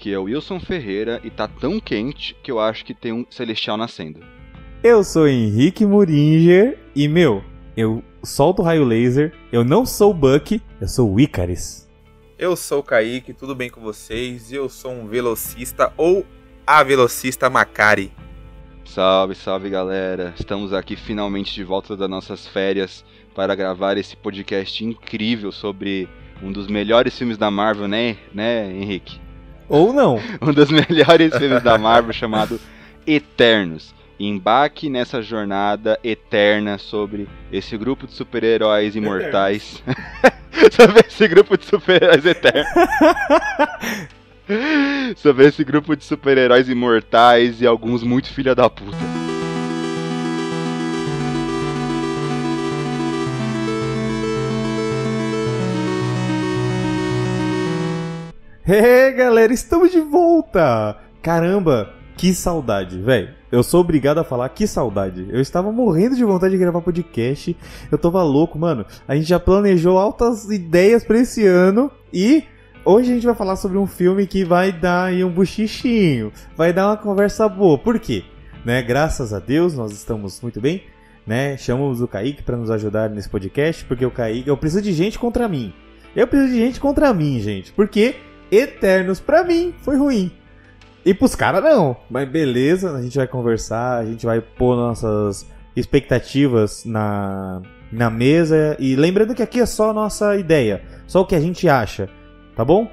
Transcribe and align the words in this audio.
Aqui 0.00 0.14
é 0.14 0.18
o 0.18 0.22
Wilson 0.22 0.58
Ferreira 0.58 1.20
e 1.22 1.28
tá 1.28 1.46
tão 1.46 1.78
quente 1.78 2.34
que 2.42 2.50
eu 2.50 2.58
acho 2.58 2.86
que 2.86 2.94
tem 2.94 3.12
um 3.12 3.26
celestial 3.28 3.76
nascendo. 3.76 4.20
Eu 4.82 5.04
sou 5.04 5.28
Henrique 5.28 5.84
Muringer 5.84 6.78
e, 6.96 7.06
meu, 7.06 7.44
eu 7.76 8.02
solto 8.24 8.62
raio 8.62 8.82
laser, 8.82 9.34
eu 9.52 9.62
não 9.62 9.84
sou 9.84 10.12
o 10.12 10.14
Buck, 10.14 10.58
eu 10.80 10.88
sou 10.88 11.12
o 11.12 11.20
Icaris. 11.20 11.86
Eu 12.38 12.56
sou 12.56 12.78
o 12.78 12.82
Kaique, 12.82 13.34
tudo 13.34 13.54
bem 13.54 13.68
com 13.68 13.82
vocês? 13.82 14.50
Eu 14.50 14.70
sou 14.70 14.90
um 14.90 15.06
velocista 15.06 15.92
ou 15.98 16.24
a 16.66 16.82
velocista 16.82 17.50
Macari. 17.50 18.10
Salve, 18.86 19.34
salve 19.34 19.68
galera! 19.68 20.32
Estamos 20.40 20.72
aqui 20.72 20.96
finalmente 20.96 21.52
de 21.52 21.62
volta 21.62 21.94
das 21.94 22.08
nossas 22.08 22.46
férias 22.46 23.04
para 23.34 23.54
gravar 23.54 23.98
esse 23.98 24.16
podcast 24.16 24.82
incrível 24.82 25.52
sobre 25.52 26.08
um 26.42 26.50
dos 26.50 26.68
melhores 26.68 27.18
filmes 27.18 27.36
da 27.36 27.50
Marvel, 27.50 27.86
né, 27.86 28.16
né, 28.32 28.72
Henrique? 28.72 29.20
Ou 29.70 29.92
não. 29.92 30.20
um 30.42 30.52
dos 30.52 30.68
melhores 30.68 31.34
filmes 31.38 31.62
da 31.62 31.78
Marvel 31.78 32.12
chamado 32.12 32.60
Eternos. 33.06 33.94
Embaque 34.18 34.90
nessa 34.90 35.22
jornada 35.22 35.98
eterna 36.04 36.76
sobre 36.76 37.26
esse 37.50 37.78
grupo 37.78 38.06
de 38.06 38.12
super-heróis 38.12 38.94
imortais. 38.94 39.82
sobre 40.72 41.06
esse 41.06 41.26
grupo 41.26 41.56
de 41.56 41.64
super-heróis 41.64 42.26
eternos. 42.26 42.68
sobre 45.16 45.46
esse 45.46 45.64
grupo 45.64 45.96
de 45.96 46.04
super-heróis 46.04 46.68
imortais 46.68 47.62
e 47.62 47.66
alguns 47.66 48.02
muito 48.02 48.28
filha 48.28 48.54
da 48.54 48.68
puta. 48.68 49.19
Hey 58.72 59.10
galera, 59.14 59.52
estamos 59.52 59.90
de 59.90 59.98
volta! 59.98 60.96
Caramba, 61.20 61.92
que 62.16 62.32
saudade, 62.32 63.00
velho. 63.00 63.30
Eu 63.50 63.64
sou 63.64 63.80
obrigado 63.80 64.18
a 64.18 64.24
falar 64.24 64.48
que 64.50 64.64
saudade. 64.64 65.26
Eu 65.28 65.40
estava 65.40 65.72
morrendo 65.72 66.14
de 66.14 66.22
vontade 66.22 66.52
de 66.52 66.58
gravar 66.58 66.80
podcast. 66.80 67.56
Eu 67.90 67.98
tava 67.98 68.22
louco, 68.22 68.56
mano. 68.56 68.86
A 69.08 69.16
gente 69.16 69.26
já 69.28 69.40
planejou 69.40 69.98
altas 69.98 70.44
ideias 70.44 71.02
para 71.02 71.18
esse 71.18 71.44
ano 71.44 71.90
e 72.12 72.44
hoje 72.84 73.10
a 73.10 73.14
gente 73.14 73.26
vai 73.26 73.34
falar 73.34 73.56
sobre 73.56 73.76
um 73.76 73.88
filme 73.88 74.24
que 74.24 74.44
vai 74.44 74.70
dar 74.70 75.06
aí 75.06 75.24
um 75.24 75.32
buchichinho, 75.32 76.32
vai 76.56 76.72
dar 76.72 76.90
uma 76.90 76.96
conversa 76.96 77.48
boa. 77.48 77.76
Por 77.76 77.98
quê? 77.98 78.22
Né? 78.64 78.80
Graças 78.82 79.32
a 79.32 79.40
Deus 79.40 79.74
nós 79.74 79.90
estamos 79.90 80.40
muito 80.40 80.60
bem, 80.60 80.84
né? 81.26 81.56
Chamamos 81.56 82.00
o 82.00 82.06
Kaique 82.06 82.44
para 82.44 82.56
nos 82.56 82.70
ajudar 82.70 83.10
nesse 83.10 83.28
podcast, 83.28 83.84
porque 83.86 84.06
o 84.06 84.12
Kaique, 84.12 84.48
eu 84.48 84.56
preciso 84.56 84.82
de 84.82 84.92
gente 84.92 85.18
contra 85.18 85.48
mim. 85.48 85.74
Eu 86.14 86.28
preciso 86.28 86.52
de 86.52 86.58
gente 86.60 86.78
contra 86.78 87.12
mim, 87.12 87.40
gente, 87.40 87.72
porque 87.72 88.14
Eternos 88.50 89.20
pra 89.20 89.44
mim 89.44 89.74
foi 89.82 89.96
ruim. 89.96 90.32
E 91.04 91.14
pros 91.14 91.34
caras 91.34 91.62
não. 91.62 91.96
Mas 92.10 92.28
beleza, 92.28 92.94
a 92.94 93.02
gente 93.02 93.16
vai 93.16 93.26
conversar, 93.26 93.98
a 93.98 94.04
gente 94.04 94.26
vai 94.26 94.40
pôr 94.40 94.76
nossas 94.76 95.46
expectativas 95.74 96.84
na, 96.84 97.62
na 97.90 98.10
mesa. 98.10 98.76
E 98.78 98.96
lembrando 98.96 99.34
que 99.34 99.42
aqui 99.42 99.60
é 99.60 99.66
só 99.66 99.90
a 99.90 99.94
nossa 99.94 100.36
ideia, 100.36 100.82
só 101.06 101.20
o 101.20 101.26
que 101.26 101.34
a 101.34 101.40
gente 101.40 101.68
acha, 101.68 102.08
tá 102.54 102.64
bom? 102.64 102.90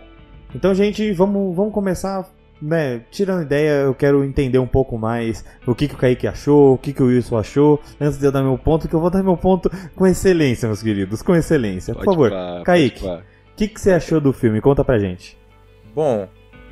Então, 0.55 0.73
gente, 0.73 1.11
vamos, 1.11 1.55
vamos 1.55 1.73
começar. 1.73 2.25
Né, 2.59 3.01
tirando 3.11 3.43
ideia, 3.43 3.83
eu 3.83 3.93
quero 3.93 4.23
entender 4.23 4.57
um 4.57 4.65
pouco 4.65 4.97
mais 4.97 5.45
o 5.67 5.75
que, 5.75 5.87
que 5.87 5.93
o 5.93 5.97
Kaique 5.97 6.25
achou, 6.25 6.73
o 6.73 6.77
que, 6.79 6.91
que 6.91 7.03
o 7.03 7.05
Wilson 7.05 7.37
achou, 7.37 7.79
antes 8.01 8.17
de 8.17 8.25
eu 8.25 8.31
dar 8.31 8.41
meu 8.41 8.57
ponto, 8.57 8.87
que 8.87 8.95
eu 8.95 8.99
vou 8.99 9.11
dar 9.11 9.21
meu 9.21 9.37
ponto 9.37 9.69
com 9.95 10.07
excelência, 10.07 10.67
meus 10.67 10.81
queridos, 10.81 11.21
com 11.21 11.35
excelência. 11.35 11.93
Por 11.93 12.05
Pode 12.05 12.17
favor, 12.17 12.31
pá, 12.31 12.63
Kaique, 12.65 13.05
o 13.05 13.21
que, 13.55 13.67
que 13.67 13.79
você 13.79 13.91
achou 13.91 14.19
do 14.19 14.33
filme? 14.33 14.59
Conta 14.59 14.83
pra 14.83 14.97
gente. 14.97 15.37
Bom, 15.97 16.29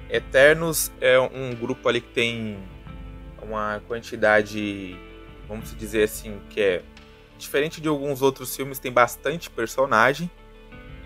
Eternos 0.07 0.91
é 1.01 1.19
um 1.19 1.55
grupo 1.55 1.89
ali 1.89 1.99
que 1.99 2.13
tem 2.13 2.59
uma 3.41 3.81
quantidade, 3.87 4.95
vamos 5.47 5.75
dizer 5.75 6.03
assim, 6.03 6.39
que 6.47 6.61
é 6.61 6.83
diferente 7.35 7.81
de 7.81 7.87
alguns 7.87 8.21
outros 8.21 8.55
filmes, 8.55 8.77
tem 8.77 8.91
bastante 8.91 9.49
personagem. 9.49 10.29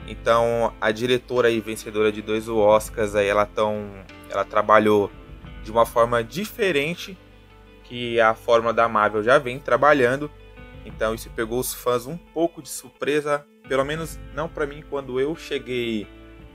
Então, 0.06 0.74
a 0.82 0.92
diretora 0.92 1.50
e 1.50 1.62
vencedora 1.62 2.12
de 2.12 2.22
dois 2.22 2.50
Oscars 2.50 3.16
aí, 3.16 3.26
ela 3.26 3.46
tão, 3.46 3.90
ela 4.30 4.44
trabalhou 4.44 5.10
de 5.64 5.72
uma 5.72 5.86
forma 5.86 6.22
diferente 6.22 7.18
que 7.86 8.20
a 8.20 8.36
forma 8.36 8.74
da 8.74 8.90
Marvel 8.90 9.24
já 9.24 9.38
vem 9.38 9.60
trabalhando. 9.60 10.30
Então, 10.86 11.16
isso 11.16 11.30
pegou 11.30 11.58
os 11.58 11.74
fãs 11.74 12.06
um 12.06 12.18
pouco 12.18 12.62
de 12.62 12.68
surpresa, 12.68 13.48
pelo 13.66 13.86
menos 13.86 14.20
não 14.34 14.50
para 14.50 14.68
mim 14.68 14.84
quando 14.90 15.22
eu 15.22 15.38
cheguei 15.38 16.06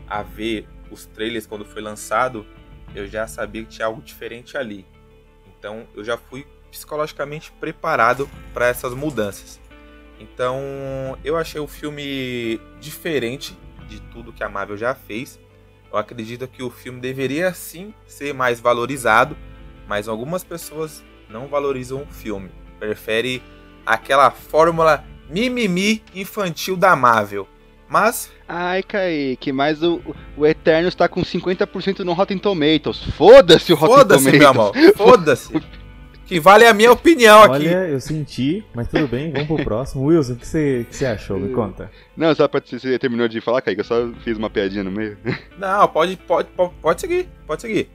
a 0.07 0.23
ver 0.23 0.69
os 0.95 1.05
trailers 1.07 1.47
quando 1.47 1.65
foi 1.65 1.83
lançado, 1.83 2.47
eu 2.95 3.07
já 3.07 3.27
sabia 3.27 3.65
que 3.65 3.69
tinha 3.69 3.87
algo 3.87 4.01
diferente 4.01 4.57
ali. 4.57 4.87
Então 5.59 5.87
eu 5.95 6.03
já 6.03 6.17
fui 6.17 6.47
psicologicamente 6.71 7.53
preparado 7.53 8.29
para 8.53 8.67
essas 8.67 8.95
mudanças. 8.95 9.61
Então 10.19 11.19
eu 11.25 11.37
achei 11.37 11.61
o 11.61 11.67
filme 11.67 12.61
diferente 12.81 13.57
de 13.89 14.01
tudo 14.01 14.33
que 14.33 14.43
a 14.43 14.49
Marvel 14.49 14.77
já 14.77 14.95
fez. 14.95 15.39
Eu 15.93 15.99
acredito 15.99 16.49
que 16.49 16.63
o 16.63 16.71
filme 16.71 17.01
deveria 17.01 17.53
sim 17.53 17.93
ser 18.07 18.33
mais 18.33 18.61
valorizado, 18.61 19.37
mas 19.87 20.09
algumas 20.09 20.43
pessoas 20.43 21.05
não 21.29 21.47
valorizam 21.47 22.03
o 22.03 22.07
filme. 22.07 22.51
Prefere 22.79 23.43
aquela 23.85 24.31
fórmula 24.31 25.05
mimimi 25.29 26.03
infantil 26.15 26.77
da 26.77 26.97
Marvel. 26.97 27.49
Mas 27.89 28.31
Ai, 28.47 28.83
Kaique, 28.83 29.53
mas 29.53 29.83
o, 29.83 30.01
o 30.37 30.47
Eterno 30.47 30.89
está 30.89 31.09
com 31.09 31.23
50% 31.23 32.01
no 32.01 32.13
Rotten 32.13 32.39
Tomatoes. 32.39 33.03
Foda-se 33.17 33.73
o 33.73 33.77
Rotten 33.77 33.97
foda-se, 33.97 34.25
Tomatoes. 34.25 34.39
meu 34.39 34.49
amor. 34.49 34.75
Foda-se. 34.97 35.63
que 36.27 36.39
vale 36.41 36.67
a 36.67 36.75
minha 36.75 36.93
opinião 36.93 37.43
aqui. 37.43 37.67
Olha, 37.69 37.89
eu 37.89 38.01
senti, 38.01 38.65
mas 38.75 38.89
tudo 38.89 39.09
bem, 39.09 39.33
vamos 39.33 39.47
pro 39.47 39.65
próximo. 39.65 40.05
Wilson, 40.05 40.35
o 40.35 40.37
que 40.37 40.47
você, 40.47 40.87
que 40.89 40.97
você 40.97 41.07
achou? 41.07 41.39
Me 41.39 41.53
conta. 41.55 41.91
Não, 42.17 42.35
só 42.35 42.47
pra 42.47 42.61
você 42.65 42.99
terminou 42.99 43.29
de 43.29 43.41
falar, 43.41 43.63
Kaique, 43.63 43.81
eu 43.81 43.85
só 43.85 44.11
fiz 44.23 44.37
uma 44.37 44.51
piadinha 44.51 44.85
no 44.85 44.91
meio. 44.91 45.17
Não, 45.59 45.89
pode, 45.89 46.17
pode, 46.17 46.49
pode 46.81 47.01
seguir, 47.01 47.29
pode 47.47 47.63
seguir. 47.63 47.89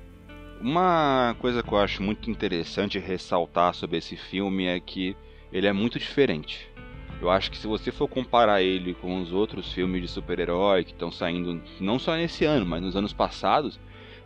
Uma 0.62 1.36
coisa 1.40 1.64
que 1.64 1.72
eu 1.72 1.78
acho 1.78 2.04
muito 2.04 2.30
interessante 2.30 3.00
ressaltar 3.00 3.74
sobre 3.74 3.98
esse 3.98 4.18
filme 4.18 4.66
é 4.66 4.80
que 4.80 5.16
ele 5.54 5.68
é 5.68 5.74
muito 5.74 5.98
diferente. 5.98 6.70
Eu 7.22 7.30
acho 7.30 7.52
que 7.52 7.58
se 7.58 7.68
você 7.68 7.92
for 7.92 8.08
comparar 8.08 8.62
ele 8.62 8.94
com 8.94 9.22
os 9.22 9.34
outros 9.34 9.74
filmes 9.74 10.02
de 10.02 10.08
super-herói 10.08 10.86
que 10.86 10.92
estão 10.92 11.12
saindo 11.12 11.62
não 11.80 12.00
só 12.00 12.16
nesse 12.16 12.46
ano, 12.46 12.66
mas 12.66 12.82
nos 12.82 12.96
anos 12.96 13.12
passados, 13.12 13.78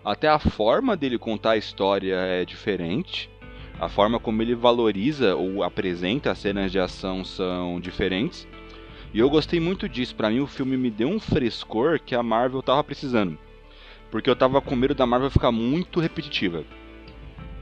até 0.06 0.28
a 0.28 0.38
forma 0.38 0.96
dele 0.96 1.18
contar 1.18 1.52
a 1.52 1.58
história 1.58 2.16
é 2.16 2.46
diferente. 2.46 3.30
A 3.80 3.90
forma 3.90 4.20
como 4.20 4.42
ele 4.42 4.54
valoriza 4.54 5.36
ou 5.36 5.64
apresenta 5.64 6.32
as 6.32 6.38
cenas 6.38 6.72
de 6.72 6.80
ação 6.80 7.26
são 7.26 7.80
diferentes. 7.80 8.48
E 9.12 9.20
eu 9.20 9.30
gostei 9.30 9.60
muito 9.60 9.90
disso. 9.90 10.16
Para 10.16 10.30
mim 10.30 10.40
o 10.40 10.48
filme 10.48 10.78
me 10.78 10.92
deu 10.92 11.10
um 11.10 11.20
frescor 11.20 12.00
que 12.00 12.14
a 12.14 12.22
Marvel 12.22 12.62
tava 12.62 12.84
precisando. 12.84 13.38
Porque 14.12 14.30
eu 14.30 14.36
tava 14.36 14.62
com 14.62 14.76
medo 14.76 14.94
da 14.94 15.08
Marvel 15.08 15.32
ficar 15.32 15.52
muito 15.52 16.00
repetitiva. 16.00 16.64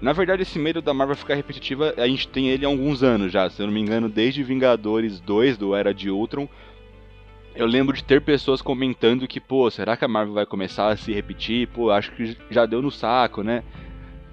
Na 0.01 0.13
verdade, 0.13 0.41
esse 0.41 0.57
medo 0.57 0.81
da 0.81 0.93
Marvel 0.93 1.15
ficar 1.15 1.35
repetitiva, 1.35 1.93
a 1.95 2.07
gente 2.07 2.27
tem 2.27 2.49
ele 2.49 2.65
há 2.65 2.67
alguns 2.67 3.03
anos 3.03 3.31
já. 3.31 3.49
Se 3.49 3.61
eu 3.61 3.67
não 3.67 3.73
me 3.73 3.79
engano, 3.79 4.09
desde 4.09 4.43
Vingadores 4.43 5.19
2, 5.19 5.57
do 5.57 5.75
Era 5.75 5.93
de 5.93 6.09
Ultron. 6.09 6.49
Eu 7.53 7.67
lembro 7.67 7.95
de 7.95 8.03
ter 8.03 8.21
pessoas 8.21 8.61
comentando 8.61 9.27
que, 9.27 9.39
pô, 9.39 9.69
será 9.69 9.95
que 9.95 10.03
a 10.03 10.07
Marvel 10.07 10.33
vai 10.33 10.45
começar 10.45 10.87
a 10.87 10.97
se 10.97 11.13
repetir? 11.13 11.67
Pô, 11.67 11.91
acho 11.91 12.11
que 12.13 12.35
já 12.49 12.65
deu 12.65 12.81
no 12.81 12.89
saco, 12.89 13.43
né? 13.43 13.63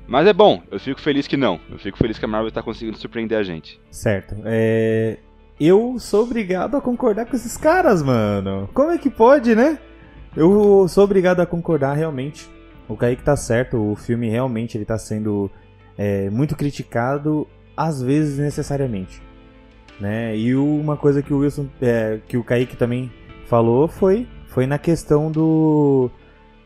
Mas 0.06 0.26
é 0.26 0.32
bom, 0.32 0.62
eu 0.70 0.80
fico 0.80 1.00
feliz 1.00 1.26
que 1.26 1.36
não. 1.36 1.60
Eu 1.70 1.78
fico 1.78 1.98
feliz 1.98 2.18
que 2.18 2.24
a 2.24 2.28
Marvel 2.28 2.50
tá 2.50 2.62
conseguindo 2.62 2.96
surpreender 2.96 3.36
a 3.36 3.42
gente. 3.42 3.78
Certo. 3.90 4.36
É... 4.46 5.18
Eu 5.60 5.96
sou 5.98 6.22
obrigado 6.22 6.76
a 6.76 6.80
concordar 6.80 7.26
com 7.26 7.36
esses 7.36 7.58
caras, 7.58 8.02
mano. 8.02 8.70
Como 8.72 8.90
é 8.90 8.96
que 8.96 9.10
pode, 9.10 9.54
né? 9.54 9.78
Eu 10.34 10.86
sou 10.88 11.04
obrigado 11.04 11.40
a 11.40 11.46
concordar 11.46 11.94
realmente. 11.94 12.48
O 12.88 12.96
Kaique 12.96 13.22
tá 13.22 13.36
certo, 13.36 13.76
o 13.76 13.94
filme 13.94 14.28
realmente 14.30 14.76
ele 14.76 14.84
tá 14.84 14.96
sendo 14.96 15.50
é, 15.96 16.30
muito 16.30 16.56
criticado, 16.56 17.46
às 17.76 18.00
vezes 18.00 18.38
necessariamente. 18.38 19.20
Né? 20.00 20.36
E 20.36 20.54
uma 20.54 20.96
coisa 20.96 21.22
que 21.22 21.34
o 21.34 21.38
Wilson, 21.38 21.68
é, 21.82 22.20
que 22.26 22.36
o 22.36 22.44
Kaique 22.44 22.76
também 22.76 23.12
falou 23.46 23.88
foi, 23.88 24.26
foi 24.46 24.66
na 24.66 24.78
questão 24.78 25.30
do, 25.30 26.10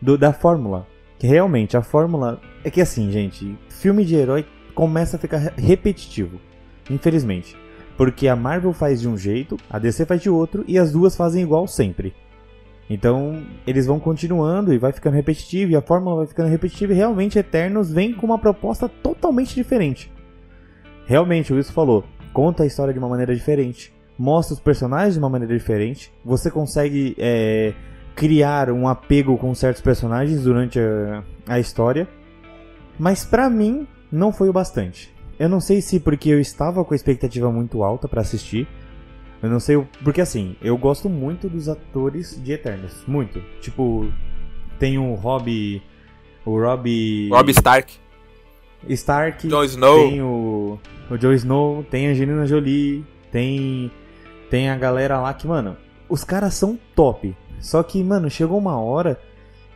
do 0.01 0.17
da 0.17 0.33
fórmula. 0.33 0.87
Que 1.19 1.27
realmente 1.27 1.77
a 1.77 1.83
fórmula 1.83 2.41
é 2.65 2.71
que 2.71 2.81
assim, 2.81 3.11
gente, 3.11 3.57
filme 3.69 4.05
de 4.05 4.15
herói 4.15 4.47
começa 4.75 5.17
a 5.17 5.21
ficar 5.21 5.39
repetitivo, 5.57 6.41
infelizmente. 6.91 7.57
Porque 7.97 8.29
a 8.29 8.37
Marvel 8.37 8.73
faz 8.73 9.01
de 9.01 9.09
um 9.09 9.17
jeito, 9.17 9.57
a 9.71 9.79
DC 9.79 10.07
faz 10.07 10.21
de 10.23 10.31
outro 10.31 10.65
e 10.67 10.79
as 10.79 10.93
duas 10.93 11.17
fazem 11.17 11.43
igual 11.43 11.67
sempre. 11.67 12.15
Então, 12.93 13.43
eles 13.67 13.87
vão 13.87 13.99
continuando 13.99 14.73
e 14.73 14.79
vai 14.79 14.93
ficando 14.93 15.15
repetitivo, 15.15 15.73
e 15.73 15.77
a 15.77 15.81
fórmula 15.81 16.17
vai 16.17 16.27
ficando 16.27 16.51
repetitiva, 16.51 16.93
e 16.93 16.97
realmente 16.97 17.39
Eternos 17.39 17.91
vem 17.91 18.13
com 18.13 18.27
uma 18.27 18.39
proposta 18.39 18.87
totalmente 18.87 19.55
diferente. 19.55 20.13
Realmente, 21.07 21.53
o 21.53 21.57
Wilson 21.57 21.73
falou, 21.73 22.05
conta 22.35 22.65
a 22.65 22.67
história 22.67 22.93
de 22.93 22.99
uma 22.99 23.09
maneira 23.09 23.35
diferente, 23.35 23.95
mostra 24.19 24.53
os 24.53 24.61
personagens 24.61 25.15
de 25.15 25.19
uma 25.19 25.31
maneira 25.31 25.57
diferente, 25.57 26.13
você 26.23 26.51
consegue 26.51 27.17
é, 27.19 27.73
criar 28.15 28.71
um 28.71 28.87
apego 28.87 29.39
com 29.39 29.55
certos 29.55 29.81
personagens 29.81 30.43
durante 30.43 30.79
a, 30.79 31.25
a 31.49 31.59
história. 31.59 32.07
Mas 32.99 33.25
pra 33.25 33.49
mim, 33.49 33.89
não 34.11 34.33
foi 34.33 34.51
o 34.51 34.53
bastante. 34.53 35.11
Eu 35.39 35.49
não 35.49 35.61
sei 35.61 35.81
se 35.81 35.99
porque 35.99 36.29
eu 36.29 36.39
estava 36.39 36.85
com 36.85 36.93
a 36.93 36.97
expectativa 36.97 37.51
muito 37.51 37.83
alta 37.83 38.07
pra 38.07 38.21
assistir. 38.21 38.69
Eu 39.43 39.51
não 39.51 39.59
sei, 39.61 39.77
o- 39.77 39.89
porque 40.05 40.21
assim, 40.21 40.55
eu 40.63 40.77
gosto 40.79 41.09
muito 41.09 41.49
dos 41.49 41.69
atores 41.69 42.41
de 42.43 42.53
Eternos, 42.53 43.03
muito. 43.09 43.41
Tipo, 43.61 44.11
tem 44.79 44.99
o 44.99 45.15
Rob 45.15 45.83
o 46.45 46.59
Rob 46.61 47.29
Rob 47.31 47.51
Stark, 47.51 47.95
Stark, 48.89 49.49
Jon 49.49 49.65
Snow. 49.65 50.09
tem 50.09 50.23
o 50.23 50.79
o 51.11 51.17
Jon 51.19 51.33
Snow, 51.33 51.85
tem 51.91 52.09
a 52.09 52.11
Angelina 52.11 52.47
Jolie, 52.47 53.05
tem 53.31 53.91
tem 54.51 54.69
a 54.71 54.77
galera 54.77 55.21
lá 55.21 55.33
que, 55.35 55.47
mano, 55.47 55.77
os 56.09 56.25
caras 56.25 56.55
são 56.55 56.79
top. 56.95 57.35
Só 57.61 57.83
que, 57.83 58.03
mano, 58.03 58.29
chegou 58.29 58.59
uma 58.59 58.79
hora 58.79 59.19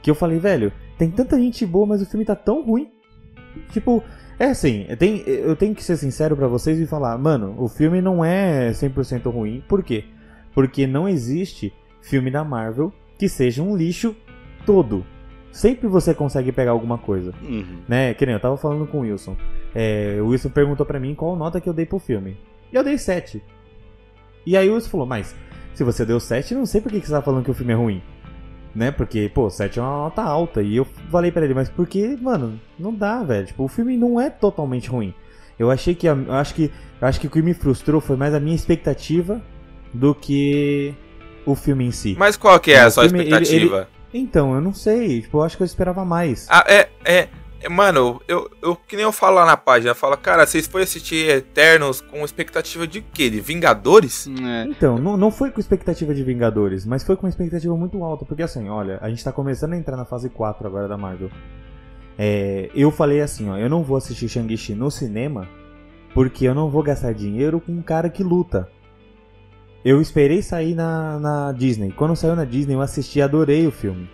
que 0.02 0.10
eu 0.10 0.14
falei, 0.14 0.38
velho, 0.38 0.72
tem 0.98 1.10
tanta 1.10 1.38
gente 1.38 1.64
boa, 1.64 1.86
mas 1.86 2.02
o 2.02 2.06
filme 2.06 2.24
tá 2.24 2.34
tão 2.36 2.62
ruim. 2.64 2.90
Tipo, 3.72 4.02
é 4.38 4.46
assim, 4.46 4.86
tem, 4.98 5.18
eu 5.26 5.56
tenho 5.56 5.74
que 5.74 5.82
ser 5.82 5.96
sincero 5.96 6.36
pra 6.36 6.46
vocês 6.48 6.78
e 6.78 6.86
falar, 6.86 7.16
mano, 7.18 7.54
o 7.58 7.68
filme 7.68 8.00
não 8.02 8.24
é 8.24 8.70
100% 8.70 9.30
ruim. 9.30 9.62
Por 9.68 9.82
quê? 9.82 10.04
Porque 10.54 10.86
não 10.86 11.08
existe 11.08 11.72
filme 12.02 12.30
da 12.30 12.44
Marvel 12.44 12.92
que 13.18 13.28
seja 13.28 13.62
um 13.62 13.76
lixo 13.76 14.14
todo. 14.64 15.04
Sempre 15.50 15.88
você 15.88 16.12
consegue 16.12 16.52
pegar 16.52 16.72
alguma 16.72 16.98
coisa 16.98 17.32
Uhum. 17.42 17.78
né? 17.88 18.12
Que 18.12 18.26
nem 18.26 18.34
eu 18.34 18.40
tava 18.40 18.56
falando 18.58 18.86
com 18.86 18.98
o 18.98 19.00
Wilson. 19.00 19.34
É, 19.74 20.18
o 20.20 20.26
Wilson 20.28 20.50
perguntou 20.50 20.84
pra 20.84 21.00
mim 21.00 21.14
qual 21.14 21.34
nota 21.34 21.60
que 21.60 21.68
eu 21.68 21.72
dei 21.72 21.86
pro 21.86 21.98
filme. 21.98 22.36
E 22.70 22.76
eu 22.76 22.84
dei 22.84 22.98
7. 22.98 23.42
E 24.44 24.56
aí 24.56 24.68
o 24.68 24.74
Wilson 24.74 24.90
falou, 24.90 25.06
mas 25.06 25.34
se 25.74 25.82
você 25.82 26.04
deu 26.04 26.20
7, 26.20 26.52
eu 26.52 26.58
não 26.58 26.66
sei 26.66 26.80
por 26.80 26.92
que 26.92 27.00
que 27.00 27.06
você 27.06 27.12
tá 27.12 27.22
falando 27.22 27.44
que 27.44 27.50
o 27.50 27.54
filme 27.54 27.72
é 27.72 27.76
ruim. 27.76 28.02
Né? 28.76 28.90
Porque, 28.90 29.30
pô, 29.34 29.48
7 29.48 29.78
é 29.78 29.82
uma 29.82 29.90
nota 30.02 30.20
alta. 30.22 30.60
E 30.60 30.76
eu 30.76 30.84
falei 31.10 31.32
pra 31.32 31.42
ele, 31.46 31.54
mas 31.54 31.70
por 31.70 31.86
que, 31.88 32.14
mano, 32.20 32.60
não 32.78 32.92
dá, 32.94 33.22
velho. 33.22 33.46
Tipo, 33.46 33.64
o 33.64 33.68
filme 33.68 33.96
não 33.96 34.20
é 34.20 34.28
totalmente 34.28 34.90
ruim. 34.90 35.14
Eu 35.58 35.70
achei 35.70 35.94
que. 35.94 36.06
Eu 36.06 36.30
acho 36.34 36.54
que. 36.54 36.70
Eu 37.00 37.08
acho 37.08 37.18
que 37.18 37.26
o 37.26 37.30
que 37.30 37.40
me 37.40 37.54
frustrou 37.54 38.02
foi 38.02 38.16
mais 38.16 38.34
a 38.34 38.38
minha 38.40 38.54
expectativa 38.54 39.40
do 39.94 40.14
que 40.14 40.94
o 41.46 41.54
filme 41.54 41.86
em 41.86 41.90
si. 41.90 42.14
Mas 42.18 42.36
qual 42.36 42.60
que 42.60 42.72
é 42.72 42.80
a 42.80 42.90
sua 42.90 43.04
filme, 43.04 43.20
ele- 43.20 43.30
expectativa? 43.34 43.88
Então, 44.12 44.54
eu 44.54 44.60
não 44.60 44.74
sei. 44.74 45.22
Tipo, 45.22 45.38
eu 45.38 45.42
acho 45.44 45.56
que 45.56 45.62
eu 45.62 45.66
esperava 45.66 46.04
mais. 46.04 46.46
Ah, 46.50 46.64
é, 46.68 46.88
é, 47.02 47.28
Mano, 47.68 48.20
eu, 48.28 48.50
eu 48.62 48.76
que 48.76 48.96
nem 48.96 49.04
eu 49.04 49.12
falo 49.12 49.36
lá 49.36 49.46
na 49.46 49.56
página, 49.56 49.94
fala, 49.94 50.16
cara, 50.16 50.46
vocês 50.46 50.66
foram 50.66 50.84
assistir 50.84 51.28
Eternos 51.28 52.00
com 52.00 52.24
expectativa 52.24 52.86
de 52.86 53.00
quê? 53.00 53.28
De 53.30 53.40
Vingadores? 53.40 54.28
É. 54.28 54.64
Então, 54.68 54.98
não, 54.98 55.16
não 55.16 55.30
foi 55.30 55.50
com 55.50 55.60
expectativa 55.60 56.14
de 56.14 56.22
Vingadores, 56.22 56.84
mas 56.86 57.02
foi 57.02 57.16
com 57.16 57.26
expectativa 57.28 57.76
muito 57.76 58.02
alta, 58.04 58.24
porque 58.24 58.42
assim, 58.42 58.68
olha, 58.68 58.98
a 59.00 59.08
gente 59.08 59.24
tá 59.24 59.32
começando 59.32 59.72
a 59.72 59.76
entrar 59.76 59.96
na 59.96 60.04
fase 60.04 60.28
4 60.28 60.66
agora 60.66 60.88
da 60.88 60.96
Marvel. 60.96 61.30
É, 62.18 62.70
eu 62.74 62.90
falei 62.90 63.20
assim, 63.20 63.48
ó, 63.50 63.56
eu 63.56 63.68
não 63.68 63.82
vou 63.82 63.96
assistir 63.96 64.28
Shang-Chi 64.28 64.74
no 64.74 64.90
cinema, 64.90 65.48
porque 66.14 66.46
eu 66.46 66.54
não 66.54 66.70
vou 66.70 66.82
gastar 66.82 67.12
dinheiro 67.12 67.60
com 67.60 67.72
um 67.72 67.82
cara 67.82 68.08
que 68.08 68.22
luta. 68.22 68.68
Eu 69.84 70.00
esperei 70.00 70.42
sair 70.42 70.74
na, 70.74 71.18
na 71.20 71.52
Disney. 71.52 71.92
Quando 71.92 72.16
saiu 72.16 72.34
na 72.34 72.44
Disney, 72.44 72.74
eu 72.74 72.80
assisti 72.80 73.20
e 73.20 73.22
adorei 73.22 73.66
o 73.66 73.70
filme. 73.70 74.08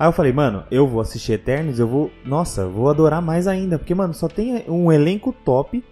Aí 0.00 0.08
eu 0.08 0.12
falei, 0.12 0.32
mano, 0.32 0.64
eu 0.70 0.88
vou 0.88 1.02
assistir 1.02 1.32
Eternos, 1.32 1.78
eu 1.78 1.86
vou. 1.86 2.10
Nossa, 2.24 2.66
vou 2.66 2.88
adorar 2.88 3.20
mais 3.20 3.46
ainda. 3.46 3.78
Porque, 3.78 3.94
mano, 3.94 4.14
só 4.14 4.28
tem 4.28 4.64
um 4.66 4.90
elenco 4.90 5.30
top, 5.44 5.84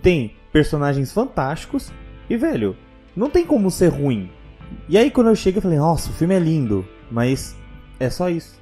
tem 0.00 0.36
personagens 0.52 1.12
fantásticos, 1.12 1.92
e, 2.28 2.36
velho, 2.36 2.76
não 3.16 3.28
tem 3.28 3.44
como 3.44 3.68
ser 3.68 3.88
ruim. 3.88 4.30
E 4.88 4.96
aí 4.96 5.10
quando 5.10 5.30
eu 5.30 5.34
chego, 5.34 5.58
eu 5.58 5.62
falei, 5.62 5.78
nossa, 5.78 6.10
o 6.10 6.12
filme 6.12 6.32
é 6.32 6.38
lindo, 6.38 6.86
mas 7.10 7.56
é 7.98 8.08
só 8.08 8.30
isso. 8.30 8.56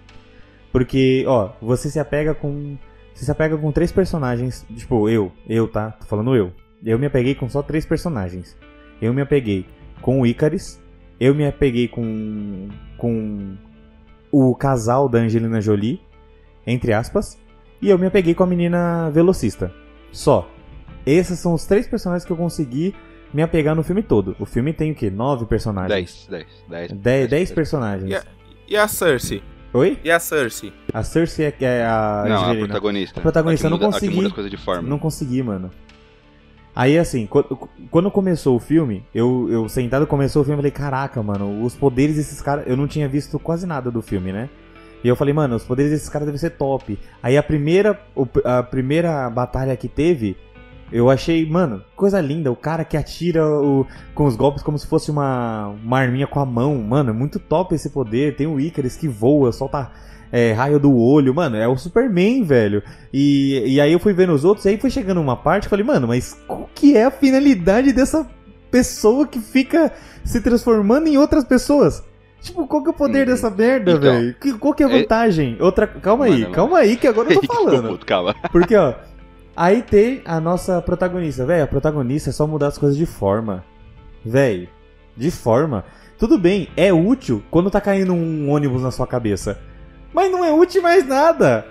Porque, 0.72 1.22
ó, 1.28 1.50
você 1.60 1.90
se 1.90 2.00
apega 2.00 2.34
com. 2.34 2.78
Você 3.12 3.26
se 3.26 3.30
apega 3.30 3.58
com 3.58 3.70
três 3.70 3.92
personagens. 3.92 4.64
Tipo, 4.74 5.06
eu, 5.10 5.30
eu, 5.46 5.68
tá? 5.68 5.90
Tô 5.90 6.06
falando 6.06 6.34
eu. 6.34 6.50
Eu 6.82 6.98
me 6.98 7.04
apeguei 7.04 7.34
com 7.34 7.46
só 7.46 7.60
três 7.60 7.84
personagens. 7.84 8.56
Eu 9.02 9.12
me 9.12 9.20
apeguei 9.20 9.66
com 10.00 10.22
o 10.22 10.26
Icaris. 10.26 10.80
Eu 11.20 11.34
me 11.34 11.46
apeguei 11.46 11.88
com. 11.88 12.68
com 12.96 13.67
o 14.30 14.54
casal 14.54 15.08
da 15.08 15.18
Angelina 15.18 15.60
Jolie, 15.60 16.00
entre 16.66 16.92
aspas. 16.92 17.38
E 17.80 17.88
eu 17.90 17.98
me 17.98 18.06
apeguei 18.06 18.34
com 18.34 18.42
a 18.42 18.46
menina 18.46 19.10
velocista. 19.10 19.72
Só. 20.12 20.48
Esses 21.06 21.38
são 21.38 21.54
os 21.54 21.64
três 21.64 21.86
personagens 21.86 22.24
que 22.24 22.32
eu 22.32 22.36
consegui 22.36 22.94
me 23.32 23.42
apegar 23.42 23.74
no 23.74 23.82
filme 23.82 24.02
todo. 24.02 24.34
O 24.38 24.44
filme 24.46 24.72
tem 24.72 24.90
o 24.90 24.94
quê? 24.94 25.10
Nove 25.10 25.44
personagens? 25.46 26.26
10, 26.28 26.46
10, 26.68 26.90
10. 26.90 26.92
Dez, 27.00 27.28
dez 27.30 27.52
personagens. 27.52 28.10
E 28.10 28.14
a, 28.14 28.24
e 28.68 28.76
a 28.76 28.88
Cersei? 28.88 29.42
Oi? 29.72 29.98
E 30.02 30.10
a 30.10 30.18
Cersei? 30.18 30.72
A 30.92 31.02
Cersei 31.02 31.46
é, 31.46 31.54
é 31.60 31.84
a 31.84 32.24
Não, 32.26 32.36
a 32.36 32.44
Angelina. 32.46 32.66
protagonista. 32.66 33.20
A 33.20 33.22
protagonista, 33.22 33.66
A 33.66 33.70
que 33.70 33.74
eu 33.74 33.78
não 33.78 33.86
muda- 33.86 33.96
a 33.96 34.00
que 34.00 34.06
consegui. 34.06 34.16
muda 34.16 34.28
as 34.28 34.32
coisas 34.34 34.50
de 34.50 34.56
forma. 34.56 34.88
Não 34.88 34.98
consegui, 34.98 35.42
mano. 35.42 35.70
Aí, 36.78 36.96
assim, 36.96 37.26
quando, 37.26 38.08
começou 38.08 38.54
o 38.54 38.60
filme, 38.60 39.04
eu, 39.12 39.48
eu 39.50 39.68
sentado 39.68 40.06
começou 40.06 40.42
o 40.42 40.44
filme, 40.44 40.54
eu 40.54 40.58
falei, 40.58 40.70
caraca, 40.70 41.20
mano, 41.20 41.64
os 41.64 41.74
poderes 41.74 42.14
desses 42.14 42.40
caras. 42.40 42.68
Eu 42.68 42.76
não 42.76 42.86
tinha 42.86 43.08
visto 43.08 43.36
quase 43.36 43.66
nada 43.66 43.90
do 43.90 44.00
filme, 44.00 44.30
né? 44.30 44.48
E 45.02 45.08
eu 45.08 45.16
falei, 45.16 45.34
mano, 45.34 45.56
os 45.56 45.64
poderes 45.64 45.90
desses 45.90 46.08
caras 46.08 46.26
devem 46.26 46.38
ser 46.38 46.50
top. 46.50 46.96
Aí 47.20 47.36
a 47.36 47.42
primeira, 47.42 48.00
a 48.44 48.62
primeira 48.62 49.28
batalha 49.28 49.76
que 49.76 49.88
teve, 49.88 50.36
eu 50.92 51.10
achei, 51.10 51.44
mano, 51.50 51.82
coisa 51.96 52.20
linda. 52.20 52.52
O 52.52 52.54
cara 52.54 52.84
que 52.84 52.96
atira 52.96 53.44
o- 53.44 53.84
com 54.14 54.26
os 54.26 54.36
golpes 54.36 54.62
como 54.62 54.78
se 54.78 54.86
fosse 54.86 55.10
uma, 55.10 55.74
uma 55.84 55.98
arminha 55.98 56.28
com 56.28 56.38
a 56.38 56.46
mão. 56.46 56.78
Mano, 56.78 57.10
é 57.10 57.12
muito 57.12 57.40
top 57.40 57.74
esse 57.74 57.90
poder. 57.90 58.36
Tem 58.36 58.46
o 58.46 58.60
Icarus 58.60 58.94
que 58.94 59.08
voa, 59.08 59.50
solta 59.50 59.90
é, 60.32 60.52
raio 60.52 60.78
do 60.78 60.94
olho. 60.96 61.34
Mano, 61.34 61.56
é 61.56 61.66
o 61.68 61.76
Superman, 61.76 62.42
velho. 62.42 62.82
E, 63.12 63.62
e 63.74 63.80
aí 63.80 63.92
eu 63.92 63.98
fui 63.98 64.12
vendo 64.12 64.32
os 64.32 64.44
outros, 64.44 64.64
e 64.66 64.70
aí 64.70 64.76
foi 64.78 64.90
chegando 64.90 65.20
uma 65.20 65.36
parte, 65.36 65.68
falei, 65.68 65.84
mano, 65.84 66.06
mas 66.08 66.34
qual 66.46 66.68
que 66.74 66.96
é 66.96 67.04
a 67.04 67.10
finalidade 67.10 67.92
dessa 67.92 68.26
pessoa 68.70 69.26
que 69.26 69.40
fica 69.40 69.90
se 70.24 70.40
transformando 70.40 71.06
em 71.08 71.16
outras 71.16 71.44
pessoas? 71.44 72.02
Tipo, 72.40 72.66
qual 72.68 72.82
que 72.82 72.88
é 72.88 72.92
o 72.92 72.94
poder 72.94 73.20
Uhum. 73.26 73.34
dessa 73.34 73.50
merda, 73.50 73.90
Então, 73.92 74.00
velho? 74.12 74.34
Que- 74.40 74.52
Qual 74.58 74.72
que 74.72 74.82
é 74.84 74.86
a 74.86 74.90
é- 74.90 75.00
vantagem? 75.00 75.56
Outra. 75.60 75.86
Calma 75.88 76.26
aí, 76.26 76.42
Mano, 76.42 76.54
calma 76.54 76.78
aí, 76.78 76.96
que 76.96 77.06
agora 77.08 77.32
eu 77.32 77.40
tô 77.40 77.46
falando. 77.52 77.88
puto, 77.88 78.06
Calma. 78.06 78.34
Porque, 78.52 78.76
ó, 78.76 78.94
aí 79.56 79.82
tem 79.82 80.22
a 80.24 80.38
nossa 80.38 80.80
protagonista, 80.80 81.44
velho. 81.44 81.64
A 81.64 81.66
protagonista 81.66 82.30
é 82.30 82.32
só 82.32 82.46
mudar 82.46 82.68
as 82.68 82.78
coisas 82.78 82.96
de 82.96 83.06
forma. 83.06 83.64
Velho, 84.24 84.68
de 85.16 85.30
forma. 85.32 85.84
Tudo 86.16 86.38
bem, 86.38 86.68
é 86.76 86.92
útil 86.92 87.42
quando 87.50 87.70
tá 87.70 87.80
caindo 87.80 88.12
um 88.12 88.50
ônibus 88.50 88.82
na 88.82 88.90
sua 88.92 89.06
cabeça. 89.06 89.58
Mas 90.12 90.30
não 90.30 90.44
é 90.44 90.52
útil 90.52 90.82
mais 90.82 91.06
nada. 91.06 91.66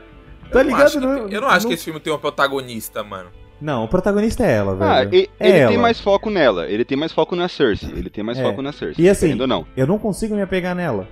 Tá 0.52 0.60
eu 0.60 0.64
não 0.64 0.72
ligado? 0.72 0.86
acho 0.86 1.00
que, 1.00 1.06
Não- 1.06 1.28
eu 1.30 1.42
não 1.42 1.48
acho 1.50 1.64
não- 1.66 1.70
que 1.70 1.74
esse 1.76 1.84
filme 1.84 2.00
tem 2.00 2.14
um 2.14 2.18
protagonista, 2.18 3.04
mano. 3.04 3.30
Não, 3.60 3.84
o 3.86 3.88
protagonista 3.88 4.46
é 4.46 4.52
ela, 4.54 4.76
velho. 4.76 4.92
Ah, 4.92 5.04
e- 5.16 5.30
É 5.40 5.50
ele 5.50 5.58
ela. 5.58 5.72
tem 5.72 5.78
mais 5.80 6.00
foco 6.00 6.30
nela. 6.30 6.68
Ele 6.70 6.86
tem 6.86 6.98
mais 6.98 7.12
foco 7.12 7.36
na 7.36 7.48
Cersei. 7.50 7.90
Ele 7.90 8.10
tem 8.10 8.24
mais 8.24 8.38
É. 8.38 8.44
foco 8.44 8.62
na 8.62 8.72
Cersei. 8.72 9.04
E 9.04 9.10
assim, 9.10 9.34
não. 9.34 9.66
Eu 9.76 9.88
não 9.88 9.98
consigo 9.98 10.36
me 10.36 10.42
apegar 10.44 10.76
nela. 10.76 11.08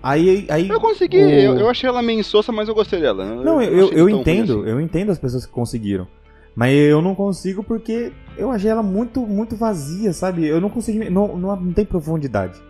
Aí, 0.00 0.46
aí 0.48 0.68
Eu 0.68 0.80
consegui, 0.80 1.18
o- 1.18 1.28
eu, 1.28 1.58
eu 1.58 1.68
achei 1.68 1.88
ela 1.88 2.00
meio 2.00 2.20
insossa, 2.20 2.52
mas 2.52 2.68
eu 2.68 2.74
gostei 2.74 3.00
dela. 3.00 3.24
Não, 3.24 3.60
eu, 3.60 3.88
eu, 3.88 3.92
eu 3.92 4.08
entendo, 4.08 4.60
assim. 4.60 4.70
eu 4.70 4.80
entendo 4.80 5.10
as 5.10 5.18
pessoas 5.18 5.44
que 5.44 5.50
conseguiram. 5.52 6.06
Mas 6.54 6.72
eu 6.72 7.02
não 7.02 7.14
consigo 7.16 7.64
porque 7.64 8.12
eu 8.36 8.50
achei 8.52 8.70
ela 8.70 8.82
muito, 8.82 9.20
muito 9.26 9.56
vazia, 9.56 10.12
sabe? 10.12 10.46
Eu 10.46 10.60
não 10.60 10.70
consegui. 10.70 11.10
Não, 11.10 11.36
não, 11.36 11.56
não 11.56 11.72
tem 11.72 11.84
profundidade. 11.84 12.60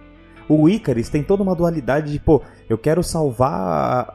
O 0.49 0.69
Icarus 0.69 1.09
tem 1.11 1.23
toda 1.23 1.43
uma 1.43 1.55
dualidade 1.55 2.11
de, 2.11 2.19
pô, 2.19 2.43
eu 2.71 2.79
quero 2.79 3.03
salvar 3.03 3.53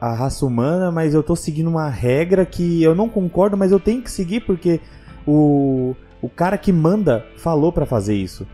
a, 0.00 0.08
a 0.08 0.14
raça 0.14 0.44
humana, 0.44 0.90
mas 0.90 1.14
eu 1.14 1.22
tô 1.22 1.36
seguindo 1.36 1.68
uma 1.70 1.88
regra 1.88 2.44
que 2.44 2.82
eu 2.82 2.94
não 2.94 3.08
concordo, 3.08 3.56
mas 3.56 3.70
eu 3.70 3.78
tenho 3.78 4.02
que 4.02 4.10
seguir 4.10 4.40
porque 4.40 4.80
o, 5.26 5.94
o 6.20 6.28
cara 6.28 6.58
que 6.58 6.72
manda 6.72 7.24
falou 7.36 7.72
pra 7.72 7.86
fazer 7.86 8.14
isso. 8.14 8.46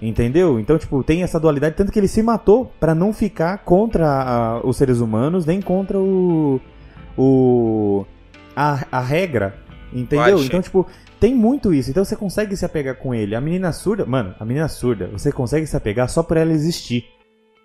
Entendeu? 0.00 0.58
Então, 0.58 0.76
tipo, 0.76 1.02
tem 1.04 1.22
essa 1.22 1.38
dualidade, 1.38 1.76
tanto 1.76 1.92
que 1.92 1.98
ele 1.98 2.08
se 2.08 2.22
matou 2.24 2.72
pra 2.80 2.92
não 2.94 3.12
ficar 3.12 3.58
contra 3.58 4.06
a- 4.08 4.60
os 4.66 4.76
seres 4.76 4.98
humanos, 4.98 5.46
nem 5.46 5.60
contra 5.62 5.96
o. 5.98 6.60
o 7.16 8.04
a, 8.54 8.84
a 8.90 9.00
regra. 9.00 9.54
Entendeu? 9.92 10.38
Então, 10.46 10.60
tipo, 10.62 10.86
tem 11.20 11.34
muito 11.34 11.72
isso. 11.72 11.90
Então 11.90 12.04
você 12.04 12.16
consegue 12.16 12.56
se 12.56 12.64
apegar 12.64 12.96
com 12.96 13.14
ele. 13.14 13.34
A 13.36 13.40
menina 13.40 13.70
surda, 13.72 14.04
mano, 14.06 14.34
a 14.40 14.44
menina 14.44 14.66
surda, 14.68 15.06
você 15.12 15.30
consegue 15.30 15.66
se 15.66 15.76
apegar 15.76 16.08
só 16.08 16.22
por 16.22 16.36
ela 16.36 16.52
existir. 16.52 17.04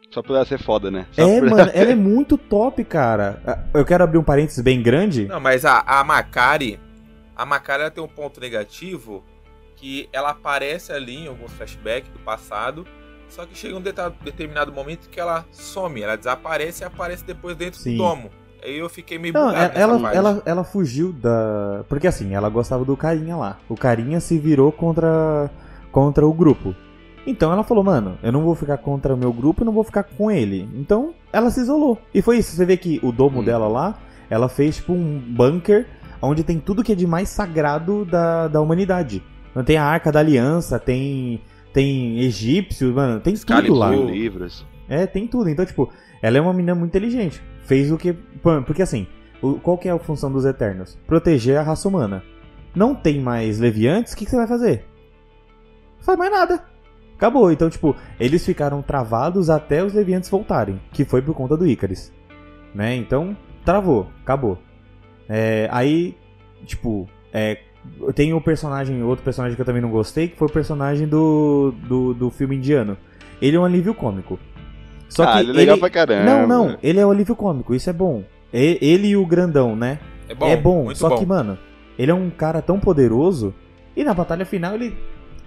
Só 0.09 0.21
por 0.23 0.35
ela 0.35 0.45
ser 0.45 0.57
foda, 0.61 0.89
né? 0.89 1.05
Só 1.11 1.21
é, 1.21 1.39
por- 1.39 1.49
mano, 1.49 1.71
ela 1.73 1.91
é 1.91 1.95
muito 1.95 2.37
top, 2.37 2.83
cara. 2.83 3.41
Ah, 3.45 3.59
Eu 3.73 3.85
quero 3.85 4.03
abrir 4.03 4.17
um 4.17 4.23
parênteses 4.23 4.63
bem 4.63 4.81
grande. 4.81 5.25
Não, 5.25 5.39
mas 5.39 5.65
a, 5.65 5.79
a 5.81 6.03
Macari. 6.03 6.79
A 7.35 7.45
Macari 7.45 7.81
ela 7.83 7.91
tem 7.91 8.03
um 8.03 8.07
ponto 8.07 8.39
negativo 8.39 9.23
que 9.75 10.09
ela 10.11 10.29
aparece 10.31 10.91
ali 10.91 11.25
em 11.25 11.27
alguns 11.27 11.51
flashbacks 11.53 12.09
do 12.11 12.19
passado. 12.19 12.85
Só 13.29 13.45
que 13.45 13.57
chega 13.57 13.75
um 13.75 13.81
determinado 13.81 14.71
momento 14.71 15.09
que 15.09 15.19
ela 15.19 15.45
some, 15.51 16.01
ela 16.01 16.15
desaparece 16.15 16.83
e 16.83 16.85
aparece 16.85 17.25
depois 17.25 17.57
dentro 17.57 17.77
Sim. 17.79 17.91
do 17.91 17.97
domo. 17.97 18.29
Aí 18.63 18.77
eu 18.79 18.89
fiquei 18.89 19.19
meio 19.19 19.33
Não, 19.33 19.47
bugado 19.47 19.57
ela, 19.59 19.67
nessa 19.67 19.79
ela, 19.81 19.99
parte. 19.99 20.17
ela, 20.17 20.41
ela 20.45 20.63
fugiu 20.63 21.11
da. 21.11 21.83
Porque 21.89 22.07
assim, 22.07 22.33
ela 22.33 22.49
gostava 22.49 22.83
do 22.85 22.95
carinha 22.97 23.35
lá. 23.35 23.57
O 23.69 23.75
carinha 23.75 24.19
se 24.21 24.39
virou 24.39 24.71
contra, 24.71 25.51
contra 25.91 26.25
o 26.25 26.33
grupo. 26.33 26.73
Então 27.27 27.51
ela 27.51 27.63
falou, 27.63 27.83
mano, 27.83 28.17
eu 28.23 28.31
não 28.31 28.41
vou 28.41 28.55
ficar 28.55 28.77
contra 28.77 29.13
o 29.13 29.17
meu 29.17 29.33
grupo 29.33 29.61
e 29.61 29.65
não 29.65 29.73
vou 29.73 29.83
ficar 29.83 30.03
com 30.03 30.31
ele. 30.31 30.67
Então 30.73 31.13
ela 31.31 31.49
se 31.51 31.59
isolou. 31.59 31.99
E 32.13 32.21
foi 32.21 32.37
isso. 32.37 32.55
Você 32.55 32.65
vê 32.65 32.77
que 32.77 32.99
o 33.03 33.11
domo 33.11 33.41
Hum. 33.41 33.43
dela 33.43 33.67
lá, 33.67 33.99
ela 34.29 34.47
fez 34.47 34.77
tipo 34.77 34.93
um 34.93 35.19
bunker 35.19 35.85
onde 36.21 36.43
tem 36.43 36.57
tudo 36.57 36.83
que 36.83 36.93
é 36.93 36.95
de 36.95 37.05
mais 37.05 37.29
sagrado 37.29 38.05
da, 38.05 38.47
da 38.47 38.61
humanidade. 38.61 39.21
Então, 39.51 39.63
tem 39.63 39.77
a 39.77 39.83
Arca 39.83 40.11
da 40.11 40.19
Aliança, 40.19 40.79
tem 40.79 41.41
tem 41.73 42.19
egípcios, 42.21 42.91
mano, 42.93 43.19
tem 43.19 43.35
tudo 43.35 43.73
lá. 43.75 43.91
Excalibur. 43.91 44.11
livros. 44.11 44.65
É, 44.89 45.05
tem 45.05 45.27
tudo. 45.27 45.49
Então, 45.49 45.65
tipo, 45.65 45.91
ela 46.21 46.37
é 46.37 46.41
uma 46.41 46.53
menina 46.53 46.73
muito 46.73 46.89
inteligente. 46.89 47.41
Fez 47.65 47.91
o 47.91 47.97
que. 47.97 48.13
Porque 48.65 48.81
assim, 48.81 49.05
qual 49.61 49.77
que 49.77 49.87
é 49.87 49.91
a 49.91 49.99
função 49.99 50.31
dos 50.31 50.45
Eternos? 50.45 50.97
Proteger 51.05 51.57
a 51.57 51.61
raça 51.61 51.87
humana. 51.87 52.23
Não 52.75 52.95
tem 52.95 53.19
mais 53.19 53.59
leviantes, 53.59 54.13
o 54.13 54.17
que, 54.17 54.25
que 54.25 54.31
você 54.31 54.37
vai 54.37 54.47
fazer? 54.47 54.85
Não 55.97 56.03
faz 56.03 56.17
mais 56.17 56.31
nada. 56.31 56.63
Acabou. 57.17 57.51
Então, 57.51 57.69
tipo, 57.69 57.95
eles 58.19 58.45
ficaram 58.45 58.81
travados 58.81 59.49
até 59.49 59.83
os 59.83 59.93
leviantes 59.93 60.29
voltarem. 60.29 60.79
Que 60.93 61.03
foi 61.03 61.21
por 61.21 61.33
conta 61.35 61.57
do 61.57 61.67
Icaris. 61.67 62.13
Né? 62.73 62.95
Então, 62.95 63.35
travou. 63.65 64.07
Acabou. 64.23 64.57
É, 65.27 65.67
aí, 65.71 66.15
tipo, 66.65 67.09
é, 67.33 67.57
tem 68.15 68.33
o 68.33 68.39
personagem, 68.41 69.01
outro 69.03 69.25
personagem 69.25 69.55
que 69.55 69.61
eu 69.61 69.65
também 69.65 69.81
não 69.81 69.89
gostei, 69.89 70.27
que 70.27 70.37
foi 70.37 70.47
o 70.47 70.51
personagem 70.51 71.07
do, 71.07 71.73
do, 71.87 72.13
do 72.13 72.29
filme 72.29 72.55
indiano. 72.55 72.95
Ele 73.41 73.57
é 73.57 73.59
um 73.59 73.65
alívio 73.65 73.93
cômico. 73.93 74.39
Só 75.09 75.23
ah, 75.23 75.33
que 75.33 75.39
ele 75.39 75.51
é 75.51 75.53
legal 75.53 75.75
ele- 75.75 75.79
pra 75.81 75.89
caramba. 75.89 76.23
Não, 76.25 76.47
não, 76.47 76.77
ele 76.83 76.99
é 76.99 77.05
o 77.05 77.11
alívio 77.11 77.35
cômico, 77.35 77.73
isso 77.73 77.89
é 77.89 77.93
bom. 77.93 78.23
E- 78.53 78.77
Ele 78.81 79.07
e 79.09 79.17
o 79.17 79.25
grandão, 79.25 79.75
né? 79.75 79.99
É 80.29 80.35
bom. 80.35 80.47
é 80.47 80.57
bom, 80.57 80.83
muito 80.85 80.97
só 80.97 81.09
bom. 81.09 81.17
que, 81.17 81.25
mano, 81.25 81.57
ele 81.97 82.11
é 82.11 82.13
um 82.13 82.29
cara 82.29 82.61
tão 82.61 82.79
poderoso 82.79 83.53
e 83.95 84.03
na 84.03 84.13
batalha 84.13 84.45
final 84.45 84.75
ele 84.75 84.97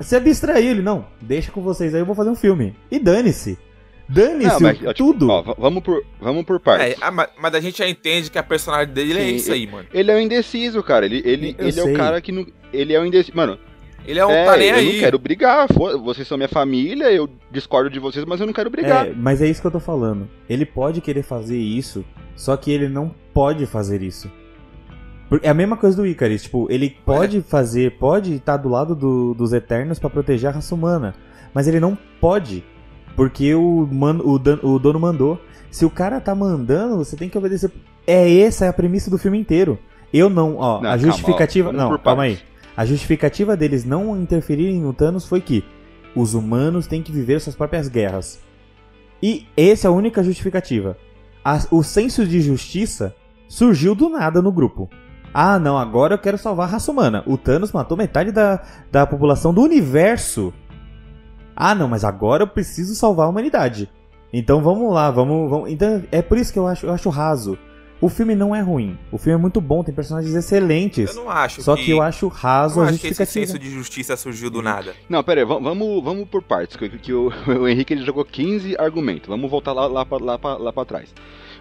se 0.00 0.16
abstrai 0.16 0.66
ele, 0.66 0.83
não, 0.83 1.07
deixa 1.21 1.50
com 1.52 1.61
vocês 1.61 1.95
aí, 1.95 2.00
eu 2.00 2.07
vou 2.07 2.14
fazer 2.14 2.30
um 2.30 2.35
filme. 2.37 2.75
E 2.90 2.99
dane-se. 2.99 3.59
Dane-se 4.09 4.61
mas, 4.61 4.76
ó, 4.85 4.92
tipo, 4.92 5.12
tudo. 5.12 5.28
ó, 5.30 5.54
vamos 5.57 5.83
por, 5.85 6.04
vamos 6.21 6.45
por 6.45 6.59
partes. 6.59 6.95
É, 6.95 6.97
ah, 7.00 7.12
mas, 7.12 7.28
mas 7.40 7.54
a 7.54 7.61
gente 7.61 7.78
já 7.78 7.88
entende 7.88 8.28
que 8.30 8.38
a 8.38 8.42
personalidade 8.42 8.92
dele 8.92 9.21
é 9.21 9.25
Sim, 9.28 9.35
isso 9.37 9.52
aí, 9.52 9.66
mano. 9.69 9.87
Ele 9.95 10.11
é 10.11 10.14
o 10.16 10.19
indeciso, 10.19 10.83
cara. 10.83 11.07
Ele, 11.07 11.23
ele, 11.25 11.54
Eu 11.57 11.69
ele 11.69 11.78
é 11.80 11.83
sei. 11.85 11.95
o 11.95 11.97
cara 11.97 12.21
que 12.21 12.33
não. 12.33 12.45
Ele 12.73 12.92
é 12.92 13.00
o 13.00 13.07
indeciso. 13.07 13.37
Mano, 13.37 13.57
Ele 14.04 14.19
é 14.19 14.26
um 14.26 14.30
é, 14.33 14.45
tá 14.47 14.57
nem 14.57 14.69
eu 14.71 14.75
aí. 14.75 14.92
não 14.95 14.99
quero 15.00 15.19
brigar. 15.19 15.69
fo- 15.73 15.97
Vocês 16.00 16.26
são 16.26 16.37
minha 16.37 16.49
família, 16.49 17.12
eu 17.12 17.30
discordo 17.52 17.88
de 17.88 18.00
vocês, 18.00 18.25
mas 18.25 18.40
eu 18.40 18.47
não 18.47 18.52
quero 18.52 18.69
brigar. 18.69 19.07
É, 19.07 19.12
mas 19.14 19.40
é 19.40 19.47
isso 19.47 19.61
que 19.61 19.66
eu 19.69 19.71
tô 19.71 19.78
falando. 19.80 20.28
Ele 20.49 20.66
pode 20.66 21.00
querer 21.00 21.23
fazer 21.23 21.59
isso, 21.59 22.04
só 22.35 22.57
que 22.57 22.73
ele 22.73 22.88
não 22.88 23.14
pode 23.33 23.64
fazer 23.64 24.02
isso. 24.02 24.28
É 25.42 25.49
a 25.49 25.54
mesma 25.54 25.76
coisa 25.76 25.96
do 25.96 26.06
Icarus, 26.06 26.42
tipo, 26.42 26.66
ele 26.70 26.90
pode 27.04 27.40
fazer, 27.42 27.99
pode 27.99 28.34
estar 28.34 28.56
do 28.56 28.68
lado 28.68 28.94
do- 28.96 29.32
dos 29.34 29.52
Eternos 29.52 29.99
pra 29.99 30.10
proteger 30.10 30.50
a 30.50 30.54
raça 30.54 30.75
humana, 30.75 31.14
mas 31.54 31.68
ele 31.68 31.78
não 31.78 31.96
pode, 32.20 32.64
porque 33.14 33.54
o, 33.54 33.87
man- 33.90 34.20
o 34.25 34.34
o 34.66 34.78
dono 34.78 34.99
mandou. 34.99 35.40
Se 35.70 35.84
o 35.84 35.90
cara 35.90 36.20
tá 36.20 36.34
mandando, 36.34 36.96
você 36.96 37.16
tem 37.16 37.28
que 37.28 37.38
obedecer. 37.38 37.70
É 38.06 38.40
essa 38.40 38.64
é 38.64 38.68
a 38.68 38.72
premissa 38.72 39.08
do 39.08 39.18
filme 39.18 39.38
inteiro. 39.38 39.78
Eu 40.12 40.28
não, 40.28 40.56
ó, 40.56 40.80
Não, 40.80 40.90
a 40.90 40.92
calma, 40.94 40.99
justificativa, 40.99 41.68
ó, 41.68 41.72
vamos 41.72 41.90
não, 41.92 41.99
calma 41.99 42.22
aí. 42.25 42.38
A 42.76 42.84
justificativa 42.84 43.56
deles 43.56 43.84
não 43.84 44.20
interferirem 44.20 44.80
no 44.80 44.92
Thanos 44.92 45.25
foi 45.26 45.40
que 45.40 45.62
os 46.16 46.34
humanos 46.34 46.88
têm 46.88 47.02
que 47.02 47.12
viver 47.12 47.40
suas 47.40 47.54
próprias 47.54 47.87
guerras. 47.87 48.40
E 49.22 49.46
essa 49.56 49.87
é 49.87 49.88
a 49.88 49.92
única 49.92 50.25
justificativa. 50.25 50.96
A- 51.44 51.60
o 51.70 51.84
senso 51.84 52.26
de 52.26 52.40
justiça 52.40 53.14
surgiu 53.46 53.94
do 53.94 54.08
nada 54.08 54.42
no 54.42 54.50
grupo. 54.50 54.88
Ah, 55.32 55.58
não, 55.58 55.78
agora 55.78 56.14
eu 56.14 56.18
quero 56.18 56.37
salvar 56.38 56.68
a 56.68 56.72
raça 56.72 56.90
humana. 56.90 57.22
O 57.26 57.38
Thanos 57.38 57.72
matou 57.72 57.96
metade 57.96 58.32
da, 58.32 58.62
da 58.90 59.06
população 59.06 59.54
do 59.54 59.62
universo. 59.62 60.52
Ah, 61.54 61.75
não, 61.75 61.88
mas 61.88 62.04
agora 62.04 62.42
eu 62.42 62.49
preciso 62.49 62.94
salvar 62.94 63.26
a 63.26 63.30
humanidade. 63.30 63.88
Então 64.32 64.60
vamos 64.62 64.92
lá, 64.92 65.10
vamos, 65.10 65.49
vamos. 65.50 65.70
Então 65.70 66.02
é 66.10 66.22
por 66.22 66.38
isso 66.38 66.52
que 66.52 66.58
eu 66.58 66.66
acho, 66.66 66.87
eu 66.87 66.92
acho 66.92 67.08
raso. 67.10 67.58
O 68.00 68.08
filme 68.08 68.34
não 68.34 68.56
é 68.56 68.62
ruim. 68.62 68.96
O 69.12 69.18
filme 69.18 69.38
é 69.38 69.40
muito 69.40 69.60
bom, 69.60 69.84
tem 69.84 69.94
personagens 69.94 70.34
excelentes. 70.34 71.14
Eu 71.14 71.25
não 71.25 71.30
acho 71.30 71.60
Só 71.62 71.76
que, 71.76 71.84
que 71.84 71.90
eu 71.90 72.00
acho 72.00 72.25
eu 72.26 72.28
raso 72.30 72.76
não 72.80 72.84
a 72.87 72.88
acho 72.88 72.99
que 72.99 73.08
esse 73.08 73.16
justificativa. 73.18 73.46
senso 73.46 73.58
de 73.58 73.70
justiça 73.70 74.16
surgiu 74.16 74.50
do 74.50 74.62
nada. 74.62 74.94
Não, 75.06 75.22
pera 75.22 75.42
aí, 75.42 75.46
va- 75.46 75.58
vamos, 75.58 76.02
vamos 76.02 76.26
por 76.26 76.42
partes, 76.42 76.76
que, 76.76 76.88
que 76.88 77.12
o, 77.12 77.30
o 77.46 77.68
Henrique 77.68 77.92
ele 77.92 78.02
jogou 78.04 78.25
15 78.25 78.75
argumentos. 78.78 79.28
Vamos 79.28 79.50
voltar 79.50 79.72
lá, 79.75 79.87
lá, 79.87 80.06
lá, 80.18 80.38
pra, 80.38 80.56
lá 80.56 80.72
pra 80.72 80.84
trás. 80.87 81.12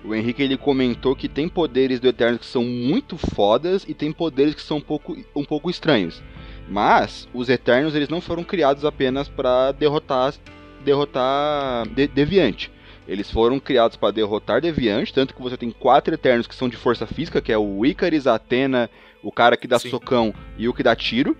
O 0.03 0.15
Henrique 0.15 0.41
ele 0.41 0.57
comentou 0.57 1.15
que 1.15 1.27
tem 1.27 1.49
poderes 1.49 1.99
do 1.99 2.07
Eterno 2.07 2.39
que 2.39 2.45
são 2.45 2.63
muito 2.63 3.17
fodas 3.17 3.85
e 3.87 3.93
tem 3.93 4.11
poderes 4.11 4.55
que 4.55 4.61
são 4.61 4.77
um 4.77 4.81
pouco, 4.81 5.17
um 5.35 5.43
pouco 5.43 5.69
estranhos. 5.69 6.21
Mas 6.69 7.27
os 7.33 7.49
Eternos 7.49 7.95
eles 7.95 8.09
não 8.09 8.21
foram 8.21 8.43
criados 8.43 8.85
apenas 8.85 9.27
pra 9.27 9.71
derrotar 9.71 10.33
derrotar 10.83 11.87
de- 11.89 12.07
Deviante. 12.07 12.71
Eles 13.07 13.29
foram 13.29 13.59
criados 13.59 13.97
pra 13.97 14.11
derrotar 14.11 14.61
Deviante, 14.61 15.13
tanto 15.13 15.33
que 15.35 15.41
você 15.41 15.57
tem 15.57 15.71
quatro 15.71 16.13
Eternos 16.13 16.47
que 16.47 16.55
são 16.55 16.69
de 16.69 16.77
força 16.77 17.05
física, 17.05 17.41
que 17.41 17.51
é 17.51 17.57
o 17.57 17.85
Icaris, 17.85 18.27
a 18.27 18.35
Atena, 18.35 18.89
o 19.21 19.31
cara 19.31 19.57
que 19.57 19.67
dá 19.67 19.79
Sim. 19.79 19.89
socão 19.89 20.33
e 20.57 20.69
o 20.69 20.73
que 20.73 20.83
dá 20.83 20.95
tiro. 20.95 21.35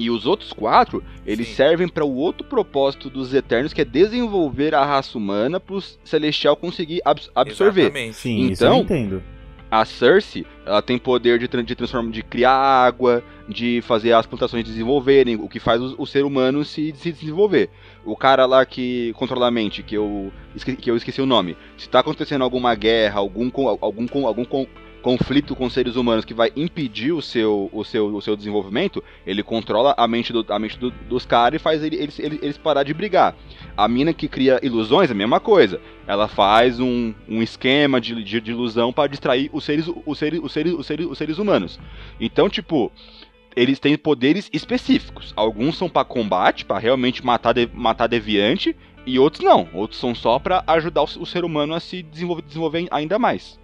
E 0.00 0.08
os 0.08 0.24
outros 0.24 0.50
quatro, 0.52 1.04
eles 1.26 1.48
Sim. 1.48 1.54
servem 1.54 1.86
para 1.86 2.04
o 2.04 2.14
outro 2.14 2.42
propósito 2.46 3.10
dos 3.10 3.34
Eternos, 3.34 3.74
que 3.74 3.82
é 3.82 3.84
desenvolver 3.84 4.74
a 4.74 4.82
raça 4.84 5.18
humana 5.18 5.60
para 5.60 5.74
o 5.76 5.80
Celestial 6.02 6.56
conseguir 6.56 7.02
abs- 7.04 7.30
absorver. 7.34 7.82
Exatamente. 7.82 8.16
Sim, 8.16 8.50
isso 8.50 8.64
eu 8.64 8.68
Então, 8.68 8.80
entendo. 8.80 9.22
A 9.70 9.84
Cersei, 9.84 10.44
ela 10.66 10.80
tem 10.82 10.98
poder 10.98 11.38
de, 11.38 11.46
de 11.62 11.74
transformar, 11.76 12.10
de 12.10 12.22
criar 12.24 12.50
água, 12.50 13.22
de 13.46 13.80
fazer 13.82 14.12
as 14.12 14.26
plantações 14.26 14.64
desenvolverem, 14.64 15.36
o 15.36 15.48
que 15.48 15.60
faz 15.60 15.80
o, 15.80 15.94
o 15.98 16.06
ser 16.06 16.24
humano 16.24 16.64
se, 16.64 16.92
se 16.96 17.12
desenvolver. 17.12 17.68
O 18.04 18.16
cara 18.16 18.46
lá 18.46 18.64
que 18.66 19.12
controla 19.12 19.46
a 19.46 19.50
mente, 19.50 19.82
que 19.82 19.94
eu, 19.96 20.32
que 20.78 20.90
eu 20.90 20.96
esqueci 20.96 21.20
o 21.20 21.26
nome, 21.26 21.56
se 21.76 21.88
tá 21.88 22.00
acontecendo 22.00 22.42
alguma 22.42 22.74
guerra, 22.74 23.20
algum, 23.20 23.48
algum, 23.80 24.26
algum 24.26 24.44
con- 24.44 24.66
conflito 25.02 25.56
com 25.56 25.68
seres 25.70 25.96
humanos 25.96 26.24
que 26.24 26.34
vai 26.34 26.52
impedir 26.54 27.12
o 27.12 27.22
seu, 27.22 27.68
o 27.72 27.84
seu, 27.84 28.14
o 28.14 28.20
seu 28.20 28.36
desenvolvimento, 28.36 29.02
ele 29.26 29.42
controla 29.42 29.94
a 29.96 30.06
mente, 30.06 30.32
do, 30.32 30.44
a 30.48 30.58
mente 30.58 30.78
do- 30.78 30.90
dos 30.90 31.24
caras 31.24 31.60
e 31.60 31.62
faz 31.62 31.82
ele- 31.82 31.96
eles, 31.96 32.18
eles, 32.18 32.38
eles 32.42 32.58
parar 32.58 32.82
de 32.82 32.92
brigar. 32.94 33.34
A 33.76 33.88
mina 33.88 34.12
que 34.12 34.28
cria 34.28 34.60
ilusões 34.62 35.08
é 35.10 35.12
a 35.12 35.16
mesma 35.16 35.40
coisa. 35.40 35.80
Ela 36.06 36.28
faz 36.28 36.78
um, 36.80 37.14
um 37.28 37.42
esquema 37.42 38.00
de, 38.00 38.22
de, 38.22 38.40
de 38.40 38.50
ilusão 38.50 38.92
para 38.92 39.08
distrair 39.08 39.48
os 39.52 39.64
seres, 39.64 39.86
os, 40.06 40.18
seres, 40.18 40.40
os, 40.42 40.52
seres, 40.52 40.72
os, 40.74 40.86
seres, 40.86 41.06
os 41.06 41.18
seres 41.18 41.38
humanos. 41.38 41.78
Então, 42.20 42.48
tipo, 42.48 42.92
eles 43.56 43.78
têm 43.78 43.96
poderes 43.96 44.48
específicos. 44.52 45.32
Alguns 45.36 45.76
são 45.78 45.88
para 45.88 46.04
combate, 46.04 46.64
para 46.64 46.78
realmente 46.78 47.24
matar, 47.24 47.52
de, 47.52 47.68
matar 47.72 48.06
deviante, 48.06 48.76
e 49.06 49.18
outros 49.18 49.42
não. 49.42 49.68
Outros 49.72 49.98
são 49.98 50.14
só 50.14 50.38
para 50.38 50.62
ajudar 50.66 51.00
o, 51.02 51.04
o 51.20 51.26
ser 51.26 51.44
humano 51.44 51.74
a 51.74 51.80
se 51.80 52.02
desenvolver, 52.02 52.42
desenvolver 52.42 52.86
ainda 52.90 53.18
mais. 53.18 53.58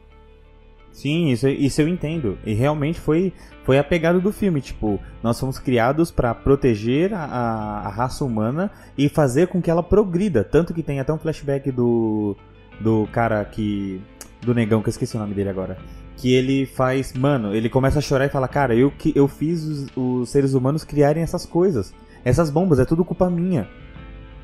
Sim, 0.97 1.29
isso, 1.29 1.47
isso 1.47 1.83
eu 1.83 1.89
entendo. 1.89 2.39
E 2.43 2.55
realmente 2.55 2.99
foi, 2.99 3.31
foi 3.65 3.79
a 3.79 3.85
pegada 3.85 4.19
do 4.19 4.33
filme. 4.33 4.63
Tipo, 4.63 4.99
nós 5.23 5.39
fomos 5.39 5.59
criados 5.59 6.11
pra 6.11 6.35
proteger 6.35 7.13
a, 7.13 7.23
a, 7.23 7.81
a 7.81 7.89
raça 7.91 8.25
humana 8.25 8.71
e 8.97 9.07
fazer 9.07 9.49
com 9.49 9.61
que 9.61 9.71
ela 9.71 9.83
progrida. 9.83 10.43
Tanto 10.43 10.73
que 10.73 10.83
tem 10.83 10.99
até 10.99 11.13
um 11.13 11.19
flashback 11.19 11.71
do, 11.71 12.35
do 12.81 13.07
cara 13.13 13.45
que. 13.45 14.01
Do 14.41 14.55
negão, 14.55 14.81
que 14.81 14.89
eu 14.89 14.91
esqueci 14.91 15.17
o 15.17 15.21
nome 15.21 15.35
dele 15.35 15.51
agora. 15.51 15.77
Que 16.17 16.33
ele 16.33 16.65
faz. 16.65 17.13
Mano, 17.13 17.55
ele 17.55 17.69
começa 17.69 17.99
a 17.99 18.03
chorar 18.03 18.25
e 18.25 18.31
fala: 18.31 18.49
Cara, 18.49 18.75
eu, 18.75 18.91
que, 18.91 19.13
eu 19.15 19.29
fiz 19.29 19.65
os, 19.65 19.87
os 19.95 20.31
seres 20.31 20.55
humanos 20.55 20.83
criarem 20.83 21.23
essas 21.23 21.45
coisas. 21.45 21.93
Essas 22.25 22.49
bombas, 22.49 22.79
é 22.79 22.87
tudo 22.87 23.05
culpa 23.05 23.29
minha. 23.29 23.69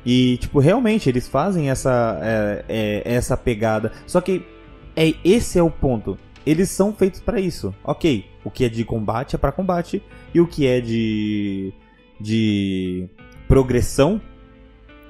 E, 0.05 0.37
tipo, 0.37 0.59
realmente, 0.59 1.09
eles 1.09 1.27
fazem 1.27 1.71
essa, 1.71 2.19
é, 2.21 2.65
é, 2.69 3.01
essa 3.15 3.35
pegada. 3.35 3.91
Só 4.05 4.21
que 4.21 4.45
é, 4.95 5.15
esse 5.23 5.57
é 5.57 5.63
o 5.63 5.71
ponto. 5.71 6.15
Eles 6.45 6.69
são 6.69 6.93
feitos 6.93 7.19
pra 7.21 7.39
isso. 7.39 7.73
Ok, 7.83 8.25
o 8.43 8.51
que 8.51 8.65
é 8.65 8.69
de 8.69 8.83
combate 8.83 9.35
é 9.35 9.39
pra 9.39 9.51
combate. 9.51 10.03
E 10.33 10.41
o 10.41 10.47
que 10.47 10.65
é 10.67 10.81
de. 10.81 11.73
de. 12.19 13.07
progressão. 13.47 14.19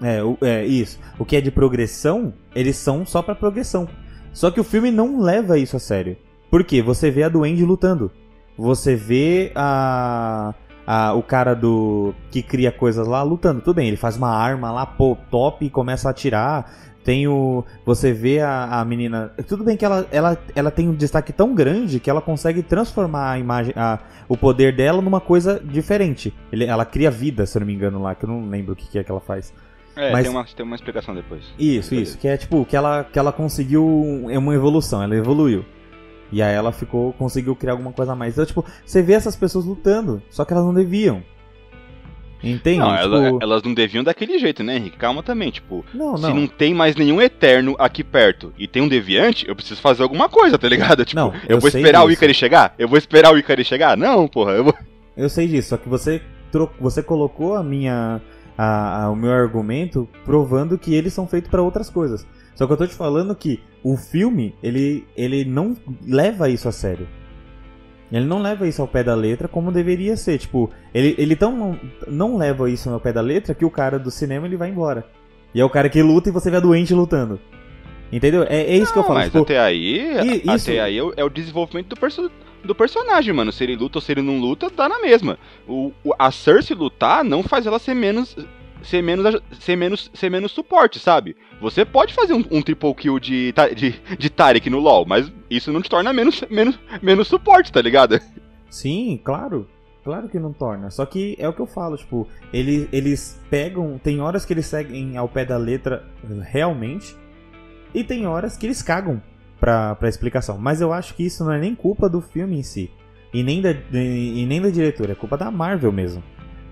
É, 0.02 0.20
é 0.48 0.66
isso. 0.66 1.00
O 1.18 1.24
que 1.26 1.36
é 1.36 1.42
de 1.42 1.50
progressão, 1.52 2.34
eles 2.54 2.76
são 2.76 3.06
só 3.06 3.22
pra 3.22 3.34
progressão. 3.36 3.88
Só 4.34 4.52
que 4.52 4.60
o 4.60 4.64
filme 4.64 4.92
não 4.92 5.22
leva 5.22 5.58
isso 5.58 5.76
a 5.76 5.80
sério. 5.80 6.18
Por 6.50 6.64
quê? 6.64 6.82
Você 6.82 7.10
vê 7.10 7.24
a 7.24 7.30
Duende 7.30 7.64
lutando. 7.64 8.12
Você 8.58 8.96
vê 8.96 9.52
a. 9.56 10.54
a- 10.86 11.14
o 11.14 11.24
cara 11.24 11.54
do. 11.56 12.14
que 12.30 12.42
cria 12.44 12.72
coisas 12.72 13.08
lá 13.08 13.24
lutando. 13.24 13.62
Tudo 13.62 13.76
bem, 13.78 13.88
ele 13.88 13.98
faz 13.98 14.18
uma 14.18 14.30
arma 14.30 14.72
lá, 14.72 14.86
pô, 14.86 15.18
top 15.32 15.66
e 15.66 15.70
começa 15.70 16.08
a 16.08 16.12
atirar. 16.12 16.93
Tem 17.04 17.28
o. 17.28 17.66
Você 17.86 18.14
vê 18.14 18.40
a, 18.40 18.80
a 18.80 18.86
menina. 18.86 19.34
Tudo 19.48 19.64
bem 19.64 19.76
que 19.76 19.84
ela, 19.84 20.08
ela, 20.12 20.38
ela 20.56 20.72
tem 20.72 20.88
um 20.88 20.96
destaque 20.96 21.34
tão 21.34 21.54
grande 21.54 22.00
que 22.00 22.10
ela 22.10 22.22
consegue 22.22 22.64
transformar 22.64 23.32
a 23.32 23.40
imagem. 23.40 23.74
A, 23.76 24.00
o 24.30 24.38
poder 24.38 24.74
dela 24.76 25.02
numa 25.02 25.20
coisa 25.20 25.60
diferente. 25.64 26.34
Ele- 26.52 26.66
ela 26.66 26.86
cria 26.86 27.12
vida, 27.12 27.46
se 27.46 27.58
eu 27.58 27.60
não 27.60 27.68
me 27.68 27.74
engano, 27.74 28.02
lá, 28.02 28.16
que 28.16 28.24
eu 28.24 28.30
não 28.30 28.48
lembro 28.50 28.72
o 28.72 28.76
que, 28.76 28.88
que 28.88 28.98
é 28.98 29.04
que 29.04 29.12
ela 29.12 29.20
faz. 29.20 29.54
É, 29.96 30.12
Mas- 30.12 30.24
tem, 30.24 30.32
uma, 30.32 30.46
tem 30.46 30.66
uma 30.66 30.76
explicação 30.76 31.14
depois. 31.14 31.44
Isso, 31.60 31.94
isso. 31.94 32.18
Que 32.18 32.28
é 32.28 32.38
tipo, 32.38 32.66
que 32.66 32.76
ela, 32.76 33.04
que 33.04 33.20
ela 33.20 33.32
conseguiu. 33.34 34.26
É 34.30 34.38
uma 34.40 34.56
evolução, 34.56 35.04
ela 35.04 35.16
evoluiu. 35.16 35.66
E 36.32 36.42
aí 36.42 36.56
ela 36.56 36.72
ficou. 36.72 37.14
conseguiu 37.14 37.56
criar 37.56 37.74
alguma 37.74 37.92
coisa 37.92 38.14
a 38.14 38.16
mais. 38.16 38.34
Então, 38.34 38.46
tipo, 38.46 38.66
você 38.86 39.02
vê 39.02 39.14
essas 39.14 39.36
pessoas 39.36 39.66
lutando, 39.66 40.22
só 40.30 40.44
que 40.46 40.54
elas 40.54 40.66
não 40.66 40.74
deviam. 40.74 41.22
Entende? 42.44 42.80
Não, 42.80 42.96
Tipo, 42.98 43.16
ela- 43.16 43.38
elas 43.42 43.64
não 43.64 43.74
deviam 43.74 44.04
daquele 44.04 44.38
jeito, 44.38 44.64
né, 44.64 44.76
Henrique? 44.76 44.98
Calma 44.98 45.24
também, 45.24 45.50
tipo, 45.50 45.86
não, 45.94 46.18
se 46.18 46.24
não. 46.24 46.36
não 46.36 46.48
tem 46.48 46.74
mais 46.74 46.96
nenhum 46.96 47.22
Eterno 47.22 47.74
aqui 47.80 48.04
perto 48.04 48.52
e 48.58 48.68
tem 48.68 48.82
um 48.82 48.88
Deviante, 48.88 49.48
eu 49.48 49.56
preciso 49.56 49.80
fazer 49.80 50.04
alguma 50.04 50.28
coisa, 50.28 50.58
tá 50.58 50.68
ligado? 50.68 51.06
Tipo, 51.06 51.20
Não, 51.22 51.28
eu, 51.34 51.56
eu 51.56 51.60
vou 51.60 51.70
esperar 51.70 52.04
o 52.04 52.08
disso. 52.08 52.18
Icarus 52.20 52.36
chegar? 52.38 52.76
Eu 52.78 52.88
vou 52.88 52.98
esperar 52.98 53.34
o 53.34 53.38
Icarus 53.38 53.66
chegar? 53.66 53.96
Não, 53.96 54.28
porra, 54.28 54.52
eu 54.52 54.66
vou... 54.66 54.76
Eu 55.16 55.30
sei 55.30 55.48
disso, 55.48 55.70
só 55.70 55.78
que 55.78 55.88
você, 55.88 56.22
tro- 56.52 56.70
você 56.80 57.02
colocou 57.02 57.56
a 57.56 57.64
minha. 57.64 58.20
a- 58.58 59.04
a- 59.06 59.10
o 59.10 59.16
meu 59.16 59.32
argumento 59.32 60.08
provando 60.26 60.78
que 60.78 60.94
eles 60.94 61.14
são 61.14 61.26
feitos 61.28 61.50
pra 61.50 61.62
outras 61.62 61.90
coisas. 61.90 62.26
Só 62.56 62.68
que 62.68 62.74
eu 62.74 62.78
tô 62.78 62.86
te 62.86 62.94
falando 62.94 63.34
que 63.36 63.60
o 63.84 63.96
filme, 63.98 64.54
ele, 64.62 65.06
ele 65.16 65.44
não 65.46 65.76
leva 66.06 66.50
isso 66.50 66.68
a 66.68 66.72
sério. 66.72 67.08
Ele 68.14 68.26
não 68.26 68.42
leva 68.42 68.68
isso 68.68 68.82
ao 68.82 68.88
pé 68.88 69.04
da 69.04 69.16
letra 69.16 69.48
como 69.48 69.72
deveria 69.72 70.16
ser. 70.16 70.38
Tipo, 70.38 70.70
ele, 70.94 71.16
ele 71.18 71.36
tão 71.36 71.52
não, 71.58 71.80
não 72.08 72.38
leva 72.38 72.70
isso 72.70 72.90
ao 72.90 73.00
pé 73.00 73.12
da 73.12 73.22
letra 73.22 73.56
que 73.56 73.66
o 73.66 73.72
cara 73.72 73.98
do 73.98 74.12
cinema 74.12 74.46
ele 74.46 74.56
vai 74.56 74.70
embora. 74.70 75.06
E 75.54 75.60
é 75.60 75.66
o 75.66 75.70
cara 75.70 75.90
que 75.90 76.02
luta 76.02 76.30
e 76.30 76.32
você 76.32 76.50
vê 76.52 76.58
a 76.58 76.60
doente 76.60 76.94
lutando. 76.94 77.40
Entendeu? 78.12 78.44
É, 78.44 78.62
é 78.62 78.78
isso 78.78 78.94
que 78.94 79.00
eu 79.00 79.02
Não, 79.02 79.08
falo. 79.08 79.20
mas 79.20 79.32
tipo, 79.32 79.40
até 79.44 79.60
aí, 79.60 80.42
isso- 80.46 80.70
até 80.70 80.80
aí 80.82 80.98
é 80.98 81.04
o, 81.04 81.14
é 81.18 81.24
o 81.24 81.30
desenvolvimento 81.30 81.88
do, 81.88 81.96
perso- 82.00 82.32
do 82.64 82.76
personagem, 82.76 83.34
mano. 83.34 83.52
Se 83.52 83.64
ele 83.64 83.76
luta 83.76 83.98
ou 83.98 84.02
se 84.02 84.12
ele 84.12 84.22
não 84.22 84.40
luta, 84.40 84.70
dá 84.70 84.88
na 84.88 85.00
mesma. 85.00 85.38
O, 85.68 85.92
o- 86.04 86.14
a 86.20 86.32
Cersei 86.32 86.76
lutar 86.76 87.24
não 87.24 87.42
faz 87.42 87.66
ela 87.66 87.80
ser 87.80 87.96
menos. 87.96 88.36
Ser 88.84 89.02
menos, 89.02 89.42
ser 89.62 89.78
menos, 89.78 90.12
ser 90.14 90.30
menos 90.30 90.52
suporte, 90.52 91.00
sabe? 91.00 91.38
Você 91.62 91.86
pode 91.86 92.14
fazer 92.14 92.34
um, 92.34 92.44
um 92.52 92.62
triple 92.62 92.94
kill 92.94 93.18
de, 93.18 93.54
de, 93.76 93.96
de 94.20 94.30
Tarek 94.30 94.70
no 94.70 94.80
LoL, 94.80 95.06
mas 95.08 95.32
isso 95.58 95.72
não 95.72 95.82
te 95.82 95.90
torna 95.90 96.12
menos, 96.14 96.44
menos, 96.50 96.80
menos 97.02 97.28
suporte, 97.28 97.72
tá 97.72 97.82
ligado? 97.82 98.20
Sim, 98.70 99.20
claro. 99.24 99.68
Claro 100.04 100.28
que 100.28 100.38
não 100.40 100.52
torna. 100.52 100.90
Só 100.92 101.06
que 101.06 101.36
é 101.40 101.48
o 101.48 101.54
que 101.54 101.62
eu 101.62 101.66
falo, 101.66 101.96
tipo, 101.96 102.28
eles, 102.52 102.88
eles 102.92 103.40
pegam. 103.50 103.98
Tem 103.98 104.20
horas 104.20 104.44
que 104.44 104.52
eles 104.54 104.66
seguem 104.66 105.16
ao 105.16 105.30
pé 105.30 105.46
da 105.46 105.56
letra 105.56 106.04
realmente. 106.42 107.16
E 107.94 108.04
tem 108.04 108.28
horas 108.28 108.58
que 108.58 108.66
eles 108.66 108.82
cagam 108.82 109.22
pra, 109.60 109.96
pra 109.96 110.10
explicação. 110.10 110.58
Mas 110.58 110.82
eu 110.82 110.92
acho 110.92 111.14
que 111.16 111.26
isso 111.26 111.46
não 111.46 111.54
é 111.54 111.60
nem 111.60 111.74
culpa 111.74 112.10
do 112.10 112.20
filme 112.20 112.58
em 112.60 112.64
si. 112.64 112.92
E 113.34 113.42
nem 113.44 113.62
da, 113.62 113.72
e, 113.72 114.46
nem 114.46 114.62
da 114.62 114.70
diretora, 114.70 115.14
é 115.14 115.16
culpa 115.16 115.38
da 115.38 115.50
Marvel 115.50 115.92
mesmo. 115.92 116.22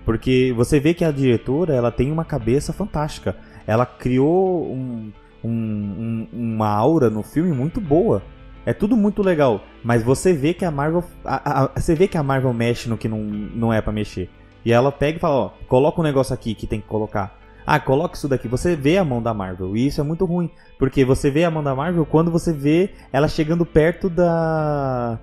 Porque 0.04 0.52
você 0.54 0.78
vê 0.78 0.92
que 0.92 1.04
a 1.04 1.10
diretora 1.10 1.74
ela 1.74 1.90
tem 1.90 2.12
uma 2.12 2.24
cabeça 2.24 2.72
fantástica. 2.72 3.34
Ela 3.66 3.86
criou 3.86 4.70
um, 4.70 5.10
um- 5.42 5.48
um- 5.50 6.28
uma 6.32 6.68
aura 6.68 7.08
no 7.08 7.22
filme 7.22 7.52
muito 7.52 7.80
boa. 7.80 8.22
É 8.64 8.72
tudo 8.72 8.96
muito 8.96 9.22
legal, 9.22 9.60
mas 9.82 10.02
você 10.04 10.32
vê 10.32 10.54
que 10.54 10.64
a 10.64 10.70
Marvel, 10.70 11.02
a- 11.24 11.64
a- 11.64 11.70
você 11.80 11.94
vê 11.94 12.06
que 12.06 12.16
a 12.16 12.22
Marvel 12.22 12.52
mexe 12.52 12.88
no 12.88 12.96
que 12.96 13.08
não, 13.08 13.18
não 13.18 13.72
é 13.72 13.80
pra 13.80 13.92
mexer. 13.92 14.30
E 14.64 14.72
ela 14.72 14.92
pega 14.92 15.16
e 15.16 15.20
fala, 15.20 15.34
ó, 15.34 15.50
coloca 15.66 16.00
um 16.00 16.04
negócio 16.04 16.32
aqui 16.32 16.54
que 16.54 16.66
tem 16.66 16.80
que 16.80 16.86
colocar. 16.86 17.36
Ah, 17.66 17.80
coloca 17.80 18.14
isso 18.16 18.28
daqui. 18.28 18.46
Você 18.48 18.74
vê 18.76 18.98
a 18.98 19.04
mão 19.04 19.20
da 19.22 19.34
Marvel, 19.34 19.76
e 19.76 19.86
isso 19.86 20.00
é 20.00 20.04
muito 20.04 20.24
ruim, 20.24 20.48
porque 20.78 21.04
você 21.04 21.30
vê 21.30 21.44
a 21.44 21.50
mão 21.50 21.62
da 21.62 21.74
Marvel 21.74 22.06
quando 22.06 22.30
você 22.30 22.52
vê 22.52 22.90
ela 23.12 23.26
chegando 23.28 23.66
perto 23.66 24.08
da 24.08 25.18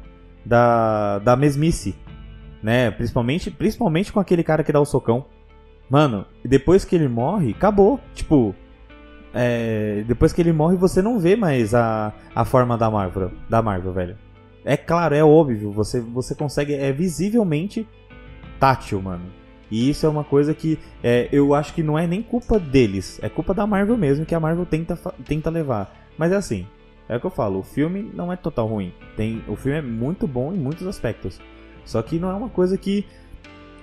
da 0.46 1.20
da 1.20 1.36
mesmice, 1.36 1.96
né? 2.64 2.92
Principalmente, 2.92 3.52
principalmente 3.52 4.12
com 4.12 4.20
aquele 4.20 4.44
cara 4.44 4.64
que 4.64 4.72
dá 4.72 4.80
o 4.80 4.86
socão. 4.86 5.26
Mano, 5.90 6.26
depois 6.44 6.84
que 6.86 6.96
ele 6.96 7.08
morre, 7.08 7.52
acabou. 7.52 8.00
Tipo, 8.14 8.54
é, 9.34 10.04
depois 10.08 10.34
que 10.34 10.42
ele 10.42 10.54
morre, 10.54 10.76
você 10.76 11.02
não 11.02 11.20
vê 11.20 11.36
mais 11.36 11.74
a, 11.74 12.14
a 12.34 12.46
forma 12.46 12.78
da 12.78 12.90
Marvel, 12.90 13.32
da 13.50 13.62
Marvel, 13.62 13.94
velho. 13.94 14.18
É 14.66 14.76
claro, 14.76 15.16
é 15.16 15.24
óbvio, 15.24 15.72
você, 15.72 16.00
você 16.00 16.36
consegue, 16.36 16.74
é 16.74 16.92
visivelmente 16.92 17.88
tátil, 18.60 19.02
mano. 19.02 19.24
E 19.72 19.90
isso 19.90 20.06
é 20.06 20.10
uma 20.10 20.24
coisa 20.24 20.54
que 20.54 20.80
é, 21.04 21.30
eu 21.32 21.54
acho 21.54 21.74
que 21.74 21.84
não 21.84 21.98
é 21.98 22.08
nem 22.08 22.24
culpa 22.24 22.60
deles, 22.60 23.20
é 23.22 23.30
culpa 23.30 23.54
da 23.54 23.68
Marvel 23.68 23.98
mesmo, 23.98 24.26
que 24.26 24.34
a 24.34 24.40
Marvel 24.40 24.66
tenta, 24.66 24.96
tenta 25.26 25.50
levar. 25.50 25.96
Mas 26.18 26.32
é 26.32 26.36
assim, 26.36 26.66
é 27.08 27.16
o 27.16 27.20
que 27.20 27.26
eu 27.26 27.32
falo, 27.32 27.60
o 27.60 27.64
filme 27.64 28.12
não 28.14 28.34
é 28.34 28.36
total 28.36 28.68
ruim. 28.68 28.92
Tem, 29.16 29.44
o 29.48 29.56
filme 29.56 29.78
é 29.78 29.82
muito 29.82 30.28
bom 30.28 30.54
em 30.54 30.58
muitos 30.58 30.88
aspectos. 30.88 31.40
Só 31.86 32.02
que 32.02 32.20
não 32.20 32.30
é 32.30 32.34
uma 32.34 32.50
coisa 32.50 32.78
que 32.78 33.06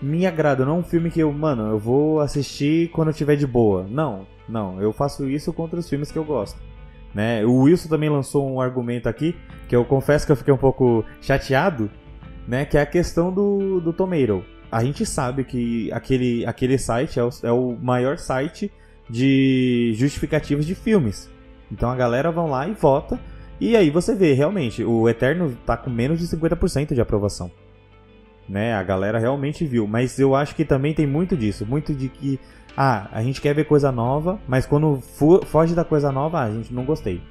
me 0.02 0.26
agrada, 0.26 0.64
não 0.64 0.76
é 0.76 0.78
um 0.78 0.82
filme 0.82 1.10
que 1.10 1.20
eu, 1.20 1.32
mano, 1.32 1.70
eu 1.70 1.78
vou 1.78 2.20
assistir 2.20 2.90
quando 2.90 3.08
eu 3.08 3.14
tiver 3.14 3.36
de 3.36 3.46
boa. 3.46 3.86
Não, 3.88 4.26
não, 4.48 4.80
eu 4.80 4.92
faço 4.92 5.28
isso 5.28 5.52
contra 5.52 5.78
os 5.78 5.88
filmes 5.88 6.10
que 6.10 6.18
eu 6.18 6.24
gosto. 6.24 6.60
Né? 7.14 7.44
O 7.44 7.62
Wilson 7.62 7.88
também 7.88 8.08
lançou 8.08 8.48
um 8.48 8.60
argumento 8.60 9.08
aqui, 9.08 9.34
que 9.68 9.74
eu 9.74 9.84
confesso 9.84 10.26
que 10.26 10.32
eu 10.32 10.36
fiquei 10.36 10.52
um 10.52 10.58
pouco 10.58 11.04
chateado, 11.20 11.90
né? 12.46 12.64
Que 12.64 12.76
é 12.76 12.82
a 12.82 12.86
questão 12.86 13.32
do, 13.32 13.80
do 13.80 13.92
Tomato. 13.92 14.44
A 14.70 14.84
gente 14.84 15.06
sabe 15.06 15.44
que 15.44 15.90
aquele, 15.92 16.44
aquele 16.44 16.78
site 16.78 17.18
é 17.18 17.24
o, 17.24 17.30
é 17.42 17.52
o 17.52 17.76
maior 17.80 18.18
site 18.18 18.70
de 19.08 19.92
justificativos 19.94 20.66
de 20.66 20.74
filmes. 20.74 21.30
Então 21.70 21.90
a 21.90 21.96
galera 21.96 22.30
vão 22.30 22.48
lá 22.48 22.68
e 22.68 22.72
vota. 22.72 23.18
E 23.60 23.76
aí 23.76 23.90
você 23.90 24.14
vê, 24.14 24.32
realmente, 24.32 24.84
o 24.84 25.08
Eterno 25.08 25.56
tá 25.64 25.76
com 25.76 25.88
menos 25.88 26.18
de 26.18 26.26
50% 26.26 26.94
de 26.94 27.00
aprovação. 27.00 27.50
Né? 28.48 28.74
A 28.74 28.82
galera 28.82 29.18
realmente 29.18 29.64
viu. 29.64 29.86
Mas 29.86 30.18
eu 30.18 30.34
acho 30.34 30.54
que 30.54 30.64
também 30.64 30.92
tem 30.92 31.06
muito 31.06 31.36
disso. 31.36 31.64
Muito 31.64 31.94
de 31.94 32.08
que, 32.08 32.38
ah, 32.76 33.08
a 33.12 33.22
gente 33.22 33.40
quer 33.40 33.54
ver 33.54 33.64
coisa 33.64 33.90
nova, 33.90 34.38
mas 34.46 34.66
quando 34.66 35.00
fu- 35.00 35.44
foge 35.46 35.74
da 35.74 35.84
coisa 35.84 36.12
nova, 36.12 36.40
ah, 36.40 36.44
a 36.44 36.50
gente 36.50 36.72
não 36.74 36.84
gostei. 36.84 37.22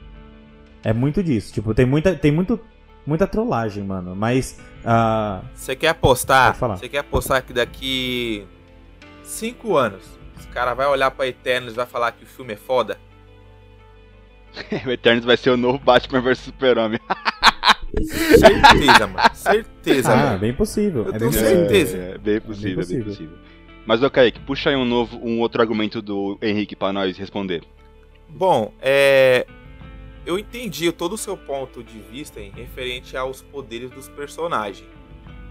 É 0.83 0.93
muito 0.93 1.23
disso. 1.23 1.53
Tipo, 1.53 1.73
tem 1.73 1.85
muita, 1.85 2.15
tem 2.15 2.31
muito, 2.31 2.59
muita 3.05 3.27
trollagem, 3.27 3.83
mano. 3.83 4.15
Mas, 4.15 4.59
ah, 4.83 5.41
Você 5.53 5.75
quer 5.75 5.89
apostar? 5.89 6.55
Você 6.55 6.89
quer 6.89 6.99
apostar 6.99 7.43
que 7.43 7.53
daqui 7.53 8.45
cinco 9.23 9.75
anos 9.77 10.03
os 10.37 10.45
cara 10.47 10.73
vai 10.73 10.87
olhar 10.87 11.11
pra 11.11 11.27
Eternos 11.27 11.73
e 11.73 11.75
vai 11.75 11.85
falar 11.85 12.11
que 12.11 12.23
o 12.23 12.27
filme 12.27 12.53
é 12.53 12.57
foda? 12.57 12.97
o 14.85 14.89
Eternos 14.91 15.25
vai 15.25 15.37
ser 15.37 15.49
o 15.51 15.57
novo 15.57 15.77
Batman 15.79 16.21
vs 16.21 16.39
Super-Homem. 16.39 16.99
Certeza, 18.39 19.07
mano. 19.07 19.29
Certeza, 19.33 20.13
ah, 20.13 20.17
mano. 20.17 20.39
bem 20.39 20.53
possível. 20.53 21.03
Eu 21.05 21.15
é 21.15 21.17
tenho 21.19 21.31
bem 21.31 21.39
certeza. 21.39 21.97
possível. 21.97 21.97
certeza. 21.97 21.97
É, 21.97 22.11
é 22.15 22.17
bem 22.17 22.41
possível, 22.41 22.71
é 22.71 22.75
bem 22.75 22.75
possível. 23.03 23.05
possível. 23.05 23.37
Mas, 23.85 24.01
ô 24.01 24.09
Kaique, 24.09 24.39
puxa 24.39 24.69
aí 24.71 24.75
um, 24.75 24.85
novo, 24.85 25.17
um 25.21 25.39
outro 25.39 25.61
argumento 25.61 26.01
do 26.01 26.37
Henrique 26.41 26.75
pra 26.75 26.91
nós 26.91 27.17
responder. 27.17 27.63
Bom, 28.27 28.71
é. 28.81 29.45
Eu 30.25 30.39
entendi 30.39 30.91
todo 30.91 31.13
o 31.13 31.17
seu 31.17 31.37
ponto 31.37 31.83
de 31.83 31.99
vista 31.99 32.39
em 32.39 32.49
referente 32.49 33.15
aos 33.15 33.43
poderes 33.43 33.91
dos 33.91 34.09
personagens. 34.09 34.89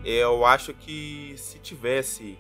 Eu 0.05 0.45
acho 0.45 0.75
que 0.75 1.33
se 1.37 1.61
tivesse 1.61 2.37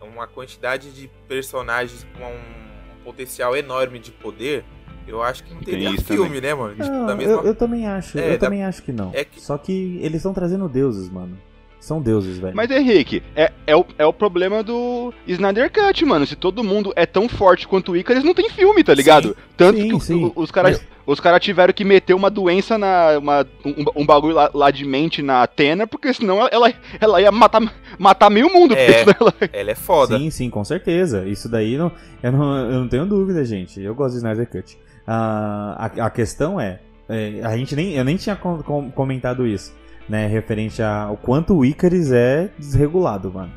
uma 0.00 0.26
quantidade 0.26 0.90
de 0.92 1.10
personagens 1.28 2.06
com 2.16 2.24
um 2.24 3.04
potencial 3.04 3.54
enorme 3.54 3.98
de 3.98 4.10
poder, 4.10 4.64
eu 5.06 5.22
acho 5.22 5.44
que 5.44 5.52
não 5.52 5.60
Tem 5.60 5.74
teria 5.74 6.00
filme, 6.00 6.40
né, 6.40 6.54
mano? 6.54 6.74
Não, 6.78 7.06
Da 7.06 7.14
mesma- 7.14 7.34
eu, 7.34 7.44
eu 7.48 7.54
também 7.54 7.86
acho, 7.86 8.18
É, 8.18 8.28
eu 8.28 8.38
da- 8.38 8.46
também 8.46 8.64
acho 8.64 8.82
que 8.82 8.90
não. 8.92 9.10
é 9.12 9.22
que- 9.24 9.38
Só 9.40 9.58
que 9.58 9.98
eles 10.00 10.16
estão 10.16 10.32
trazendo 10.32 10.66
deuses, 10.70 11.10
mano. 11.10 11.36
São 11.80 12.00
deuses, 12.02 12.38
velho. 12.38 12.54
Mas, 12.56 12.70
Henrique, 12.70 13.22
é, 13.34 13.50
é, 13.66 13.74
o, 13.76 13.84
é 13.96 14.04
o 14.04 14.12
problema 14.12 14.62
do 14.62 15.12
Snyder 15.26 15.70
Cut, 15.72 16.04
mano. 16.04 16.26
Se 16.26 16.36
todo 16.36 16.62
mundo 16.64 16.92
é 16.96 17.06
tão 17.06 17.28
forte 17.28 17.66
quanto 17.66 17.92
o 17.92 17.96
Icarus, 17.96 18.24
não 18.24 18.34
tem 18.34 18.50
filme, 18.50 18.82
tá 18.84 18.92
ligado? 18.94 19.36
Tanto 19.56 19.78
Sim, 19.80 19.88
que 19.88 19.94
o- 19.94 20.00
sim. 20.00 20.24
o- 20.24 20.32
os 20.36 20.50
caras 20.50 20.84
os 21.06 21.20
cara 21.20 21.40
tiveram 21.40 21.72
que 21.72 21.84
meter 21.84 22.12
uma 22.12 22.28
doença 22.28 22.76
na. 22.76 23.16
Uma, 23.18 23.46
um, 23.64 24.02
um 24.02 24.04
bagulho 24.06 24.34
lá, 24.34 24.50
lá 24.52 24.70
de 24.70 24.84
mente 24.84 25.22
na 25.22 25.42
Atena, 25.42 25.86
porque 25.86 26.12
senão 26.12 26.46
ela, 26.52 26.70
ela 27.00 27.22
ia 27.22 27.32
matar, 27.32 27.62
matar 27.98 28.28
meio 28.28 28.52
mundo. 28.52 28.74
É. 28.76 29.00
ela- 29.18 29.34
Ela 29.50 29.70
é 29.70 29.74
foda. 29.74 30.18
Sim, 30.18 30.28
sim, 30.30 30.50
com 30.50 30.62
certeza. 30.64 31.24
Isso 31.26 31.48
daí 31.48 31.78
não, 31.78 31.90
eu, 32.22 32.30
não, 32.32 32.56
eu 32.70 32.80
não 32.80 32.88
tenho 32.88 33.06
dúvida, 33.06 33.42
gente. 33.44 33.80
Eu 33.80 33.94
gosto 33.94 34.12
de 34.12 34.18
Snyder 34.18 34.46
Cut. 34.50 34.76
Ah, 35.06 35.90
a, 35.96 36.06
a 36.06 36.10
questão 36.10 36.60
é, 36.60 36.80
é, 37.08 37.40
a 37.42 37.56
gente 37.56 37.74
nem, 37.74 37.94
eu 37.94 38.04
nem 38.04 38.16
tinha 38.16 38.36
com- 38.36 38.62
com- 38.62 38.90
comentado 38.90 39.46
isso, 39.46 39.72
né? 40.08 40.26
Referente 40.26 40.82
ao 40.82 41.16
quanto 41.16 41.54
o 41.56 41.64
Icarus 41.64 42.10
é 42.12 42.50
desregulado, 42.58 43.32
mano. 43.32 43.52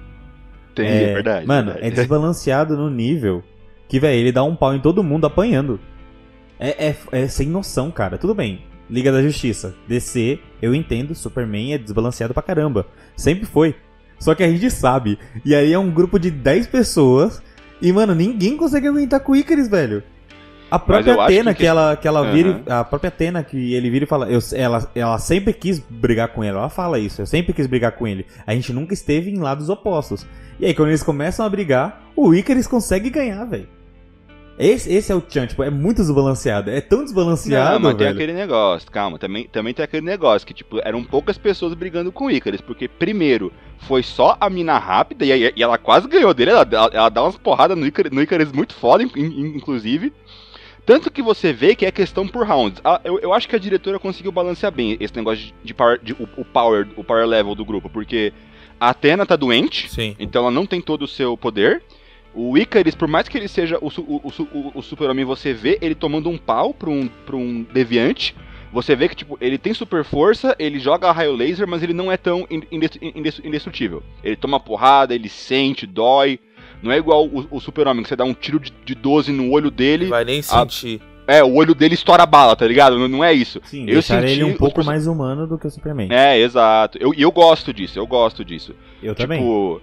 Tem, 0.76 0.88
é, 0.88 1.14
verdade. 1.14 1.48
Mano, 1.48 1.72
verdade. 1.72 1.88
é 1.88 1.92
desbalanceado 1.92 2.78
no 2.78 2.90
nível 2.90 3.44
que, 3.88 4.00
velho, 4.00 4.20
ele 4.20 4.32
dá 4.32 4.44
um 4.44 4.56
pau 4.56 4.74
em 4.74 4.80
todo 4.80 5.04
mundo 5.04 5.26
apanhando. 5.26 5.80
É, 6.60 6.88
é, 6.88 6.96
é 7.12 7.28
sem 7.28 7.48
noção, 7.48 7.92
cara. 7.92 8.18
Tudo 8.18 8.34
bem. 8.34 8.64
Liga 8.90 9.12
da 9.12 9.22
Justiça. 9.22 9.76
DC, 9.88 10.40
eu 10.62 10.76
entendo, 10.76 11.16
Superman 11.16 11.74
é 11.74 11.78
desbalanceado 11.78 12.34
pra 12.34 12.44
caramba. 12.44 12.86
Sempre 13.16 13.46
foi. 13.46 13.76
Só 14.20 14.36
que 14.36 14.44
a 14.44 14.48
gente 14.48 14.70
sabe. 14.70 15.18
E 15.44 15.56
aí 15.56 15.74
é 15.74 15.80
um 15.80 15.90
grupo 15.90 16.20
de 16.20 16.30
10 16.30 16.68
pessoas. 16.68 17.42
E, 17.82 17.92
mano, 17.92 18.14
ninguém 18.14 18.56
consegue 18.56 18.88
aguentar 18.88 19.22
com 19.22 19.32
o 19.32 19.36
Icarus, 19.36 19.68
velho. 19.68 20.04
A 20.72 20.80
própria 20.80 21.22
Atena, 21.22 21.54
que- 21.54 21.60
que, 21.60 21.66
ela, 21.68 21.96
que 21.98 22.08
ela 22.08 22.22
Aham. 22.22 22.32
vira. 22.34 22.62
A 22.68 22.84
própria 22.84 23.10
Atena, 23.10 23.44
que 23.44 23.74
ele 23.74 23.90
vira 23.90 24.06
e 24.06 24.08
fala. 24.08 24.30
Eu, 24.32 24.40
ela, 24.56 24.90
ela 24.96 25.18
sempre 25.20 25.52
quis 25.54 25.80
brigar 25.80 26.30
com 26.30 26.44
ele. 26.44 26.56
Ela 26.58 26.70
fala 26.70 26.98
isso. 26.98 27.22
Eu 27.22 27.26
sempre 27.26 27.52
quis 27.54 27.68
brigar 27.68 27.92
com 27.92 28.08
ele. 28.08 28.26
A 28.48 28.54
gente 28.56 28.72
nunca 28.72 28.94
esteve 28.94 29.30
em 29.30 29.38
lados 29.38 29.68
opostos. 29.70 30.26
E 30.60 30.66
aí, 30.66 30.74
quando 30.74 30.88
eles 30.90 31.04
começam 31.04 31.46
a 31.46 31.50
brigar, 31.50 32.02
o 32.16 32.34
Icarus 32.34 32.68
consegue 32.68 33.10
ganhar, 33.10 33.44
velho. 33.46 33.68
Esse, 34.60 34.94
esse 34.94 35.12
é 35.12 35.16
o 35.16 35.24
Chan, 35.28 35.48
tipo, 35.48 35.64
é 35.64 35.72
muito 35.72 35.98
desbalanceado. 35.98 36.70
É 36.70 36.80
tão 36.82 37.04
desbalanceado, 37.04 37.74
Não, 37.76 37.80
mas 37.80 37.96
tem 37.96 38.06
velho. 38.08 38.16
aquele 38.18 38.34
negócio, 38.34 38.92
calma, 38.92 39.18
também, 39.18 39.48
também 39.48 39.74
tem 39.74 39.84
aquele 39.84 40.06
negócio 40.06 40.46
que, 40.46 40.54
tipo, 40.54 40.80
eram 40.84 41.04
poucas 41.04 41.36
pessoas 41.38 41.74
brigando 41.74 42.12
com 42.12 42.26
o 42.26 42.32
Icarus, 42.32 42.62
porque 42.62 42.88
primeiro 42.88 43.52
foi 43.88 44.04
só 44.04 44.38
a 44.40 44.50
mina 44.52 44.78
rápida 44.78 45.26
e, 45.26 45.32
e- 45.32 45.54
e 45.56 45.64
ela 45.64 45.80
quase 45.80 46.08
ganhou 46.08 46.32
dele, 46.34 46.52
ela, 46.52 46.68
ela, 46.72 46.90
ela 46.94 47.10
dá 47.10 47.24
umas 47.24 47.38
porradas 47.38 47.76
no 47.76 47.88
Icarus, 47.88 48.12
no 48.12 48.22
Icarus 48.22 48.52
muito 48.52 48.76
foda, 48.76 49.02
in- 49.02 49.10
in- 49.16 49.56
inclusive. 49.56 50.14
Tanto 50.92 51.10
que 51.10 51.22
você 51.22 51.54
vê 51.54 51.74
que 51.74 51.86
é 51.86 51.92
questão 51.92 52.28
por 52.28 52.46
rounds. 52.46 52.82
Ah, 52.84 53.00
eu, 53.06 53.18
eu 53.20 53.32
acho 53.34 53.48
que 53.48 53.56
a 53.56 53.60
diretora 53.60 53.98
conseguiu 53.98 54.30
balancear 54.30 54.74
bem 54.74 54.98
esse 55.00 55.16
negócio 55.16 55.46
de, 55.46 55.54
de 55.64 55.74
power, 55.74 55.98
de- 56.04 56.12
o, 56.12 56.28
o 56.36 56.44
power, 56.44 56.86
o 56.98 57.04
power 57.04 57.26
level 57.26 57.56
do 57.56 57.64
grupo, 57.64 57.90
porque 57.90 58.34
a 58.78 58.90
Athena 58.90 59.26
tá 59.26 59.38
doente, 59.38 59.90
Sim. 59.90 60.18
então 60.20 60.42
ela 60.42 60.52
não 60.52 60.66
tem 60.66 60.82
todo 60.82 61.04
o 61.04 61.08
seu 61.08 61.38
poder. 61.38 61.82
O 62.36 62.58
Icarus, 62.58 62.94
por 62.94 63.08
mais 63.08 63.30
que 63.30 63.38
ele 63.38 63.48
seja 63.48 63.78
o, 63.80 63.88
o, 63.88 64.22
o 64.28 64.72
o- 64.76 64.82
super-homem, 64.82 65.24
você 65.24 65.54
vê 65.54 65.78
ele 65.82 65.96
tomando 65.96 66.30
um 66.30 66.38
pau 66.38 66.74
pra 66.74 66.90
um, 66.90 67.08
pra 67.26 67.38
um 67.38 67.64
deviante. 67.72 68.36
Você 68.74 68.94
vê 68.94 69.08
que, 69.08 69.16
tipo, 69.16 69.38
ele 69.40 69.58
tem 69.58 69.74
super 69.74 70.04
força, 70.04 70.56
ele 70.60 70.78
joga 70.80 71.10
raio 71.14 71.34
laser, 71.36 71.68
mas 71.68 71.84
ele 71.84 71.94
não 71.94 72.12
é 72.12 72.18
tão 72.18 72.46
in- 72.50 72.64
indes- 72.70 72.98
indes- 73.02 73.42
indestrutível. 73.44 74.04
Ele 74.24 74.36
toma 74.36 74.60
porrada, 74.60 75.16
ele 75.16 75.30
sente, 75.30 75.86
dói. 75.86 76.38
Não 76.82 76.92
é 76.92 76.98
igual 76.98 77.26
o, 77.26 77.46
o 77.52 77.60
super-homem, 77.60 78.04
que 78.04 78.10
você 78.10 78.16
dá 78.16 78.24
um 78.24 78.34
tiro 78.34 78.60
de, 78.60 78.74
de 78.86 78.96
12 78.96 79.32
no 79.32 79.52
olho 79.52 79.70
dele. 79.72 80.08
Vai 80.08 80.24
nem 80.26 80.40
a- 80.40 80.44
sentir. 80.44 81.02
É, 81.28 81.42
o 81.44 81.54
olho 81.56 81.74
dele 81.76 81.94
estoura 81.94 82.24
a 82.24 82.26
bala, 82.26 82.56
tá 82.56 82.68
ligado? 82.68 82.98
Não, 82.98 83.08
não 83.08 83.24
é 83.24 83.32
isso. 83.32 83.62
Sim, 83.64 83.86
eu 83.88 84.02
senti 84.02 84.26
ele 84.32 84.44
um 84.44 84.52
os 84.52 84.58
pouco 84.58 84.76
perso- 84.76 84.90
mais 84.90 85.08
humano 85.08 85.48
do 85.48 85.58
que 85.58 85.68
o 85.68 85.70
Superman. 85.72 86.10
É, 86.12 86.38
exato. 86.40 86.98
Eu- 87.00 87.14
E 87.14 87.22
eu, 87.22 87.32
gosto 87.32 87.72
disso, 87.72 87.98
eu 87.98 88.06
gosto 88.08 88.44
disso. 88.44 88.76
Eu 89.02 89.16
também. 89.16 89.40
Tipo, 89.40 89.82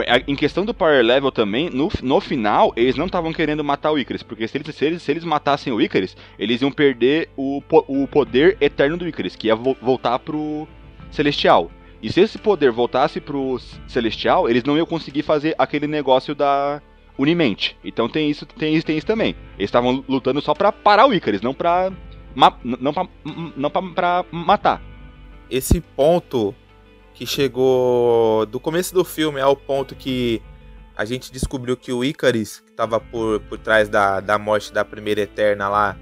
a- 0.00 0.22
em 0.28 0.36
questão 0.36 0.64
do 0.64 0.74
power 0.74 1.02
level 1.02 1.32
também, 1.32 1.70
no, 1.70 1.88
no 2.02 2.20
final, 2.20 2.72
eles 2.76 2.94
não 2.94 3.06
estavam 3.06 3.32
querendo 3.32 3.64
matar 3.64 3.90
o 3.90 3.98
Icarus, 3.98 4.22
porque 4.22 4.46
se 4.46 4.58
eles, 4.58 4.76
se, 4.76 4.84
eles, 4.84 5.02
se 5.02 5.10
eles 5.10 5.24
matassem 5.24 5.72
o 5.72 5.80
Icarus, 5.80 6.14
eles 6.38 6.60
iam 6.60 6.70
perder 6.70 7.30
o, 7.36 7.62
o 7.88 8.06
poder 8.06 8.56
eterno 8.60 8.96
do 8.98 9.08
Icarus, 9.08 9.34
que 9.34 9.48
ia 9.48 9.56
vo- 9.56 9.76
voltar 9.82 10.18
pro 10.18 10.68
Celestial. 11.10 11.70
E 12.02 12.12
se 12.12 12.20
esse 12.20 12.38
poder 12.38 12.70
voltasse 12.70 13.20
pro 13.20 13.58
Celestial, 13.88 14.48
eles 14.48 14.64
não 14.64 14.76
iam 14.76 14.86
conseguir 14.86 15.22
fazer 15.22 15.54
aquele 15.58 15.86
negócio 15.86 16.34
da 16.34 16.80
Unimente. 17.18 17.76
Então 17.82 18.08
tem 18.08 18.30
isso, 18.30 18.44
tem 18.44 18.74
isso, 18.74 18.86
tem 18.86 18.98
isso 18.98 19.06
também. 19.06 19.34
Eles 19.58 19.68
estavam 19.68 20.04
lutando 20.08 20.40
só 20.42 20.52
pra 20.54 20.70
parar 20.70 21.06
o 21.06 21.14
Icarus, 21.14 21.40
não 21.40 21.54
pra, 21.54 21.90
ma- 22.34 22.56
não 22.62 22.92
pra, 22.92 23.08
não 23.56 23.70
pra, 23.70 23.82
pra 23.82 24.24
matar. 24.30 24.82
Esse 25.50 25.80
ponto 25.80 26.54
que 27.14 27.24
chegou 27.26 28.44
do 28.46 28.60
começo 28.60 28.92
do 28.94 29.04
filme 29.04 29.40
ao 29.40 29.56
ponto 29.56 29.94
que 29.94 30.42
a 30.94 31.04
gente 31.04 31.32
descobriu 31.32 31.76
que 31.76 31.92
o 31.92 32.04
Icarus, 32.04 32.60
que 32.60 32.72
tava 32.72 33.00
por, 33.00 33.40
por 33.40 33.58
trás 33.58 33.88
da, 33.88 34.20
da 34.20 34.38
morte 34.38 34.72
da 34.72 34.84
primeira 34.84 35.22
Eterna 35.22 35.68
lá, 35.68 35.96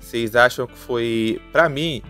vocês 0.00 0.34
acham 0.34 0.66
que 0.66 0.76
foi, 0.76 1.40
Pra 1.52 1.68
mim, 1.68 2.02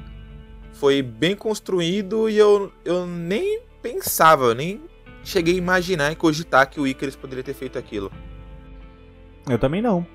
foi 0.79 1.03
bem 1.03 1.35
construído 1.35 2.29
e 2.29 2.39
eu, 2.39 2.73
eu 2.85 3.07
nem 3.07 3.61
pensava, 3.83 4.45
eu 4.47 4.55
nem 4.55 4.81
cheguei 5.25 5.55
a 5.55 5.59
imaginar 5.59 6.13
e 6.13 6.17
cogitar 6.17 6.69
que 6.71 6.81
o 6.81 6.87
Icarus 6.87 7.17
poderia 7.17 7.43
ter 7.45 7.55
feito 7.55 7.79
aquilo. 7.79 8.11
Eu 9.49 9.59
também 9.59 9.83
não. 9.83 10.07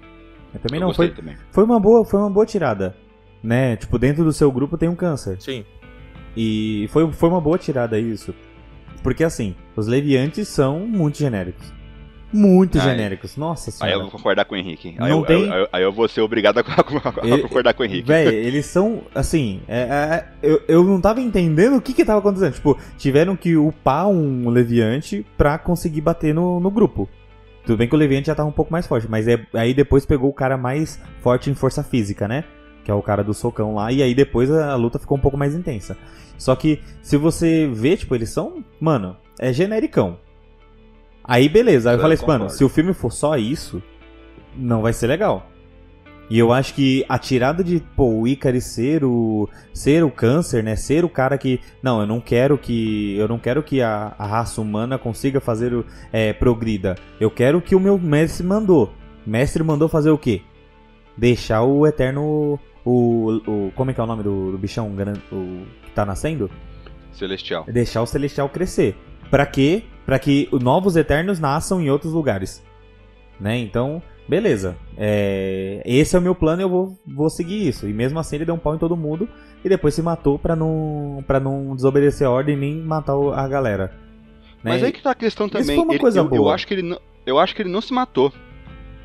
Eu 0.53 0.59
também 0.59 0.79
Eu 0.79 0.87
não. 0.87 0.93
Foi, 0.93 1.09
também. 1.09 1.37
foi, 1.51 1.63
uma 1.63 1.79
boa, 1.79 2.05
foi 2.05 2.19
uma 2.19 2.29
boa 2.29 2.45
tirada. 2.45 2.95
Né? 3.41 3.75
Tipo, 3.75 3.99
dentro 3.99 4.23
do 4.23 4.31
seu 4.31 4.51
grupo 4.51 4.77
tem 4.77 4.87
um 4.87 4.95
câncer. 4.95 5.41
Sim, 5.41 5.65
E 6.35 6.87
foi, 6.91 7.11
foi 7.11 7.29
uma 7.29 7.41
boa 7.41 7.57
tirada 7.57 7.99
isso. 7.99 8.33
Porque 9.01 9.23
assim, 9.23 9.55
os 9.75 9.87
leviantes 9.87 10.47
são 10.47 10.79
muito 10.87 11.17
genéricos. 11.17 11.73
Muito 12.33 12.79
genéricos. 12.79 13.37
Nossa 13.37 13.69
Aí 13.69 13.91
eu 13.91 13.93
senhora. 13.97 14.03
vou 14.03 14.11
concordar 14.11 14.45
com 14.45 14.55
o 14.55 14.57
Henrique. 14.57 14.95
Aí, 14.99 15.09
Não 15.09 15.19
eu, 15.19 15.25
tem- 15.25 15.51
aí 15.51 15.59
eu- 15.61 15.67
aí 15.71 15.83
eu 15.83 15.91
vou 15.91 16.07
ser 16.07 16.21
obrigado 16.21 16.57
a, 16.57 16.61
a 17.21 17.27
Ele- 17.27 17.43
concordar 17.43 17.73
com 17.73 17.83
o 17.83 17.85
Henrique. 17.85 18.07
Véi, 18.07 18.27
eles 18.33 18.65
são, 18.65 19.01
assim, 19.13 19.61
é- 19.67 19.79
é- 19.81 20.25
eu, 20.41 20.61
eu 20.67 20.83
não 20.83 20.99
tava 20.99 21.21
entendendo 21.21 21.77
o 21.77 21.81
que 21.81 21.93
que 21.93 22.03
tava 22.03 22.19
acontecendo. 22.19 22.53
Tipo, 22.53 22.77
tiveram 22.97 23.35
que 23.35 23.55
upar 23.55 24.07
um 24.07 24.49
leviante 24.49 25.25
pra 25.37 25.57
conseguir 25.57 26.01
bater 26.01 26.33
no, 26.33 26.59
no 26.59 26.71
grupo. 26.71 27.07
Tudo 27.65 27.77
bem 27.77 27.87
que 27.87 27.95
o 27.95 27.97
leviante 27.97 28.27
já 28.27 28.35
tava 28.35 28.49
um 28.49 28.53
pouco 28.53 28.71
mais 28.71 28.85
forte, 28.87 29.07
mas 29.09 29.27
é, 29.27 29.39
aí 29.53 29.73
depois 29.73 30.05
pegou 30.05 30.29
o 30.29 30.33
cara 30.33 30.57
mais 30.57 30.99
forte 31.21 31.49
em 31.49 31.53
força 31.53 31.81
física, 31.83 32.27
né? 32.27 32.43
Que 32.83 32.91
é 32.91 32.93
o 32.93 33.01
cara 33.01 33.23
do 33.23 33.33
socão 33.33 33.75
lá, 33.75 33.89
e 33.91 34.03
aí 34.03 34.13
depois 34.13 34.51
a, 34.51 34.71
a 34.71 34.75
luta 34.75 34.99
ficou 34.99 35.17
um 35.17 35.21
pouco 35.21 35.37
mais 35.37 35.55
intensa. 35.55 35.95
Só 36.37 36.53
que, 36.57 36.81
se 37.01 37.15
você 37.15 37.69
vê, 37.71 37.95
tipo, 37.95 38.13
eles 38.15 38.29
são, 38.31 38.61
mano, 38.81 39.15
é 39.39 39.53
genericão. 39.53 40.17
Aí 41.23 41.47
beleza, 41.47 41.89
aí 41.89 41.95
eu 41.95 41.97
Eu 41.97 42.01
falei 42.01 42.15
assim, 42.15 42.27
mano, 42.27 42.49
se 42.49 42.63
o 42.63 42.69
filme 42.69 42.93
for 42.93 43.11
só 43.11 43.37
isso, 43.37 43.81
não 44.55 44.81
vai 44.81 44.93
ser 44.93 45.07
legal. 45.07 45.49
E 46.29 46.39
eu 46.39 46.53
acho 46.53 46.73
que 46.73 47.05
a 47.07 47.19
tirada 47.19 47.63
de, 47.63 47.81
pô, 47.95 48.05
o 48.05 48.27
Icarus 48.27 48.63
ser 48.63 49.03
o, 49.03 49.47
ser 49.73 50.03
o 50.03 50.09
câncer, 50.09 50.63
né? 50.63 50.75
Ser 50.75 51.03
o 51.03 51.09
cara 51.09 51.37
que, 51.37 51.59
não, 51.81 52.01
eu 52.01 52.07
não 52.07 52.19
quero 52.19 52.57
que, 52.57 53.15
eu 53.17 53.27
não 53.27 53.37
quero 53.37 53.61
que 53.61 53.81
a, 53.81 54.15
a 54.17 54.25
raça 54.25 54.61
humana 54.61 54.97
consiga 54.97 55.39
fazer 55.39 55.73
o, 55.73 55.85
é, 56.11 56.31
progrida. 56.33 56.95
Eu 57.19 57.29
quero 57.29 57.61
que 57.61 57.75
o 57.75 57.79
meu 57.79 57.99
mestre 57.99 58.45
mandou. 58.45 58.91
Mestre 59.25 59.63
mandou 59.63 59.87
fazer 59.87 60.11
o 60.11 60.17
quê? 60.17 60.41
Deixar 61.15 61.63
o 61.63 61.85
Eterno, 61.85 62.59
o, 62.85 63.41
o 63.45 63.71
como 63.75 63.91
é 63.91 63.93
que 63.93 63.99
é 63.99 64.03
o 64.03 64.07
nome 64.07 64.23
do, 64.23 64.51
do 64.51 64.57
bichão 64.57 64.89
o, 65.31 65.65
que 65.83 65.91
tá 65.93 66.05
nascendo? 66.05 66.49
Celestial. 67.11 67.65
Deixar 67.67 68.01
o 68.01 68.07
Celestial 68.07 68.49
crescer. 68.49 68.95
Pra 69.29 69.45
quê? 69.45 69.83
Pra 70.05 70.19
que 70.19 70.47
os 70.51 70.61
novos 70.61 70.95
Eternos 70.95 71.39
nasçam 71.39 71.81
em 71.81 71.89
outros 71.89 72.11
lugares. 72.13 72.63
Né? 73.39 73.57
Então, 73.57 74.01
beleza. 74.27 74.75
É, 74.97 75.81
Esse 75.85 76.15
é 76.15 76.19
o 76.19 76.21
meu 76.21 76.35
plano 76.35 76.61
e 76.61 76.63
eu 76.65 76.69
vou, 76.69 76.97
vou 77.07 77.29
seguir 77.29 77.67
isso. 77.67 77.87
E 77.87 77.93
mesmo 77.93 78.19
assim 78.19 78.35
ele 78.35 78.45
deu 78.45 78.55
um 78.55 78.59
pau 78.59 78.75
em 78.75 78.77
todo 78.79 78.95
mundo 78.97 79.27
e 79.63 79.69
depois 79.69 79.93
se 79.93 80.01
matou 80.01 80.37
pra 80.37 80.55
não, 80.55 81.23
pra 81.25 81.39
não 81.39 81.75
desobedecer 81.75 82.27
a 82.27 82.31
ordem 82.31 82.55
nem 82.57 82.75
matar 82.75 83.13
a 83.33 83.47
galera. 83.47 83.85
Né? 84.63 84.71
Mas 84.71 84.83
aí 84.83 84.91
que 84.91 85.01
tá 85.01 85.11
a 85.11 85.15
questão 85.15 85.47
Isso 85.47 85.53
também. 85.57 85.75
foi 85.75 85.83
uma 85.83 85.93
Ele- 85.93 85.99
coisa 85.99 86.19
eu, 86.19 86.23
eu 86.25 86.29
boa. 86.29 86.53
acho 86.53 86.67
que 86.67 86.73
ele 86.73 86.83
não, 86.83 86.99
eu 87.25 87.39
acho 87.39 87.55
que 87.55 87.61
ele 87.61 87.69
não 87.71 87.81
se 87.81 87.93
matou. 87.93 88.31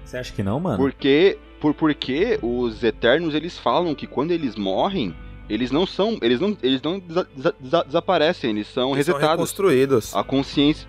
Você 0.04 0.16
acha 0.16 0.32
que 0.32 0.42
não, 0.42 0.58
mano? 0.58 0.78
Porque, 0.78 1.38
por, 1.60 1.74
porque 1.74 2.38
os 2.42 2.82
Eternos, 2.82 3.34
eles 3.34 3.58
falam 3.58 3.94
que 3.94 4.06
quando 4.06 4.30
eles 4.30 4.56
morrem, 4.56 5.14
eles 5.48 5.70
não 5.70 5.86
são, 5.86 6.18
eles 6.22 6.40
não, 6.40 6.56
eles 6.62 6.80
não 6.82 6.98
desa- 6.98 7.26
desa- 7.34 7.54
desa- 7.58 7.84
desaparecem, 7.86 8.50
eles 8.50 8.66
são 8.68 8.92
eles 8.94 9.06
são 9.06 9.14
resetados. 9.14 9.30
reconstruídos. 9.40 10.14
A 10.16 10.22
consciência 10.24 10.88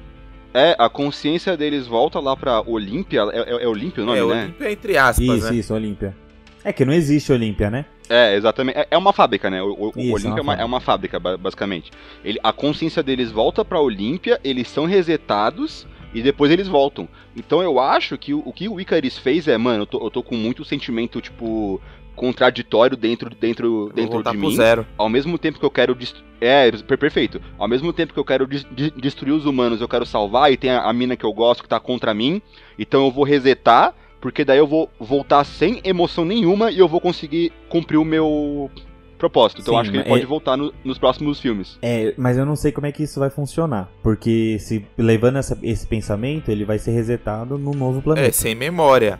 é, 0.53 0.75
a 0.79 0.89
consciência 0.89 1.55
deles 1.55 1.85
volta 1.85 2.19
lá 2.19 2.35
pra 2.35 2.61
Olímpia, 2.61 3.21
é, 3.31 3.39
é, 3.57 3.63
é 3.63 3.67
Olímpia 3.67 4.03
o 4.03 4.05
nome, 4.05 4.17
é, 4.19 4.25
né? 4.25 4.43
Olímpia 4.45 4.71
entre 4.71 4.97
aspas, 4.97 5.23
Isso, 5.27 5.51
né? 5.51 5.55
isso, 5.55 5.73
Olímpia. 5.73 6.17
É 6.63 6.73
que 6.73 6.83
não 6.83 6.91
existe 6.91 7.31
Olímpia, 7.31 7.69
né? 7.69 7.85
É, 8.09 8.35
exatamente. 8.35 8.77
É, 8.79 8.87
é 8.91 8.97
uma 8.97 9.13
fábrica, 9.13 9.49
né? 9.49 9.61
O, 9.61 9.93
Isso, 9.95 10.13
Olímpia 10.15 10.37
é 10.37 10.39
é 10.39 10.41
uma 10.41 10.53
é 10.55 10.65
uma 10.65 10.79
fábrica, 10.79 11.19
ba- 11.19 11.37
basicamente. 11.37 11.91
Ele, 12.25 12.39
a 12.43 12.51
consciência 12.51 13.03
deles 13.03 13.31
volta 13.31 13.63
pra 13.63 13.79
Olímpia, 13.79 14.39
eles 14.43 14.67
são 14.67 14.85
resetados 14.85 15.87
e 16.13 16.21
depois 16.23 16.51
eles 16.51 16.67
voltam. 16.67 17.07
Então 17.37 17.61
eu 17.61 17.79
acho 17.79 18.17
que 18.17 18.33
o, 18.33 18.41
o 18.43 18.51
que 18.51 18.67
o 18.67 18.79
Icarus 18.81 19.17
fez 19.19 19.47
é, 19.47 19.57
mano, 19.57 19.83
eu 19.83 19.85
tô, 19.87 20.03
eu 20.03 20.09
tô 20.09 20.23
com 20.23 20.35
muito 20.35 20.65
sentimento, 20.65 21.21
tipo, 21.21 21.79
contraditório 22.19 22.97
dentro, 22.97 23.29
dentro, 23.29 23.69
Vou 23.85 23.93
dentro 23.93 24.17
de 24.17 24.23
pro 24.23 24.39
mim. 24.39 24.55
zero. 24.55 24.85
Ao 24.97 25.07
mesmo 25.09 25.37
tempo 25.37 25.57
que 25.57 25.65
eu 25.65 25.71
quero. 25.71 25.97
É, 26.41 26.69
per- 26.71 26.97
perfeito. 26.97 27.41
Ao 27.57 27.67
mesmo 27.67 27.91
tempo 27.93 28.13
que 28.13 28.19
eu 28.19 28.25
quero 28.25 28.45
des- 28.45 28.65
de- 28.71 28.91
destruir 28.91 29.31
os 29.33 29.45
humanos, 29.45 29.79
eu 29.81 29.87
quero 29.87 30.05
salvar, 30.05 30.51
e 30.51 30.57
tem 30.57 30.69
a, 30.71 30.81
a 30.83 30.93
mina 30.93 31.15
que 31.15 31.25
eu 31.25 31.31
gosto 31.33 31.63
que 31.63 31.69
tá 31.69 31.79
contra 31.79 32.13
mim. 32.13 32.41
Então 32.77 33.05
eu 33.05 33.11
vou 33.11 33.23
resetar, 33.23 33.93
porque 34.21 34.43
daí 34.45 34.57
eu 34.57 34.67
vou 34.67 34.89
voltar 34.99 35.43
sem 35.45 35.79
emoção 35.83 36.25
nenhuma 36.25 36.71
e 36.71 36.79
eu 36.79 36.87
vou 36.87 36.99
conseguir 37.01 37.51
cumprir 37.69 37.97
o 37.97 38.05
meu 38.05 38.69
propósito. 39.17 39.61
Então 39.61 39.73
eu 39.73 39.77
Sim, 39.77 39.81
acho 39.81 39.91
que 39.91 39.97
ele 39.97 40.05
é- 40.05 40.09
pode 40.09 40.25
voltar 40.25 40.55
no- 40.57 40.73
nos 40.83 40.97
próximos 40.97 41.39
filmes. 41.41 41.77
É, 41.81 42.13
mas 42.17 42.37
eu 42.37 42.45
não 42.45 42.55
sei 42.55 42.71
como 42.71 42.87
é 42.87 42.91
que 42.91 43.03
isso 43.03 43.19
vai 43.19 43.29
funcionar. 43.29 43.89
Porque 44.01 44.57
se 44.59 44.85
levando 44.97 45.37
essa- 45.37 45.57
esse 45.61 45.85
pensamento, 45.87 46.49
ele 46.49 46.63
vai 46.63 46.79
ser 46.79 46.91
resetado 46.91 47.57
no 47.57 47.71
novo 47.71 48.01
planeta. 48.01 48.27
É, 48.27 48.31
sem 48.31 48.55
memória. 48.55 49.19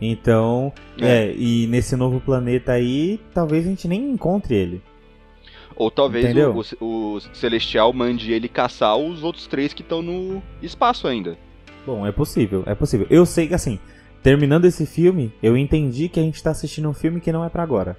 Então, 0.00 0.72
É. 1.00 1.26
é. 1.26 1.34
e 1.36 1.66
nesse 1.66 1.94
novo 1.96 2.20
planeta 2.20 2.72
aí, 2.72 3.20
talvez 3.34 3.66
a 3.66 3.68
gente 3.68 3.86
nem 3.86 4.10
encontre 4.10 4.54
ele. 4.54 4.82
Ou 5.76 5.90
talvez 5.90 6.34
o, 6.36 6.84
o- 6.84 7.16
o 7.16 7.20
Celestial 7.34 7.92
mande 7.92 8.32
ele 8.32 8.48
caçar 8.48 8.96
os 8.96 9.22
outros 9.22 9.46
três 9.46 9.72
que 9.72 9.82
estão 9.82 10.02
no 10.02 10.42
espaço 10.62 11.06
ainda. 11.06 11.36
Bom, 11.86 12.06
é 12.06 12.12
possível, 12.12 12.62
é 12.66 12.74
possível. 12.74 13.06
Eu 13.08 13.24
sei 13.24 13.46
que 13.48 13.54
assim, 13.54 13.78
terminando 14.22 14.66
esse 14.66 14.84
filme, 14.84 15.32
eu 15.42 15.56
entendi 15.56 16.08
que 16.08 16.20
a 16.20 16.22
gente 16.22 16.42
tá 16.42 16.50
assistindo 16.50 16.88
um 16.88 16.92
filme 16.94 17.20
que 17.20 17.32
não 17.32 17.44
é 17.44 17.48
pra 17.48 17.62
agora. 17.62 17.96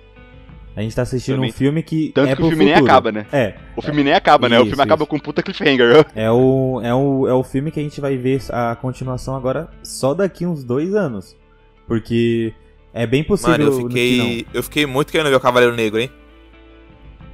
A 0.76 0.82
gente 0.82 0.96
tá 0.96 1.02
assistindo 1.02 1.36
Também. 1.36 1.50
um 1.50 1.54
filme 1.54 1.84
que 1.84 2.12
Tanto 2.16 2.30
é 2.30 2.36
que 2.36 2.42
o 2.44 2.48
filme 2.48 2.64
nem 2.66 2.74
futuro. 2.76 2.92
acaba, 2.92 3.12
né? 3.12 3.26
É, 3.34 3.56
O 3.76 3.82
filme 3.82 4.04
nem 4.04 4.14
acaba, 4.14 4.48
né? 4.48 4.58
O 4.58 4.62
Isso, 4.62 4.70
filme 4.70 4.84
acaba 4.84 5.04
isso. 5.04 5.10
com 5.10 5.20
puta 5.20 5.44
cliffhanger. 5.44 6.06
é 6.16 6.32
o, 6.32 6.80
é, 6.82 6.94
o, 6.94 7.28
é 7.28 7.34
o 7.34 7.44
filme 7.44 7.72
que 7.72 7.80
a 7.80 7.84
gente 7.84 8.00
vai 8.00 8.16
ver 8.16 8.40
a 8.50 8.74
continuação 8.76 9.36
agora 9.36 9.70
só 9.84 10.14
daqui 10.14 10.46
uns 10.46 10.64
dois 10.64 10.96
anos. 10.96 11.36
Porque 11.92 12.54
é 12.94 13.06
bem 13.06 13.22
possível 13.22 13.66
Mano, 13.66 13.82
eu 13.82 13.88
fiquei. 13.90 14.48
Eu 14.54 14.64
fiquei 14.64 14.86
muito 14.86 15.12
querendo 15.12 15.30
ver 15.30 15.36
o 15.36 15.42
Cavaleiro 15.42 15.76
Negro, 15.76 16.00
hein? 16.00 16.10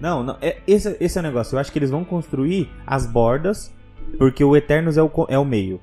Não, 0.01 0.23
não 0.23 0.35
é, 0.41 0.57
esse, 0.65 0.97
esse 0.99 1.15
é 1.15 1.21
o 1.21 1.23
negócio. 1.23 1.55
Eu 1.55 1.59
acho 1.59 1.71
que 1.71 1.77
eles 1.77 1.91
vão 1.91 2.03
construir 2.03 2.67
as 2.83 3.05
bordas, 3.05 3.71
porque 4.17 4.43
o 4.43 4.57
Eternos 4.57 4.97
é 4.97 5.03
o, 5.03 5.11
é 5.29 5.37
o 5.37 5.45
meio. 5.45 5.79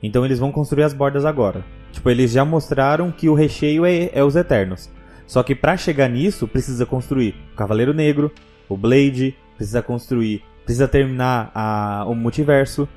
Então 0.00 0.24
eles 0.24 0.38
vão 0.38 0.52
construir 0.52 0.84
as 0.84 0.94
bordas 0.94 1.24
agora. 1.24 1.64
Tipo, 1.90 2.08
eles 2.08 2.30
já 2.30 2.44
mostraram 2.44 3.10
que 3.10 3.28
o 3.28 3.34
recheio 3.34 3.84
é, 3.84 4.08
é 4.12 4.22
os 4.22 4.36
Eternos. 4.36 4.88
Só 5.26 5.42
que 5.42 5.56
pra 5.56 5.76
chegar 5.76 6.08
nisso, 6.08 6.46
precisa 6.46 6.86
construir 6.86 7.34
o 7.54 7.56
Cavaleiro 7.56 7.92
Negro, 7.92 8.30
o 8.68 8.76
Blade, 8.76 9.36
precisa 9.56 9.82
construir, 9.82 10.44
precisa 10.64 10.86
terminar 10.86 11.50
a, 11.52 12.04
o 12.06 12.14
multiverso, 12.14 12.88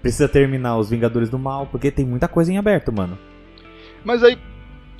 precisa 0.00 0.26
terminar 0.26 0.78
os 0.78 0.88
Vingadores 0.88 1.28
do 1.28 1.38
Mal, 1.38 1.66
porque 1.66 1.90
tem 1.90 2.06
muita 2.06 2.26
coisa 2.26 2.50
em 2.50 2.56
aberto, 2.56 2.90
mano. 2.90 3.18
Mas 4.04 4.22
aí, 4.22 4.38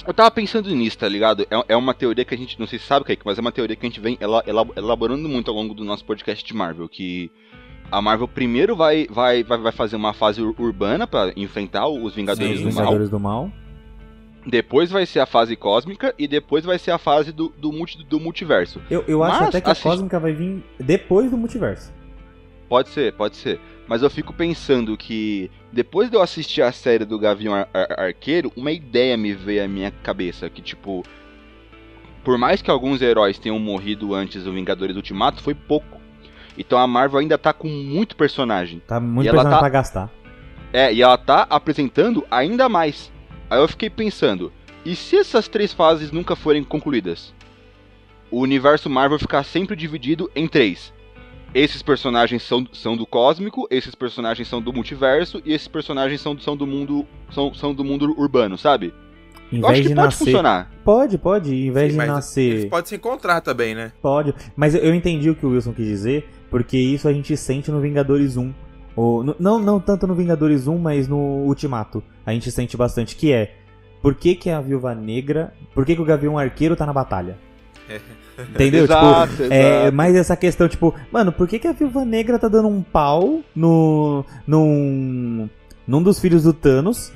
eu 0.06 0.12
tava 0.14 0.30
pensando 0.30 0.68
nisso, 0.74 0.98
tá 0.98 1.08
ligado? 1.08 1.46
É, 1.50 1.64
é 1.74 1.76
uma 1.76 1.94
teoria 1.94 2.24
que 2.24 2.34
a 2.34 2.38
gente, 2.38 2.58
não 2.58 2.66
sei 2.66 2.78
se 2.78 2.86
sabe, 2.86 3.04
Kaique, 3.04 3.22
mas 3.24 3.38
é 3.38 3.40
uma 3.40 3.52
teoria 3.52 3.76
que 3.76 3.84
a 3.86 3.88
gente 3.88 4.00
vem 4.00 4.16
ela- 4.20 4.42
ela- 4.46 4.66
elaborando 4.76 5.28
muito 5.28 5.50
ao 5.50 5.56
longo 5.56 5.74
do 5.74 5.84
nosso 5.84 6.04
podcast 6.04 6.44
de 6.44 6.54
Marvel, 6.54 6.88
que 6.88 7.30
a 7.90 8.00
Marvel 8.02 8.28
primeiro 8.28 8.76
vai, 8.76 9.06
vai, 9.10 9.42
vai, 9.42 9.58
vai 9.58 9.72
fazer 9.72 9.96
uma 9.96 10.12
fase 10.12 10.42
ur- 10.42 10.54
urbana 10.58 11.06
pra 11.06 11.32
enfrentar 11.36 11.88
os 11.88 12.14
Vingadores 12.14 12.58
Os 12.58 12.60
do 12.60 12.64
Mal. 12.72 12.72
Vingadores 12.84 13.10
do 13.10 13.20
Mal. 13.20 13.50
Depois 14.46 14.90
vai 14.90 15.04
ser 15.04 15.20
a 15.20 15.26
fase 15.26 15.56
cósmica 15.56 16.14
e 16.18 16.26
depois 16.26 16.64
vai 16.64 16.78
ser 16.78 16.90
a 16.92 16.98
fase 16.98 17.32
do, 17.32 17.48
do, 17.58 17.70
multi- 17.72 18.02
do 18.04 18.18
multiverso. 18.18 18.80
Eu, 18.88 19.04
eu 19.06 19.22
acho 19.22 19.40
Mas, 19.40 19.48
até 19.48 19.60
que 19.60 19.70
assiste- 19.70 19.86
a 19.86 19.90
Cósmica 19.90 20.20
vai 20.20 20.32
vir 20.32 20.62
depois 20.78 21.30
do 21.30 21.36
multiverso. 21.36 21.92
Pode 22.68 22.88
ser, 22.90 23.12
pode 23.14 23.36
ser. 23.36 23.60
Mas 23.88 24.02
eu 24.02 24.10
fico 24.10 24.34
pensando 24.34 24.96
que 24.98 25.50
depois 25.72 26.10
de 26.10 26.16
eu 26.16 26.22
assistir 26.22 26.60
a 26.60 26.70
série 26.70 27.06
do 27.06 27.18
Gavião 27.18 27.54
Ar- 27.54 27.68
Ar- 27.72 28.00
Arqueiro, 28.00 28.52
uma 28.54 28.70
ideia 28.70 29.16
me 29.16 29.32
veio 29.32 29.64
à 29.64 29.68
minha 29.68 29.90
cabeça, 29.90 30.48
que 30.50 30.60
tipo, 30.60 31.02
por 32.22 32.36
mais 32.36 32.60
que 32.60 32.70
alguns 32.70 33.00
heróis 33.00 33.38
tenham 33.38 33.58
morrido 33.58 34.14
antes 34.14 34.44
do 34.44 34.52
Vingadores 34.52 34.94
Ultimato, 34.94 35.42
foi 35.42 35.54
pouco. 35.54 35.98
Então 36.56 36.78
a 36.78 36.86
Marvel 36.86 37.18
ainda 37.20 37.38
tá 37.38 37.52
com 37.52 37.68
muito 37.68 38.14
personagem. 38.14 38.82
Tá 38.86 39.00
muito 39.00 39.24
E 39.24 39.28
ela 39.28 39.36
personagem 39.38 39.56
tá- 39.56 39.60
pra 39.60 39.68
gastar. 39.70 40.10
É, 40.70 40.92
e 40.92 41.00
ela 41.00 41.16
tá 41.16 41.46
apresentando 41.48 42.26
ainda 42.30 42.68
mais. 42.68 43.10
Aí 43.48 43.58
eu 43.58 43.68
fiquei 43.68 43.88
pensando, 43.88 44.52
e 44.84 44.94
se 44.94 45.16
essas 45.16 45.48
três 45.48 45.72
fases 45.72 46.12
nunca 46.12 46.36
forem 46.36 46.62
concluídas? 46.62 47.32
O 48.30 48.40
universo 48.40 48.90
Marvel 48.90 49.18
ficar 49.18 49.42
sempre 49.44 49.74
dividido 49.74 50.30
em 50.36 50.46
três. 50.46 50.92
Esses 51.54 51.82
personagens 51.82 52.42
são, 52.42 52.66
são 52.72 52.96
do 52.96 53.06
cósmico, 53.06 53.66
esses 53.70 53.94
personagens 53.94 54.46
são 54.46 54.60
do 54.60 54.72
multiverso 54.72 55.40
e 55.44 55.52
esses 55.52 55.66
personagens 55.68 56.20
são, 56.20 56.38
são 56.38 56.56
do 56.56 56.66
mundo 56.66 57.06
são, 57.30 57.54
são 57.54 57.72
do 57.74 57.82
mundo 57.82 58.14
urbano, 58.18 58.58
sabe? 58.58 58.92
Em 59.50 59.60
Eu 59.60 59.66
acho 59.68 59.80
que 59.80 59.88
de 59.88 59.94
pode 59.94 60.04
nascer. 60.06 60.24
funcionar. 60.26 60.70
Pode, 60.84 61.16
pode. 61.16 61.54
Em 61.54 61.70
vez 61.70 61.86
Sim, 61.86 61.92
de 61.92 61.96
mas 61.96 62.08
nascer. 62.08 62.50
Eles 62.52 62.64
podem 62.66 62.86
se 62.86 62.96
encontrar 62.96 63.40
também, 63.40 63.74
né? 63.74 63.92
Pode. 64.02 64.34
Mas 64.54 64.74
eu- 64.74 64.94
entendi 64.94 65.30
o 65.30 65.34
que 65.34 65.46
o 65.46 65.50
Wilson 65.50 65.72
quis 65.72 65.86
dizer, 65.86 66.28
porque 66.50 66.76
isso 66.76 67.08
a 67.08 67.12
gente 67.14 67.34
sente 67.34 67.70
no 67.70 67.80
Vingadores 67.80 68.36
1. 68.36 68.52
Ou, 68.94 69.24
no- 69.24 69.36
não, 69.38 69.58
não 69.58 69.80
tanto 69.80 70.06
no 70.06 70.14
Vingadores 70.14 70.66
1, 70.66 70.76
mas 70.76 71.08
no 71.08 71.16
Ultimato. 71.46 72.04
A 72.26 72.32
gente 72.32 72.50
sente 72.50 72.76
bastante, 72.76 73.16
que 73.16 73.32
é. 73.32 73.54
Por 74.02 74.14
que, 74.14 74.34
que 74.34 74.50
a 74.50 74.60
Viúva 74.60 74.94
Negra. 74.94 75.54
Por 75.74 75.86
que, 75.86 75.94
que 75.96 76.02
o 76.02 76.04
Gavião 76.04 76.36
Arqueiro 76.36 76.76
tá 76.76 76.84
na 76.84 76.92
batalha? 76.92 77.38
Entendeu? 78.38 78.84
Exato, 78.84 79.32
tipo, 79.32 79.52
é 79.52 79.80
exato. 79.82 79.96
mais 79.96 80.14
essa 80.14 80.36
questão, 80.36 80.68
tipo, 80.68 80.94
mano, 81.10 81.32
por 81.32 81.48
que, 81.48 81.58
que 81.58 81.68
a 81.68 81.72
Viúva 81.72 82.04
Negra 82.04 82.38
tá 82.38 82.48
dando 82.48 82.68
um 82.68 82.82
pau 82.82 83.40
no. 83.54 84.24
num. 84.46 85.48
num 85.86 86.02
dos 86.02 86.18
filhos 86.18 86.44
do 86.44 86.52
Thanos, 86.52 87.12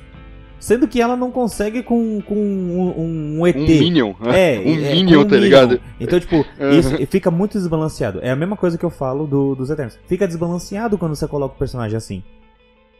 sendo 0.59 0.87
que 0.87 1.01
ela 1.01 1.15
não 1.15 1.31
consegue 1.31 1.83
com, 1.83 2.21
com 2.21 2.35
um, 2.35 3.39
um 3.39 3.47
ET. 3.47 3.55
Um 3.55 3.65
Minion. 3.65 4.13
É, 4.33 4.59
um 4.65 4.85
é, 4.85 4.93
Minion, 4.93 5.19
com 5.19 5.25
um 5.25 5.29
tá 5.29 5.37
ligado? 5.37 5.79
Então, 5.99 6.19
tipo, 6.19 6.45
Uhum. 6.59 6.69
isso 6.79 7.07
fica 7.07 7.29
muito 7.31 7.57
desbalanceado. 7.57 8.19
É 8.21 8.31
a 8.31 8.35
mesma 8.35 8.55
coisa 8.55 8.77
que 8.77 8.85
eu 8.85 8.89
falo 8.89 9.25
do, 9.27 9.55
dos 9.55 9.69
Eternos. 9.69 9.99
Fica 10.07 10.27
desbalanceado 10.27 10.97
quando 10.97 11.15
você 11.15 11.27
coloca 11.27 11.55
o 11.55 11.57
personagem 11.57 11.97
assim. 11.97 12.23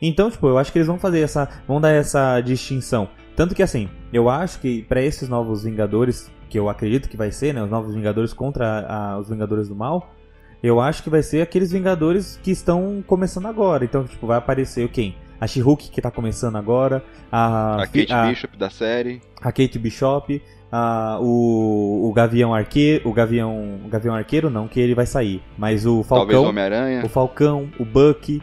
Então, 0.01 0.29
tipo, 0.29 0.47
eu 0.47 0.57
acho 0.57 0.71
que 0.71 0.77
eles 0.77 0.88
vão 0.88 0.99
fazer 0.99 1.21
essa. 1.21 1.47
vão 1.67 1.79
dar 1.79 1.91
essa 1.91 2.41
distinção. 2.41 3.07
Tanto 3.36 3.55
que, 3.55 3.63
assim, 3.63 3.89
eu 4.13 4.30
acho 4.30 4.60
que 4.60 4.84
pra 4.84 5.02
esses 5.02 5.28
novos 5.28 5.63
Vingadores, 5.63 6.32
que 6.49 6.58
eu 6.60 6.69
acredito 6.69 7.10
que 7.10 7.17
vai 7.17 7.32
ser, 7.32 7.54
né? 7.54 7.63
Os 7.63 7.69
novos 7.69 7.95
Vingadores 7.95 8.32
contra 8.34 8.86
a- 8.88 9.17
os 9.19 9.30
Vingadores 9.30 9.67
do 9.67 9.76
Mal. 9.76 10.13
Eu 10.62 10.80
acho 10.80 11.04
que 11.04 11.10
vai 11.10 11.21
ser 11.23 11.41
aqueles 11.41 11.71
Vingadores 11.71 12.39
que 12.41 12.52
estão 12.52 13.04
começando 13.06 13.47
agora. 13.47 13.84
Então, 13.84 14.06
tipo, 14.06 14.26
vai 14.28 14.38
aparecer 14.38 14.88
quem? 14.89 15.15
A 15.41 15.45
She-Hulk 15.47 15.89
que 15.89 16.02
tá 16.02 16.10
começando 16.10 16.56
agora. 16.56 17.04
A, 17.32 17.82
A 17.84 17.88
Kate 17.88 18.13
a- 18.13 18.28
Bishop 18.28 18.56
da 18.56 18.69
série. 18.69 19.19
a 19.41 19.52
Kate 19.52 19.78
Bishop, 19.78 20.41
a- 20.71 21.17
o, 21.21 22.08
o 22.10 22.13
Gavião 22.13 22.54
Arqueiro, 22.54 23.10
o 23.10 23.13
Gavião, 23.13 23.80
o 23.84 23.89
Gavião 23.89 24.15
Arqueiro 24.15 24.49
não, 24.49 24.67
que 24.69 24.80
ele 24.80 24.95
vai 24.95 25.06
sair, 25.06 25.41
mas 25.58 25.86
o 25.86 26.02
Talvez 26.04 26.06
o 26.06 26.06
Falcão, 26.06 26.43
Homem-Aranha. 26.49 27.06
o 27.06 27.10
Falcão, 27.10 27.69
o 27.78 27.84
Bucky, 27.84 28.41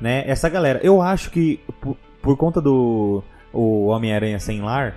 né? 0.00 0.24
Essa 0.26 0.48
galera. 0.48 0.80
Eu 0.82 1.02
acho 1.02 1.30
que 1.30 1.60
por, 1.82 1.96
por 2.22 2.36
conta 2.38 2.62
do 2.62 3.22
o 3.52 3.86
Homem-Aranha 3.86 4.38
sem 4.38 4.60
lar, 4.60 4.96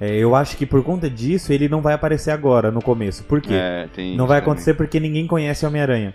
é, 0.00 0.14
eu 0.16 0.34
acho 0.34 0.56
que 0.56 0.64
por 0.64 0.82
conta 0.84 1.10
disso 1.10 1.52
ele 1.52 1.68
não 1.68 1.80
vai 1.80 1.94
aparecer 1.94 2.30
agora 2.30 2.70
no 2.70 2.80
começo. 2.80 3.24
Por 3.24 3.40
quê? 3.40 3.54
É, 3.54 3.88
não 4.16 4.26
vai 4.26 4.40
também. 4.40 4.52
acontecer 4.52 4.74
porque 4.74 5.00
ninguém 5.00 5.26
conhece 5.26 5.64
o 5.64 5.68
Homem-Aranha. 5.68 6.14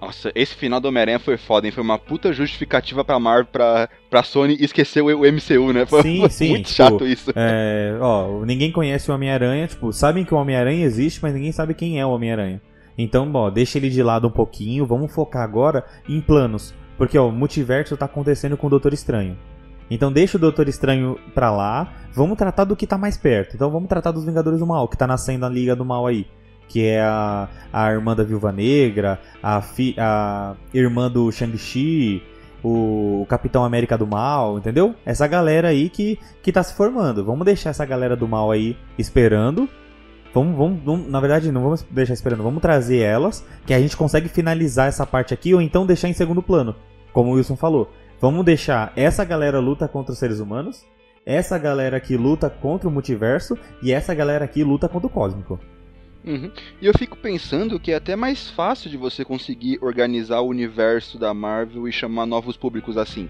Nossa, 0.00 0.30
esse 0.34 0.54
final 0.54 0.78
do 0.78 0.88
Homem-Aranha 0.88 1.18
foi 1.18 1.38
foda, 1.38 1.66
hein? 1.66 1.72
Foi 1.72 1.82
uma 1.82 1.98
puta 1.98 2.30
justificativa 2.30 3.02
pra 3.02 3.18
Marvel, 3.18 3.46
pra, 3.46 3.88
pra 4.10 4.22
Sony 4.22 4.56
esquecer 4.60 5.00
o, 5.00 5.06
o 5.06 5.20
MCU, 5.20 5.72
né? 5.72 5.86
Foi, 5.86 6.02
Sim, 6.02 6.20
foi 6.20 6.30
sim, 6.30 6.48
muito 6.50 6.66
tipo, 6.66 6.76
chato 6.76 7.06
isso. 7.06 7.32
É, 7.34 7.96
ó, 7.98 8.44
ninguém 8.44 8.70
conhece 8.70 9.10
o 9.10 9.14
Homem-Aranha, 9.14 9.66
tipo, 9.66 9.90
sabem 9.94 10.22
que 10.22 10.34
o 10.34 10.36
Homem-Aranha 10.36 10.84
existe, 10.84 11.20
mas 11.22 11.32
ninguém 11.32 11.50
sabe 11.50 11.72
quem 11.72 11.98
é 11.98 12.04
o 12.04 12.10
Homem-Aranha. 12.10 12.60
Então, 12.98 13.30
ó, 13.34 13.48
deixa 13.50 13.78
ele 13.78 13.88
de 13.88 14.02
lado 14.02 14.28
um 14.28 14.30
pouquinho, 14.30 14.86
vamos 14.86 15.14
focar 15.14 15.42
agora 15.42 15.84
em 16.06 16.20
planos. 16.20 16.74
Porque, 16.98 17.16
ó, 17.16 17.28
o 17.28 17.32
multiverso 17.32 17.96
tá 17.96 18.04
acontecendo 18.04 18.56
com 18.56 18.66
o 18.66 18.70
Doutor 18.70 18.92
Estranho. 18.92 19.36
Então 19.90 20.12
deixa 20.12 20.36
o 20.36 20.40
Doutor 20.40 20.68
Estranho 20.68 21.18
pra 21.34 21.50
lá, 21.50 21.92
vamos 22.12 22.36
tratar 22.36 22.64
do 22.64 22.74
que 22.76 22.86
tá 22.86 22.98
mais 22.98 23.16
perto. 23.16 23.54
Então 23.54 23.70
vamos 23.70 23.88
tratar 23.88 24.10
dos 24.10 24.24
Vingadores 24.24 24.58
do 24.58 24.66
Mal, 24.66 24.88
que 24.88 24.96
tá 24.96 25.06
nascendo 25.06 25.46
a 25.46 25.48
Liga 25.48 25.76
do 25.76 25.84
Mal 25.84 26.06
aí. 26.06 26.26
Que 26.68 26.84
é 26.84 27.00
a, 27.00 27.48
a 27.72 27.92
irmã 27.92 28.16
da 28.16 28.24
Viúva 28.24 28.50
Negra, 28.50 29.20
a, 29.40 29.60
fi, 29.62 29.94
a 29.98 30.56
irmã 30.74 31.08
do 31.08 31.30
Shang-Chi, 31.30 32.20
o, 32.60 33.22
o 33.22 33.26
Capitão 33.28 33.64
América 33.64 33.96
do 33.96 34.04
Mal, 34.04 34.58
entendeu? 34.58 34.92
Essa 35.04 35.28
galera 35.28 35.68
aí 35.68 35.88
que, 35.88 36.18
que 36.42 36.50
tá 36.50 36.64
se 36.64 36.74
formando. 36.74 37.24
Vamos 37.24 37.44
deixar 37.44 37.70
essa 37.70 37.86
galera 37.86 38.16
do 38.16 38.26
mal 38.26 38.50
aí 38.50 38.76
esperando. 38.98 39.68
Vamos, 40.34 40.56
vamos, 40.56 40.80
vamos- 40.84 41.08
na 41.08 41.20
verdade, 41.20 41.52
não 41.52 41.62
vamos 41.62 41.86
deixar 41.88 42.12
esperando, 42.14 42.42
vamos 42.42 42.60
trazer 42.60 42.98
elas, 42.98 43.46
que 43.64 43.72
a 43.72 43.78
gente 43.80 43.96
consegue 43.96 44.28
finalizar 44.28 44.88
essa 44.88 45.06
parte 45.06 45.32
aqui, 45.32 45.54
ou 45.54 45.62
então 45.62 45.86
deixar 45.86 46.08
em 46.08 46.12
segundo 46.12 46.42
plano, 46.42 46.74
como 47.12 47.30
o 47.30 47.34
Wilson 47.34 47.56
falou. 47.56 47.90
Vamos 48.20 48.44
deixar 48.44 48.92
essa 48.96 49.24
galera 49.24 49.58
luta 49.60 49.86
contra 49.86 50.12
os 50.12 50.18
seres 50.18 50.40
humanos, 50.40 50.84
essa 51.24 51.58
galera 51.58 51.96
aqui 51.96 52.16
luta 52.16 52.48
contra 52.48 52.88
o 52.88 52.92
multiverso, 52.92 53.58
e 53.82 53.92
essa 53.92 54.14
galera 54.14 54.44
aqui 54.44 54.62
luta 54.64 54.88
contra 54.88 55.06
o 55.06 55.10
cósmico. 55.10 55.60
Uhum. 56.24 56.50
E 56.80 56.86
eu 56.86 56.92
fico 56.98 57.16
pensando 57.16 57.78
que 57.78 57.92
é 57.92 57.96
até 57.96 58.16
mais 58.16 58.50
fácil 58.50 58.90
de 58.90 58.96
você 58.96 59.24
conseguir 59.24 59.78
organizar 59.80 60.40
o 60.40 60.48
universo 60.48 61.18
da 61.18 61.32
Marvel 61.32 61.86
e 61.86 61.92
chamar 61.92 62.26
novos 62.26 62.56
públicos 62.56 62.96
assim. 62.96 63.28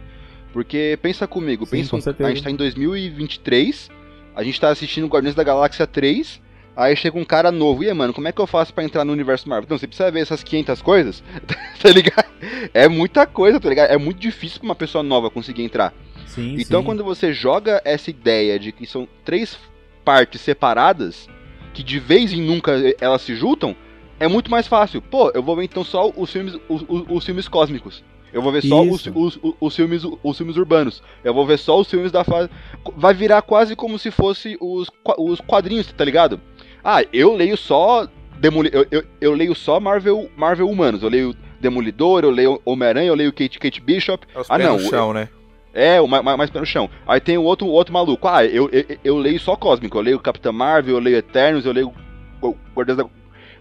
Porque 0.53 0.99
pensa 1.03 1.27
comigo, 1.27 1.67
Sim, 1.67 1.73
pensa 1.87 2.15
com 2.15 2.23
um- 2.23 2.27
a 2.27 2.31
gente 2.31 2.43
tá 2.43 2.51
em 2.51 2.57
2023, 2.57 3.91
a 4.35 4.43
gente 4.43 4.59
tá 4.61 4.71
assistindo 4.71 5.07
Guardiões 5.09 5.35
da 5.35 5.45
Galáxia 5.45 5.87
3, 5.87 6.41
aí 6.75 6.97
chega 6.97 7.19
um 7.19 7.25
cara 7.25 7.51
novo, 7.53 7.85
e 7.85 7.89
aí, 7.89 7.95
mano, 7.95 8.15
como 8.15 8.29
é 8.29 8.33
que 8.33 8.41
eu 8.41 8.47
faço 8.47 8.73
pra 8.73 8.83
entrar 8.85 9.05
no 9.05 9.13
universo 9.13 9.47
Marvel? 9.47 9.65
Então, 9.67 9.77
você 9.79 9.87
precisa 9.87 10.11
ver 10.11 10.21
essas 10.21 10.43
500 10.43 10.81
coisas, 10.81 11.23
tá 11.87 11.93
ligado? 11.93 12.27
É 12.75 12.89
muita 12.89 13.27
coisa, 13.27 13.61
tá 13.61 13.69
ligado? 13.69 13.91
É 13.91 13.99
muito 13.99 14.19
difícil 14.21 14.59
pra 14.61 14.67
uma 14.69 14.75
pessoa 14.75 15.03
nova 15.03 15.31
conseguir 15.31 15.63
entrar. 15.63 15.93
Sim, 16.27 16.57
Então, 16.59 16.81
sim. 16.81 16.87
quando 16.87 17.05
você 17.05 17.33
joga 17.33 17.81
essa 17.85 18.11
ideia 18.11 18.59
de 18.59 18.73
que 18.73 18.87
são 18.87 19.09
três 19.25 19.57
partes 20.05 20.41
separadas, 20.41 21.29
que 21.73 21.83
de 21.83 21.99
vez 21.99 22.33
em 22.33 22.43
nunca 22.43 22.73
elas 23.01 23.23
se 23.23 23.35
juntam, 23.35 23.75
é 24.19 24.27
muito 24.29 24.51
mais 24.51 24.67
fácil. 24.67 25.01
Pô, 25.03 25.31
eu 25.35 25.43
vou 25.43 25.57
ver 25.57 25.65
então 25.65 25.85
só 25.85 26.11
os 26.17 26.31
filmes, 26.33 26.55
os, 26.69 26.85
os- 26.89 27.05
os 27.09 27.25
filmes 27.25 27.49
cósmicos. 27.49 28.03
Eu 28.33 28.43
vou 28.43 28.53
ver 28.53 28.63
só 28.63 28.83
os, 28.83 29.07
os, 29.15 29.39
os, 29.61 29.77
filmes, 29.77 30.03
os 30.23 30.37
filmes 30.37 30.57
urbanos. 30.57 31.03
Eu 31.25 31.33
vou 31.33 31.47
ver 31.47 31.59
só 31.59 31.81
os 31.81 31.89
filmes 31.89 32.13
da 32.13 32.23
fase. 32.25 32.51
Vai 32.97 33.15
virar 33.15 33.41
quase 33.41 33.75
como 33.75 33.99
se 33.99 34.11
fosse 34.11 34.59
os, 34.61 34.91
os 35.17 35.41
quadrinhos, 35.41 35.91
tá 35.93 36.05
ligado? 36.05 36.39
Ah, 36.85 37.03
eu 37.13 37.35
leio 37.35 37.57
só. 37.57 38.07
Demoli 38.39 38.69
eu, 38.73 38.87
eu, 38.91 39.03
eu 39.21 39.33
leio 39.33 39.55
só 39.55 39.81
Marvel, 39.81 40.29
Marvel 40.37 40.69
Humanos. 40.69 41.03
Eu 41.03 41.09
leio 41.09 41.35
Demolidor, 41.61 42.25
eu 42.25 42.31
leio 42.31 42.61
Homem-Aranha, 42.65 43.09
eu 43.09 43.15
leio 43.15 43.33
Kate, 43.33 43.59
Kate 43.59 43.81
Bishop. 43.81 44.27
É 44.35 44.41
os 44.41 44.51
Ah, 44.51 44.57
pés 44.57 44.69
não, 44.69 44.77
no 44.79 44.89
chão, 44.89 45.13
né? 45.13 45.29
É, 45.75 46.01
o 46.01 46.07
ma- 46.09 46.23
ma- 46.23 46.37
mais 46.37 46.49
pé 46.51 46.59
no 46.61 46.67
chão. 46.67 46.89
Aí 47.07 47.21
tem 47.21 47.37
o 47.37 47.43
outro, 47.43 47.67
o 47.67 47.71
outro 47.71 47.93
maluco. 47.93 48.27
Ah, 48.27 48.45
eu, 48.45 48.69
eu, 48.73 48.85
eu 49.05 49.19
leio 49.19 49.39
só 49.39 49.55
Cósmico. 49.57 49.99
Eu 49.99 50.03
leio 50.03 50.19
Capitã 50.21 50.51
Marvel, 50.53 50.95
eu 50.95 51.01
leio 51.01 51.17
Eternos, 51.19 51.67
eu 51.67 51.73
leio 51.73 51.93
Gu- 52.41 52.57
Guardiões 52.75 52.97
da, 52.99 53.07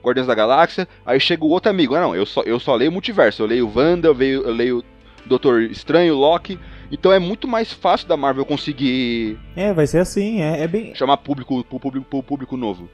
Guardiões 0.04 0.28
da 0.28 0.34
Galáxia. 0.36 0.88
Aí 1.06 1.20
chega 1.20 1.44
o 1.44 1.50
outro 1.50 1.70
amigo. 1.70 1.94
Ah, 1.96 2.00
não, 2.02 2.16
eu 2.16 2.26
só, 2.26 2.42
eu 2.44 2.58
só 2.60 2.74
leio 2.76 2.92
Multiverso. 2.92 3.44
Eu 3.44 3.48
leio 3.48 3.70
Wanda, 3.76 4.08
eu 4.08 4.14
leio, 4.14 4.44
eu 4.44 4.54
leio 4.54 4.84
Doutor 5.26 5.62
Estranho, 5.64 6.16
Loki. 6.16 6.58
Então 6.92 7.12
é 7.12 7.20
muito 7.20 7.48
mais 7.50 7.74
fácil 7.74 8.08
da 8.08 8.16
Marvel 8.16 8.46
conseguir 8.46 9.38
É, 9.56 9.74
vai 9.74 9.86
ser 9.88 9.98
assim, 9.98 10.42
é, 10.42 10.62
é 10.62 10.68
bem. 10.68 10.94
chamar 10.96 11.18
público, 11.18 11.64
pro 11.66 11.80
público, 11.80 12.24
público 12.24 12.56
novo. 12.56 12.88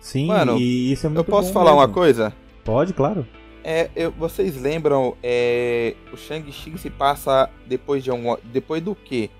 Sim, 0.00 0.26
Mano, 0.28 0.56
e 0.58 0.92
isso 0.92 1.06
é 1.06 1.08
muito 1.10 1.18
Eu 1.20 1.24
posso 1.24 1.48
bom 1.48 1.54
falar 1.54 1.72
uma 1.74 1.82
mesmo. 1.82 1.94
coisa? 1.94 2.32
Pode, 2.64 2.92
claro. 2.92 3.26
É, 3.64 3.88
eu- 3.94 4.10
vocês 4.12 4.60
lembram, 4.60 5.16
é, 5.22 5.94
o 6.12 6.16
Shang-Chi 6.16 6.76
se 6.78 6.90
passa 6.90 7.48
depois 7.66 8.02
de 8.02 8.10
algum, 8.10 8.36
depois 8.44 8.82
do 8.82 8.94
quê? 8.94 9.30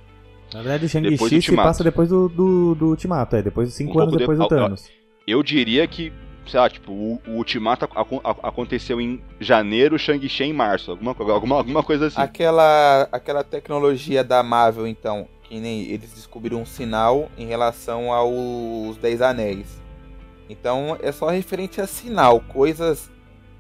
Na 0.53 0.61
verdade, 0.63 0.87
o 0.87 0.89
Shang-Chi 0.89 1.43
se 1.43 1.57
passa 1.57 1.83
depois 1.83 2.09
do, 2.09 2.29
do, 2.29 2.75
do 2.75 2.87
Ultimato, 2.89 3.37
é, 3.37 3.43
depois 3.43 3.69
de 3.69 3.75
5 3.75 3.99
um 3.99 4.03
anos 4.03 4.17
depois 4.17 4.39
de... 4.39 4.45
do 4.45 4.49
Thanos. 4.49 4.91
Eu 5.27 5.43
diria 5.43 5.87
que, 5.87 6.13
sei 6.47 6.61
lá, 6.61 6.69
tipo, 6.69 6.93
o, 6.93 7.21
o 7.27 7.31
Ultimato 7.33 7.89
aconteceu 8.43 9.01
em 9.01 9.21
janeiro, 9.41 9.99
Shang-Chi 9.99 10.45
em 10.45 10.53
março, 10.53 10.91
alguma, 10.93 11.15
alguma, 11.19 11.57
alguma 11.57 11.83
coisa 11.83 12.07
assim. 12.07 12.21
Aquela, 12.21 13.09
aquela 13.11 13.43
tecnologia 13.43 14.23
da 14.23 14.43
Marvel, 14.43 14.87
então, 14.87 15.27
que 15.43 15.59
nem 15.59 15.83
eles 15.83 16.13
descobriram 16.13 16.61
um 16.61 16.67
sinal 16.67 17.29
em 17.37 17.47
relação 17.47 18.13
aos 18.13 18.97
Dez 18.99 19.21
Anéis. 19.23 19.81
Então 20.49 20.99
é 21.01 21.11
só 21.11 21.29
referente 21.29 21.81
a 21.81 21.87
sinal, 21.87 22.41
coisas 22.41 23.11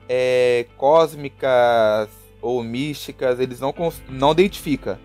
é, 0.08 0.66
cósmicas 0.76 2.08
ou 2.40 2.62
místicas, 2.62 3.38
eles 3.38 3.60
não, 3.60 3.74
não 4.08 4.32
identificam. 4.32 4.98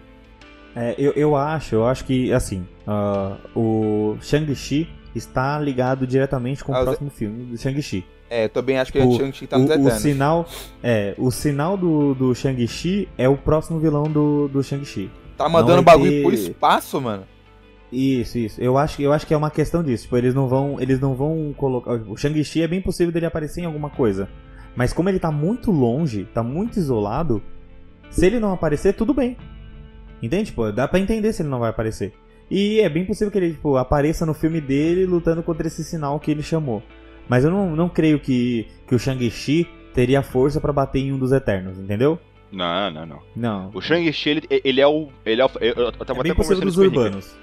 É, 0.75 0.95
eu, 0.97 1.12
eu 1.13 1.36
acho, 1.36 1.75
eu 1.75 1.88
acho 1.88 2.05
que, 2.05 2.31
assim, 2.31 2.67
uh, 2.88 3.38
o 3.60 4.17
Shang-Chi 4.21 4.88
está 5.15 5.60
ligado 5.60 6.05
diretamente 6.05 6.63
com 6.63 6.71
o 6.71 6.83
próximo 6.83 7.10
filme 7.10 7.45
do 7.45 7.57
Shang-Chi. 7.57 8.05
É, 8.29 8.47
também 8.47 8.77
acho 8.77 8.91
que 8.91 8.99
o 8.99 9.17
Shang-Chi 9.17 9.47
tá 9.47 9.57
no 9.57 9.65
o, 9.65 9.88
o 9.88 9.91
sinal, 9.91 10.45
é, 10.83 11.15
o 11.17 11.31
sinal 11.31 11.77
do, 11.77 12.13
do 12.13 12.36
Shang-Chi 12.36 13.07
é 13.17 13.27
o 13.27 13.38
próximo 13.38 13.79
vilão 13.79 14.03
do, 14.03 14.47
do 14.49 14.62
Shang-Chi. 14.62 15.10
Tá 15.38 15.47
mandando 15.47 15.81
bagulho 15.81 16.12
ter... 16.12 16.23
por 16.23 16.33
espaço, 16.33 16.99
mano? 16.99 17.23
Isso, 17.91 18.38
isso. 18.38 18.62
Eu 18.62 18.77
acho, 18.77 19.01
eu 19.01 19.13
acho 19.13 19.25
que 19.25 19.33
é 19.33 19.38
uma 19.38 19.49
questão 19.49 19.81
disso. 19.81 20.03
Tipo, 20.03 20.17
eles 20.17 20.33
não 20.33 20.47
vão, 20.47 20.75
eles 20.79 20.99
não 20.99 21.15
vão 21.15 21.53
colocar. 21.55 21.93
O 21.93 22.17
Shang-Chi 22.17 22.62
é 22.62 22.67
bem 22.67 22.81
possível 22.81 23.13
dele 23.13 23.25
aparecer 23.25 23.62
em 23.62 23.65
alguma 23.65 23.89
coisa. 23.89 24.27
Mas 24.78 24.94
como 24.94 25.10
ele 25.10 25.18
tá 25.18 25.32
muito 25.32 25.72
longe, 25.72 26.26
tá 26.36 26.44
muito 26.44 26.78
isolado, 26.78 27.42
se 28.12 28.24
ele 28.24 28.40
não 28.40 28.54
aparecer, 28.54 28.94
tudo 28.94 29.12
bem. 29.12 29.36
Entende? 30.22 30.52
Tipo, 30.52 30.72
dá 30.72 30.88
pra 30.88 31.00
entender 31.00 31.34
se 31.34 31.42
ele 31.42 31.50
não 31.50 31.60
vai 31.60 31.72
aparecer. 31.72 32.13
E 32.50 32.80
é 32.80 32.88
bem 32.88 33.04
possível 33.04 33.32
que 33.32 33.40
ele 33.40 33.54
tipo, 33.54 33.76
apareça 33.76 34.24
no 34.24 34.36
filme 34.36 34.62
dele 34.62 35.08
lutando 35.08 35.42
contra 35.42 35.66
esse 35.66 35.84
sinal 35.84 36.20
que 36.20 36.30
ele 36.30 36.44
chamou. 36.44 36.84
Mas 37.28 37.44
eu 37.44 37.50
não, 37.50 37.76
não 37.76 37.90
creio 37.90 38.20
que, 38.20 38.68
que 38.88 38.94
o 38.94 39.00
Shang-Chi 39.00 39.68
teria 39.96 40.22
força 40.22 40.62
para 40.62 40.72
bater 40.72 41.00
em 41.00 41.12
um 41.12 41.18
dos 41.18 41.32
Eternos, 41.32 41.80
entendeu? 41.80 42.20
Não, 42.52 42.92
não, 42.92 43.06
não. 43.06 43.22
Não. 43.36 43.72
O 43.74 43.82
Shang-Chi, 43.82 44.30
ele, 44.30 44.48
ele 44.63 44.80
é 44.80 44.88
o. 44.88 45.10
Ele 45.26 45.42
é 45.42 45.46
o 45.46 45.50
eu, 45.60 45.74
eu 45.74 45.92
tava 45.92 46.20
é 46.20 46.24
bem 46.24 46.32
até 46.32 46.38
possível 46.38 46.62
dos 46.62 46.78
urbanos. 46.78 47.36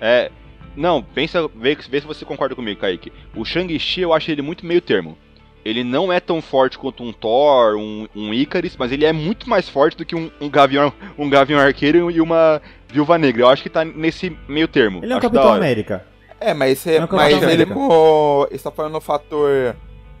É. 0.00 0.30
Não, 0.76 1.02
pensa, 1.02 1.48
vê, 1.48 1.76
vê 1.76 2.00
se 2.00 2.06
você 2.06 2.24
concorda 2.24 2.56
comigo, 2.56 2.80
Kaique. 2.80 3.12
O 3.34 3.44
Shang-Chi 3.44 4.00
eu 4.00 4.12
acho 4.12 4.30
ele 4.30 4.42
muito 4.42 4.66
meio 4.66 4.80
termo. 4.80 5.16
Ele 5.64 5.84
não 5.84 6.12
é 6.12 6.18
tão 6.20 6.40
forte 6.40 6.78
quanto 6.78 7.02
um 7.02 7.12
Thor, 7.12 7.76
um, 7.76 8.08
um 8.14 8.32
Icarus, 8.32 8.76
mas 8.78 8.92
ele 8.92 9.04
é 9.04 9.12
muito 9.12 9.48
mais 9.48 9.68
forte 9.68 9.96
do 9.96 10.04
que 10.04 10.16
um, 10.16 10.30
um 10.40 10.48
Gavião, 10.48 10.92
um 11.18 11.28
Gavião 11.28 11.60
Arqueiro 11.60 12.10
e 12.10 12.20
uma 12.20 12.62
Viúva 12.88 13.18
Negra. 13.18 13.42
Eu 13.42 13.48
acho 13.48 13.62
que 13.62 13.68
tá 13.68 13.84
nesse 13.84 14.36
meio 14.48 14.66
termo. 14.66 15.04
Ele 15.04 15.12
é 15.12 15.16
um 15.16 15.20
Capitão 15.20 15.52
América. 15.52 16.06
É, 16.40 16.54
mas, 16.54 16.86
é, 16.86 17.06
mas 17.06 17.42
ele 17.42 17.66
com. 17.66 18.46
Ele 18.50 18.58
tá 18.58 18.70
falando 18.70 18.92
no 18.92 19.00
fator. 19.00 19.76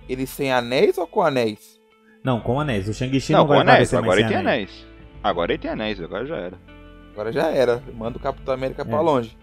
Ele 0.06 0.26
sem 0.26 0.52
anéis 0.52 0.98
ou 0.98 1.06
com 1.06 1.22
anéis? 1.22 1.80
Não, 2.22 2.40
com 2.40 2.60
anéis. 2.60 2.86
O 2.88 2.92
Shang-Chi 2.92 3.32
não, 3.32 3.40
não 3.40 3.46
vai 3.46 3.60
anéis. 3.60 3.94
Agora 3.94 4.20
ele 4.20 4.28
tem 4.28 4.36
anéis. 4.36 4.70
anéis. 4.70 4.86
Agora 5.22 5.52
ele 5.52 5.58
tem 5.58 5.70
anéis, 5.70 6.00
agora 6.00 6.26
já 6.26 6.36
era. 6.36 6.58
Agora 7.12 7.32
já 7.32 7.48
era. 7.48 7.82
Manda 7.94 8.18
o 8.18 8.20
Capitão 8.20 8.52
América 8.52 8.82
é. 8.82 8.84
pra 8.84 9.00
longe. 9.00 9.36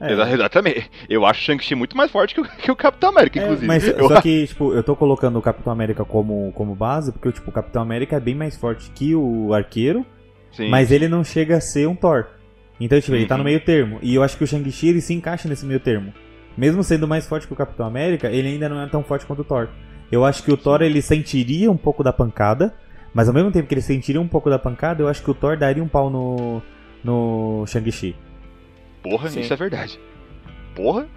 É. 0.00 0.32
Exatamente. 0.32 0.90
Eu 1.08 1.26
acho 1.26 1.40
o 1.40 1.44
Shang-Chi 1.44 1.74
muito 1.74 1.96
mais 1.96 2.10
forte 2.10 2.34
que 2.34 2.40
o, 2.40 2.44
que 2.44 2.70
o 2.70 2.76
Capitão 2.76 3.10
América, 3.10 3.38
é, 3.38 3.42
inclusive. 3.42 3.66
Mas 3.66 3.86
eu... 3.86 4.08
só 4.08 4.20
que, 4.20 4.46
tipo, 4.46 4.72
eu 4.72 4.82
tô 4.82 4.96
colocando 4.96 5.38
o 5.38 5.42
Capitão 5.42 5.72
América 5.72 6.04
como, 6.04 6.50
como 6.52 6.74
base, 6.74 7.12
porque 7.12 7.30
tipo, 7.32 7.50
o 7.50 7.52
Capitão 7.52 7.82
América 7.82 8.16
é 8.16 8.20
bem 8.20 8.34
mais 8.34 8.56
forte 8.56 8.90
que 8.92 9.14
o 9.14 9.52
arqueiro, 9.52 10.04
Sim. 10.52 10.70
mas 10.70 10.90
ele 10.90 11.06
não 11.06 11.22
chega 11.22 11.58
a 11.58 11.60
ser 11.60 11.86
um 11.86 11.94
Thor. 11.94 12.26
Então, 12.80 12.98
tipo, 12.98 13.12
uhum. 13.12 13.18
ele 13.18 13.26
tá 13.26 13.36
no 13.36 13.42
uhum. 13.42 13.44
meio 13.50 13.60
termo. 13.60 13.98
E 14.00 14.14
eu 14.14 14.22
acho 14.22 14.38
que 14.38 14.44
o 14.44 14.46
Shang-Chi 14.46 14.88
ele 14.88 15.02
se 15.02 15.12
encaixa 15.12 15.46
nesse 15.46 15.66
meio 15.66 15.80
termo. 15.80 16.14
Mesmo 16.56 16.82
sendo 16.82 17.06
mais 17.06 17.26
forte 17.26 17.46
que 17.46 17.52
o 17.52 17.56
Capitão 17.56 17.86
América, 17.86 18.28
ele 18.28 18.48
ainda 18.48 18.68
não 18.70 18.80
é 18.80 18.86
tão 18.86 19.02
forte 19.02 19.26
quanto 19.26 19.40
o 19.40 19.44
Thor. 19.44 19.68
Eu 20.10 20.24
acho 20.24 20.42
que 20.42 20.50
o 20.50 20.56
Thor 20.56 20.80
ele 20.80 21.02
sentiria 21.02 21.70
um 21.70 21.76
pouco 21.76 22.02
da 22.02 22.12
pancada, 22.12 22.74
mas 23.12 23.28
ao 23.28 23.34
mesmo 23.34 23.52
tempo 23.52 23.68
que 23.68 23.74
ele 23.74 23.82
sentiria 23.82 24.20
um 24.20 24.26
pouco 24.26 24.48
da 24.48 24.58
pancada, 24.58 25.02
eu 25.02 25.08
acho 25.08 25.22
que 25.22 25.30
o 25.30 25.34
Thor 25.34 25.58
daria 25.58 25.84
um 25.84 25.88
pau 25.88 26.08
no, 26.08 26.62
no 27.04 27.66
Shang-Chi. 27.66 28.16
Porra, 29.02 29.28
Sim. 29.28 29.40
isso 29.40 29.52
é 29.52 29.56
verdade 29.56 29.98
porra. 30.74 31.08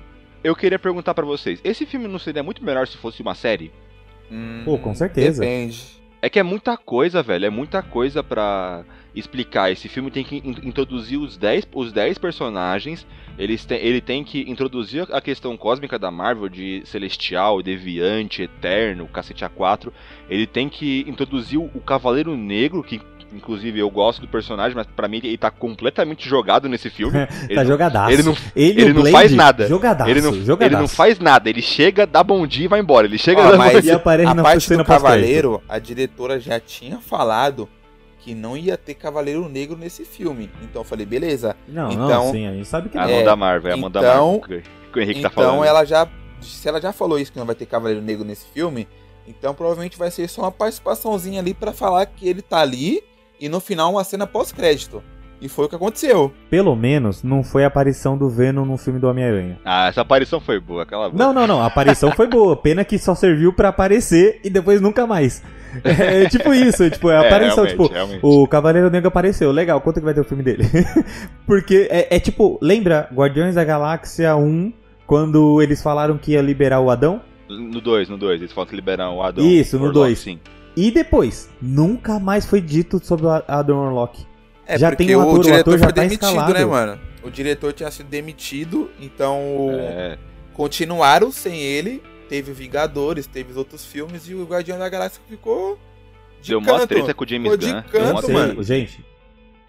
Eu 0.43 0.55
queria 0.55 0.77
perguntar 0.77 1.13
para 1.13 1.25
vocês, 1.25 1.61
esse 1.63 1.85
filme 1.85 2.07
não 2.07 2.19
seria 2.19 2.43
muito 2.43 2.63
melhor 2.63 2.85
se 2.85 2.97
fosse 2.97 3.21
uma 3.21 3.33
série? 3.33 3.71
Hum, 4.29 4.63
Pô, 4.65 4.77
com 4.77 4.93
certeza. 4.93 5.39
Depende. 5.39 6.03
É 6.21 6.29
que 6.29 6.39
é 6.39 6.43
muita 6.43 6.75
coisa, 6.77 7.23
velho. 7.23 7.45
É 7.45 7.49
muita 7.49 7.81
coisa 7.81 8.21
pra 8.23 8.83
explicar. 9.15 9.71
Esse 9.71 9.87
filme 9.87 10.09
tem 10.09 10.23
que 10.23 10.37
in 10.37 10.55
introduzir 10.63 11.17
os 11.17 11.37
10 11.37 11.67
os 11.73 11.93
dez 11.93 12.17
personagens. 12.17 13.05
Eles 13.37 13.65
te 13.65 13.75
ele 13.75 13.99
tem 14.01 14.23
que 14.23 14.49
introduzir 14.49 15.07
a 15.11 15.21
questão 15.21 15.55
cósmica 15.57 15.99
da 15.99 16.09
Marvel 16.09 16.49
de 16.49 16.81
Celestial, 16.85 17.61
Deviante, 17.61 18.43
Eterno, 18.43 19.07
Cacete 19.07 19.45
A4. 19.45 19.91
Ele 20.29 20.47
tem 20.47 20.69
que 20.69 21.05
introduzir 21.07 21.59
o 21.59 21.81
Cavaleiro 21.81 22.37
Negro, 22.37 22.83
que 22.83 23.01
Inclusive, 23.35 23.79
eu 23.79 23.89
gosto 23.89 24.21
do 24.21 24.27
personagem, 24.27 24.75
mas 24.75 24.87
para 24.87 25.07
mim 25.07 25.17
ele 25.23 25.37
tá 25.37 25.49
completamente 25.49 26.27
jogado 26.27 26.69
nesse 26.69 26.89
filme. 26.89 27.27
Ele 27.43 27.55
tá 27.55 27.65
jogadaço. 27.65 28.11
Ele 28.11 28.23
não, 28.23 28.37
ele, 28.55 28.81
ele 28.81 28.93
não 28.93 29.05
faz 29.05 29.31
nada. 29.31 29.67
Jogadaço, 29.67 30.09
ele 30.09 30.21
não, 30.21 30.33
jogadaço. 30.33 30.63
ele 30.63 30.81
não 30.81 30.87
faz 30.87 31.19
nada. 31.19 31.49
Ele 31.49 31.61
chega, 31.61 32.05
dá 32.05 32.23
bom 32.23 32.45
dia 32.45 32.65
e 32.65 32.67
vai 32.67 32.79
embora. 32.79 33.07
Ele 33.07 33.17
chega, 33.17 33.41
ah, 33.41 33.57
mas 33.57 33.85
e 33.85 33.91
aparece 33.91 34.29
a 34.29 34.33
na 34.33 34.43
parte 34.43 34.75
do 34.75 34.85
Cavaleiro, 34.85 35.61
a 35.67 35.79
diretora 35.79 36.39
já 36.39 36.59
tinha 36.59 36.99
falado 36.99 37.67
que 38.19 38.33
não 38.33 38.55
ia 38.55 38.77
ter 38.77 38.93
Cavaleiro 38.93 39.49
Negro 39.49 39.77
nesse 39.77 40.05
filme. 40.05 40.49
Então 40.61 40.81
eu 40.81 40.85
falei, 40.85 41.05
beleza. 41.05 41.55
Não, 41.67 41.91
então, 41.91 42.07
não, 42.07 42.31
sim, 42.31 42.47
a 42.47 42.53
gente 42.53 42.67
sabe 42.67 42.89
que 42.89 42.97
é 42.97 43.01
a 43.01 43.07
mão 43.07 43.23
da 43.23 43.35
Marvel, 43.35 43.71
é 43.71 43.73
a 43.73 43.77
mão 43.77 43.89
então, 43.89 44.01
da 44.01 44.15
Marvel 44.15 44.63
que 44.93 44.99
o 44.99 45.01
Henrique 45.01 45.19
então 45.19 45.31
tá 45.31 45.35
falando. 45.35 45.53
Então 45.55 45.65
ela 45.65 45.83
já, 45.83 46.07
se 46.39 46.69
ela 46.69 46.79
já 46.79 46.93
falou 46.93 47.19
isso 47.19 47.31
que 47.31 47.39
não 47.39 47.45
vai 47.45 47.55
ter 47.55 47.65
Cavaleiro 47.65 48.01
Negro 48.01 48.23
nesse 48.23 48.45
filme, 48.45 48.87
então 49.27 49.53
provavelmente 49.53 49.97
vai 49.97 50.11
ser 50.11 50.29
só 50.29 50.43
uma 50.43 50.51
participaçãozinha 50.51 51.41
ali 51.41 51.53
para 51.53 51.73
falar 51.73 52.05
que 52.05 52.27
ele 52.27 52.41
tá 52.41 52.59
ali 52.59 53.03
e 53.39 53.49
no 53.49 53.59
final 53.59 53.91
uma 53.91 54.03
cena 54.03 54.25
pós-crédito. 54.25 55.03
E 55.43 55.49
foi 55.49 55.65
o 55.65 55.69
que 55.69 55.75
aconteceu. 55.75 56.31
Pelo 56.49 56.73
menos 56.73 57.21
não 57.21 57.43
foi 57.43 57.65
a 57.65 57.67
aparição 57.67 58.17
do 58.17 58.29
Venom 58.29 58.63
no 58.63 58.77
filme 58.77 58.97
do 58.97 59.09
Homem-Aranha. 59.09 59.59
Ah, 59.65 59.87
essa 59.87 59.99
aparição 59.99 60.39
foi 60.39 60.57
boa, 60.57 60.83
aquela 60.83 61.09
boa. 61.09 61.21
Não, 61.21 61.33
não, 61.33 61.45
não. 61.45 61.61
A 61.61 61.65
aparição 61.65 62.11
foi 62.13 62.27
boa. 62.27 62.55
Pena 62.55 62.85
que 62.85 62.97
só 62.97 63.13
serviu 63.13 63.51
para 63.51 63.67
aparecer 63.67 64.39
e 64.41 64.49
depois 64.49 64.79
nunca 64.79 65.05
mais. 65.05 65.43
É, 65.83 66.29
tipo 66.29 66.53
isso, 66.53 66.87
tipo, 66.87 67.09
é 67.09 67.17
a 67.17 67.23
é, 67.23 67.27
aparição, 67.27 67.65
tipo, 67.65 67.87
realmente. 67.87 68.19
o 68.21 68.47
Cavaleiro 68.47 68.91
Negro 68.91 69.07
apareceu, 69.07 69.51
legal, 69.51 69.81
quanto 69.81 69.99
que 69.99 70.05
vai 70.05 70.13
ter 70.13 70.21
o 70.21 70.23
filme 70.23 70.43
dele? 70.43 70.63
Porque 71.47 71.87
é, 71.89 72.15
é, 72.15 72.19
tipo, 72.19 72.59
lembra 72.61 73.09
Guardiões 73.11 73.55
da 73.55 73.63
Galáxia 73.63 74.35
1, 74.35 74.71
quando 75.07 75.63
eles 75.63 75.81
falaram 75.81 76.15
que 76.15 76.33
ia 76.33 76.43
liberar 76.43 76.79
o 76.79 76.91
Adão? 76.91 77.21
No 77.49 77.81
2, 77.81 78.07
no 78.07 78.19
2, 78.19 78.41
eles 78.41 78.53
falam 78.53 78.69
que 78.69 78.75
liberam 78.75 79.17
o 79.17 79.23
Adão. 79.23 79.43
Isso, 79.43 79.79
no 79.79 79.91
2. 79.91 80.19
Sim. 80.19 80.39
E 80.75 80.91
depois, 80.91 81.49
nunca 81.61 82.19
mais 82.19 82.45
foi 82.45 82.61
dito 82.61 83.03
sobre 83.03 83.27
o 83.27 83.43
Adam 83.47 83.77
Warlock. 83.77 84.25
É, 84.65 84.77
já 84.77 84.95
tem 84.95 85.15
o 85.15 85.21
ator, 85.21 85.39
o, 85.39 85.41
diretor 85.41 85.71
o 85.71 85.75
ator 85.75 85.77
já 85.77 85.85
foi 85.85 85.93
tá 85.93 86.01
demitido, 86.01 86.25
escalado. 86.25 86.53
né, 86.53 86.65
mano? 86.65 86.99
O 87.23 87.29
diretor 87.29 87.73
tinha 87.73 87.91
sido 87.91 88.07
demitido, 88.07 88.89
então 88.99 89.69
é. 89.71 90.17
continuaram 90.53 91.31
sem 91.31 91.59
ele. 91.61 92.01
Teve 92.27 92.51
Vingadores, 92.53 93.27
teve 93.27 93.53
outros 93.57 93.85
filmes 93.85 94.27
e 94.27 94.33
o 94.33 94.43
Guardião 94.45 94.79
da 94.79 94.89
Galáxia 94.89 95.21
ficou 95.29 95.77
de 96.41 96.49
Deu 96.49 96.61
canto. 96.61 96.73
uma 96.73 96.87
treta 96.87 97.13
com 97.13 97.23
o 97.23 97.27
James 97.27 97.49
Gunn. 97.55 97.57
De 97.57 97.83
canto, 97.83 98.31
mano. 98.31 98.63
Gente, 98.63 99.05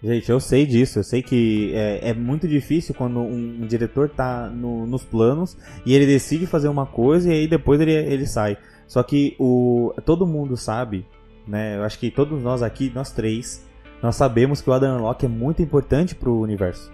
gente, 0.03 0.29
eu 0.29 0.39
sei 0.39 0.65
disso. 0.65 0.99
Eu 0.99 1.03
sei 1.03 1.21
que 1.21 1.71
é, 1.73 2.09
é 2.09 2.13
muito 2.13 2.47
difícil 2.47 2.93
quando 2.93 3.19
um, 3.19 3.61
um 3.61 3.67
diretor 3.67 4.09
tá 4.09 4.49
no, 4.49 4.85
nos 4.85 5.03
planos 5.03 5.57
e 5.85 5.93
ele 5.93 6.05
decide 6.05 6.45
fazer 6.45 6.67
uma 6.67 6.85
coisa 6.85 7.29
e 7.29 7.33
aí 7.33 7.47
depois 7.47 7.79
ele, 7.79 7.93
ele 7.93 8.27
sai. 8.27 8.57
Só 8.87 9.01
que 9.03 9.35
o 9.39 9.93
todo 10.05 10.25
mundo 10.25 10.55
sabe, 10.55 11.05
né? 11.47 11.77
Eu 11.77 11.83
acho 11.83 11.97
que 11.97 12.11
todos 12.11 12.41
nós 12.41 12.61
aqui, 12.61 12.91
nós 12.93 13.11
três, 13.11 13.65
nós 14.01 14.15
sabemos 14.15 14.61
que 14.61 14.69
o 14.69 14.73
Adam 14.73 14.99
Locke 14.99 15.25
é 15.25 15.29
muito 15.29 15.61
importante 15.61 16.13
pro 16.13 16.39
universo. 16.39 16.93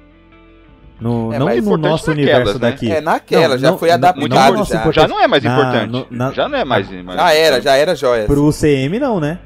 No, 0.99 1.33
é, 1.33 1.39
não 1.39 1.47
no 1.47 1.77
nosso 1.77 2.11
universo 2.11 2.53
né? 2.53 2.59
daqui. 2.59 2.91
É 2.91 3.01
naquela, 3.01 3.55
não, 3.55 3.57
já 3.57 3.71
não, 3.71 3.77
foi 3.77 3.89
adaptado. 3.89 4.55
Não, 4.55 4.63
já. 4.63 4.91
já. 4.91 5.07
não 5.07 5.19
é 5.19 5.27
mais 5.27 5.43
importante. 5.43 6.07
Na, 6.11 6.25
na, 6.27 6.31
já 6.31 6.47
não 6.47 6.57
é 6.59 6.63
mais, 6.63 6.91
mais. 7.03 7.19
Já 7.19 7.33
era, 7.33 7.61
já 7.61 7.75
era 7.75 7.95
joia. 7.95 8.25
Pro 8.25 8.45
UCM 8.45 8.99
não, 8.99 9.19
né? 9.19 9.39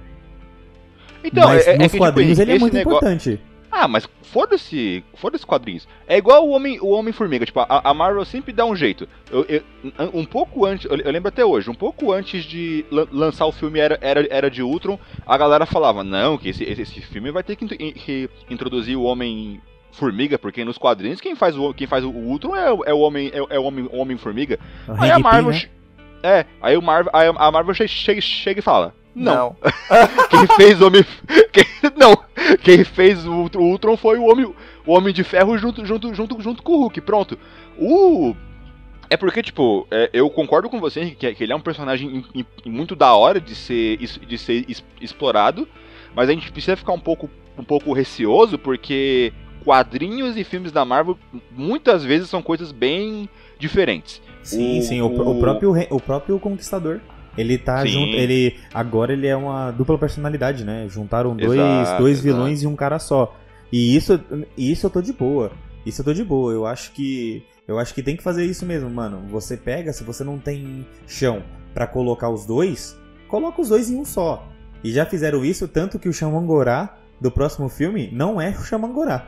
Então, 1.23 1.47
Mas 1.47 1.65
é, 1.65 1.75
é 1.75 1.77
nos 1.77 1.93
é 1.93 1.97
quadrinhos 1.97 2.37
tipo, 2.37 2.41
ele 2.49 2.57
é 2.57 2.59
muito 2.59 2.73
negócio... 2.73 2.97
importante. 2.97 3.41
Ah, 3.77 3.89
mas 3.89 4.07
foda-se, 4.21 5.03
foda-se 5.15 5.45
quadrinhos. 5.45 5.85
É 6.07 6.17
igual 6.17 6.47
o 6.47 6.51
Homem, 6.51 6.79
o 6.79 6.91
Homem 6.91 7.11
Formiga, 7.11 7.45
tipo, 7.45 7.59
a, 7.59 7.81
a 7.83 7.93
Marvel 7.93 8.23
sempre 8.23 8.53
dá 8.53 8.65
um 8.65 8.73
jeito. 8.73 9.05
Eu, 9.29 9.45
eu, 9.49 9.61
um 10.13 10.23
pouco 10.23 10.65
antes, 10.65 10.89
eu, 10.89 11.11
lembro 11.11 11.27
até 11.27 11.43
hoje, 11.43 11.69
um 11.69 11.75
pouco 11.75 12.13
antes 12.13 12.45
de 12.45 12.85
lançar 13.11 13.45
o 13.45 13.51
filme 13.51 13.77
era, 13.77 13.99
era, 13.99 14.25
era 14.29 14.49
de 14.49 14.63
Ultron, 14.63 14.97
a 15.27 15.37
galera 15.37 15.65
falava, 15.65 16.05
não, 16.05 16.37
que 16.37 16.47
esse, 16.47 16.63
esse, 16.63 16.83
esse 16.83 17.01
filme 17.01 17.31
vai 17.31 17.43
ter 17.43 17.57
que, 17.57 17.67
que 17.67 18.29
introduzir 18.49 18.95
o 18.95 19.03
Homem 19.03 19.61
Formiga, 19.91 20.39
porque 20.39 20.63
nos 20.63 20.77
quadrinhos 20.77 21.19
quem 21.19 21.35
faz 21.35 21.57
o, 21.57 21.73
quem 21.73 21.85
faz 21.85 22.05
o 22.05 22.09
Ultron 22.09 22.55
é, 22.55 22.67
é 22.89 22.93
o 22.93 22.99
Homem 22.99 23.29
é, 23.33 23.55
é 23.55 23.59
o 23.59 23.63
Homem, 23.63 23.89
o 23.91 23.97
Homem 23.97 24.17
Formiga. 24.17 24.57
aí 24.97 25.11
a 25.11 25.19
Marvel 25.19 25.51
né? 25.51 25.69
É, 26.23 26.45
aí 26.61 26.77
o 26.77 26.81
Marvel, 26.81 27.11
aí 27.13 27.27
a 27.27 27.51
Marvel 27.51 27.75
chega, 27.87 28.21
chega 28.21 28.59
e 28.59 28.63
fala: 28.63 28.93
"Não". 29.13 29.35
não. 29.35 29.55
quem 30.29 30.47
fez 30.55 30.81
o 30.81 30.87
Homem 30.87 31.05
quem. 31.51 31.64
Quem 32.63 32.83
fez 32.83 33.25
o, 33.25 33.49
o 33.55 33.61
Ultron 33.61 33.97
foi 33.97 34.17
o 34.17 34.25
Homem, 34.25 34.45
o 34.85 34.93
Homem 34.93 35.13
de 35.13 35.23
Ferro 35.23 35.57
junto, 35.57 35.85
junto, 35.85 36.13
junto, 36.13 36.41
junto 36.41 36.63
com 36.63 36.73
o 36.73 36.77
Hulk. 36.81 37.01
Pronto. 37.01 37.37
O. 37.77 38.35
É 39.09 39.15
porque, 39.15 39.43
tipo, 39.43 39.87
é, 39.91 40.09
eu 40.11 40.29
concordo 40.29 40.69
com 40.69 40.79
você 40.79 41.11
que, 41.11 41.33
que, 41.33 41.43
ele 41.43 41.53
é 41.53 41.55
um 41.55 41.61
personagem 41.61 42.25
muito 42.65 42.95
da 42.95 43.13
hora 43.13 43.39
de 43.39 43.53
ser, 43.53 43.97
de 43.97 44.37
ser 44.37 44.65
explorado, 44.99 45.67
mas 46.15 46.27
a 46.27 46.31
gente 46.33 46.51
precisa 46.51 46.75
ficar 46.75 46.93
um 46.93 46.99
pouco, 46.99 47.29
um 47.55 47.63
pouco 47.63 47.93
receoso 47.93 48.57
porque 48.57 49.31
quadrinhos 49.63 50.35
e 50.37 50.43
filmes 50.43 50.71
da 50.71 50.83
Marvel 50.83 51.17
muitas 51.51 52.03
vezes 52.03 52.29
são 52.29 52.41
coisas 52.41 52.71
bem 52.71 53.29
diferentes. 53.59 54.21
Sim, 54.41 54.79
o, 54.79 54.81
sim, 54.81 55.01
o, 55.01 55.05
o, 55.05 55.39
próprio, 55.39 55.73
o 55.89 55.99
próprio 55.99 56.39
Conquistador. 56.39 56.99
Ele 57.37 57.57
tá 57.57 57.85
junto. 57.85 58.15
Ele. 58.15 58.55
Agora 58.73 59.13
ele 59.13 59.27
é 59.27 59.35
uma 59.35 59.71
dupla 59.71 59.97
personalidade, 59.97 60.63
né? 60.63 60.87
Juntaram 60.89 61.35
dois, 61.35 61.53
exato, 61.53 62.01
dois 62.01 62.19
vilões 62.19 62.59
exato. 62.59 62.65
e 62.65 62.73
um 62.73 62.75
cara 62.75 62.99
só. 62.99 63.35
E 63.71 63.95
isso, 63.95 64.19
isso 64.57 64.85
eu 64.85 64.89
tô 64.89 65.01
de 65.01 65.11
boa. 65.11 65.51
Isso 65.85 66.01
eu 66.01 66.05
tô 66.05 66.13
de 66.13 66.23
boa. 66.23 66.53
Eu 66.53 66.65
acho 66.65 66.91
que. 66.91 67.43
Eu 67.67 67.79
acho 67.79 67.93
que 67.93 68.03
tem 68.03 68.15
que 68.15 68.23
fazer 68.23 68.45
isso 68.45 68.65
mesmo, 68.65 68.89
mano. 68.89 69.23
Você 69.29 69.57
pega, 69.57 69.91
se 69.91 70.03
você 70.03 70.23
não 70.23 70.37
tem 70.37 70.85
chão 71.07 71.41
para 71.73 71.87
colocar 71.87 72.29
os 72.29 72.45
dois, 72.45 72.97
coloca 73.27 73.61
os 73.61 73.69
dois 73.69 73.89
em 73.89 73.97
um 73.97 74.05
só. 74.05 74.47
E 74.83 74.91
já 74.91 75.05
fizeram 75.05 75.43
isso, 75.43 75.67
tanto 75.67 75.97
que 75.97 76.07
o 76.07 76.13
Xamangorá 76.13 76.95
do 77.19 77.31
próximo 77.31 77.67
filme 77.67 78.09
não 78.13 78.39
é 78.39 78.49
o 78.49 78.63
Xamangorá. 78.63 79.27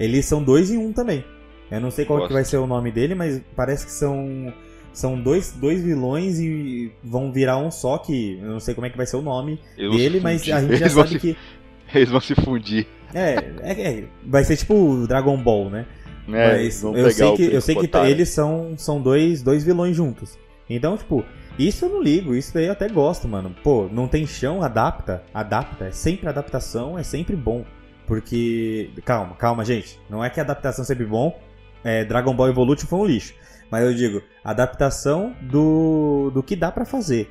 Eles 0.00 0.24
são 0.24 0.42
dois 0.42 0.70
em 0.70 0.78
um 0.78 0.92
também. 0.92 1.24
Eu 1.70 1.80
não 1.80 1.90
sei 1.90 2.04
qual 2.04 2.26
que 2.26 2.32
vai 2.32 2.44
ser 2.44 2.56
o 2.56 2.66
nome 2.66 2.90
dele, 2.90 3.14
mas 3.14 3.40
parece 3.54 3.84
que 3.84 3.92
são 3.92 4.52
são 4.94 5.20
dois, 5.20 5.52
dois 5.52 5.82
vilões 5.82 6.38
e 6.38 6.90
vão 7.02 7.30
virar 7.30 7.58
um 7.58 7.70
só, 7.70 7.98
que 7.98 8.38
eu 8.40 8.48
não 8.48 8.60
sei 8.60 8.74
como 8.74 8.86
é 8.86 8.90
que 8.90 8.96
vai 8.96 9.04
ser 9.04 9.16
o 9.16 9.22
nome 9.22 9.60
Eles 9.76 9.96
dele, 9.96 10.20
mas 10.20 10.48
a 10.48 10.60
gente 10.60 10.76
já 10.78 10.88
sabe 10.88 11.08
se, 11.10 11.18
que. 11.18 11.36
Eles 11.94 12.08
vão 12.08 12.20
se 12.20 12.34
fundir. 12.34 12.86
É, 13.12 13.34
é, 13.62 13.72
é, 13.72 14.04
vai 14.24 14.44
ser 14.44 14.56
tipo 14.56 15.06
Dragon 15.06 15.36
Ball, 15.36 15.68
né? 15.68 15.86
É, 16.28 16.62
mas 16.62 16.82
eu 16.82 17.10
sei 17.10 17.36
que, 17.36 17.42
eu 17.42 17.60
sei 17.60 17.74
que 17.76 17.96
eles 17.98 18.30
são, 18.30 18.74
são 18.78 19.00
dois, 19.00 19.42
dois 19.42 19.62
vilões 19.62 19.94
juntos. 19.94 20.38
Então, 20.68 20.96
tipo, 20.96 21.22
isso 21.58 21.84
eu 21.84 21.90
não 21.90 22.02
ligo, 22.02 22.34
isso 22.34 22.54
daí 22.54 22.66
eu 22.66 22.72
até 22.72 22.88
gosto, 22.88 23.28
mano. 23.28 23.54
Pô, 23.62 23.88
não 23.92 24.08
tem 24.08 24.26
chão, 24.26 24.62
adapta, 24.62 25.22
adapta. 25.32 25.86
É 25.86 25.90
sempre 25.92 26.28
adaptação, 26.28 26.98
é 26.98 27.02
sempre 27.02 27.36
bom. 27.36 27.64
Porque. 28.06 28.90
Calma, 29.04 29.34
calma, 29.36 29.64
gente. 29.64 30.00
Não 30.08 30.24
é 30.24 30.30
que 30.30 30.40
a 30.40 30.42
adaptação 30.42 30.82
é 30.82 30.86
sempre 30.86 31.04
bom. 31.04 31.38
É, 31.82 32.04
Dragon 32.04 32.34
Ball 32.34 32.48
Evolution 32.48 32.86
foi 32.86 32.98
um 32.98 33.04
lixo. 33.04 33.34
Mas 33.74 33.82
eu 33.82 33.92
digo, 33.92 34.22
adaptação 34.44 35.34
do, 35.40 36.30
do 36.32 36.44
que 36.44 36.54
dá 36.54 36.70
para 36.70 36.84
fazer. 36.84 37.28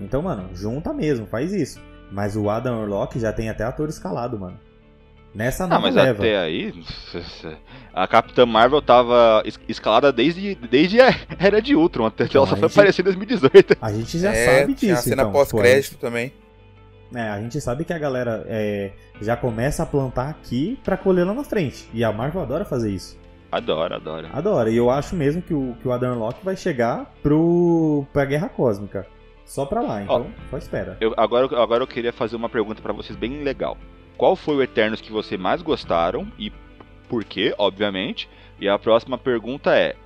Então, 0.00 0.22
mano, 0.22 0.48
junta 0.54 0.94
mesmo, 0.94 1.26
faz 1.26 1.52
isso. 1.52 1.80
Mas 2.12 2.36
o 2.36 2.48
Adam 2.48 2.78
Warlock 2.78 3.18
já 3.18 3.32
tem 3.32 3.50
até 3.50 3.64
ator 3.64 3.88
escalado, 3.88 4.38
mano. 4.38 4.56
Nessa 5.34 5.66
nova 5.66 5.74
ah, 5.74 5.80
mas 5.80 5.96
leva. 5.96 6.22
até 6.22 6.38
aí, 6.38 6.72
a 7.92 8.06
Capitã 8.06 8.46
Marvel 8.46 8.80
tava 8.80 9.42
escalada 9.66 10.12
desde, 10.12 10.54
desde 10.54 11.00
a 11.00 11.12
Era 11.36 11.60
de 11.60 11.74
Ultron, 11.74 12.06
até 12.06 12.22
então, 12.22 12.42
ela 12.42 12.50
só 12.50 12.56
foi 12.56 12.68
aparecer 12.68 13.02
em 13.02 13.06
2018. 13.06 13.76
A 13.82 13.92
gente 13.92 14.16
já 14.16 14.32
é, 14.32 14.60
sabe 14.60 14.74
disso. 14.74 14.86
Tinha 14.86 14.94
a 14.94 14.98
cena 14.98 15.22
então, 15.22 15.32
pós-crédito 15.32 15.98
também. 15.98 16.32
É, 17.12 17.22
a 17.30 17.40
gente 17.40 17.60
sabe 17.60 17.84
que 17.84 17.92
a 17.92 17.98
galera 17.98 18.44
é, 18.46 18.92
já 19.20 19.36
começa 19.36 19.82
a 19.82 19.86
plantar 19.86 20.28
aqui 20.28 20.78
pra 20.84 20.96
colher 20.96 21.26
lá 21.26 21.34
na 21.34 21.42
frente. 21.42 21.90
E 21.92 22.04
a 22.04 22.12
Marvel 22.12 22.42
adora 22.42 22.64
fazer 22.64 22.92
isso. 22.92 23.18
Adora, 23.50 23.96
adora. 23.96 24.30
Adora. 24.32 24.70
E 24.70 24.76
eu 24.76 24.90
acho 24.90 25.16
mesmo 25.16 25.42
que 25.42 25.52
o, 25.52 25.74
que 25.80 25.88
o 25.88 25.92
Adam 25.92 26.18
Locke 26.18 26.44
vai 26.44 26.56
chegar 26.56 27.12
pro, 27.22 28.06
pra 28.12 28.24
Guerra 28.24 28.48
Cósmica. 28.48 29.06
Só 29.44 29.66
pra 29.66 29.80
lá, 29.80 30.02
então 30.02 30.26
Ó, 30.28 30.50
só 30.50 30.58
espera. 30.58 30.96
Eu, 31.00 31.12
agora, 31.16 31.46
agora 31.60 31.82
eu 31.82 31.86
queria 31.86 32.12
fazer 32.12 32.36
uma 32.36 32.48
pergunta 32.48 32.80
para 32.80 32.92
vocês 32.92 33.18
bem 33.18 33.42
legal. 33.42 33.76
Qual 34.16 34.36
foi 34.36 34.54
o 34.54 34.62
Eternos 34.62 35.00
que 35.00 35.10
vocês 35.10 35.40
mais 35.40 35.60
gostaram 35.60 36.30
e 36.38 36.52
por 37.08 37.24
quê, 37.24 37.52
obviamente? 37.58 38.28
E 38.60 38.68
a 38.68 38.78
próxima 38.78 39.18
pergunta 39.18 39.74
é: 39.74 39.96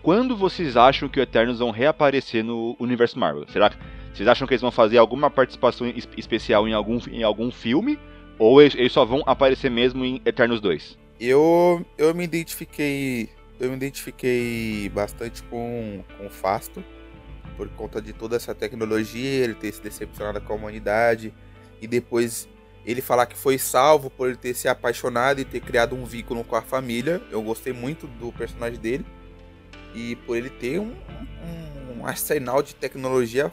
quando 0.00 0.36
vocês 0.36 0.76
acham 0.76 1.08
que 1.08 1.18
o 1.18 1.22
Eternos 1.22 1.58
vão 1.58 1.72
reaparecer 1.72 2.44
no 2.44 2.76
universo 2.78 3.18
Marvel? 3.18 3.48
Será 3.48 3.70
que 3.70 3.76
vocês 4.12 4.28
acham 4.28 4.46
que 4.46 4.54
eles 4.54 4.62
vão 4.62 4.70
fazer 4.70 4.98
alguma 4.98 5.28
participação 5.28 5.92
especial 6.16 6.68
em 6.68 6.72
algum, 6.72 7.00
em 7.10 7.24
algum 7.24 7.50
filme? 7.50 7.98
Ou 8.38 8.62
eles, 8.62 8.76
eles 8.76 8.92
só 8.92 9.04
vão 9.04 9.24
aparecer 9.26 9.70
mesmo 9.70 10.04
em 10.04 10.20
Eternos 10.24 10.60
2? 10.60 10.96
Eu, 11.18 11.84
eu 11.96 12.14
me 12.14 12.24
identifiquei. 12.24 13.28
Eu 13.58 13.70
me 13.70 13.76
identifiquei 13.76 14.88
bastante 14.88 15.42
com, 15.44 16.02
com 16.18 16.26
o 16.26 16.30
Fasto. 16.30 16.84
Por 17.56 17.68
conta 17.70 18.02
de 18.02 18.12
toda 18.12 18.34
essa 18.34 18.54
tecnologia, 18.54 19.44
ele 19.44 19.54
ter 19.54 19.72
se 19.72 19.80
decepcionado 19.80 20.40
com 20.40 20.52
a 20.52 20.56
humanidade. 20.56 21.32
E 21.80 21.86
depois 21.86 22.48
ele 22.84 23.00
falar 23.00 23.26
que 23.26 23.36
foi 23.36 23.58
salvo 23.58 24.10
por 24.10 24.28
ele 24.28 24.36
ter 24.36 24.54
se 24.54 24.68
apaixonado 24.68 25.40
e 25.40 25.44
ter 25.44 25.60
criado 25.60 25.94
um 25.94 26.04
vínculo 26.04 26.42
com 26.44 26.56
a 26.56 26.62
família. 26.62 27.22
Eu 27.30 27.42
gostei 27.42 27.72
muito 27.72 28.06
do 28.06 28.32
personagem 28.32 28.78
dele. 28.78 29.06
E 29.94 30.16
por 30.16 30.36
ele 30.36 30.50
ter 30.50 30.80
um, 30.80 30.92
um, 30.92 32.00
um 32.00 32.06
arsenal 32.06 32.62
de 32.62 32.74
tecnologia 32.74 33.52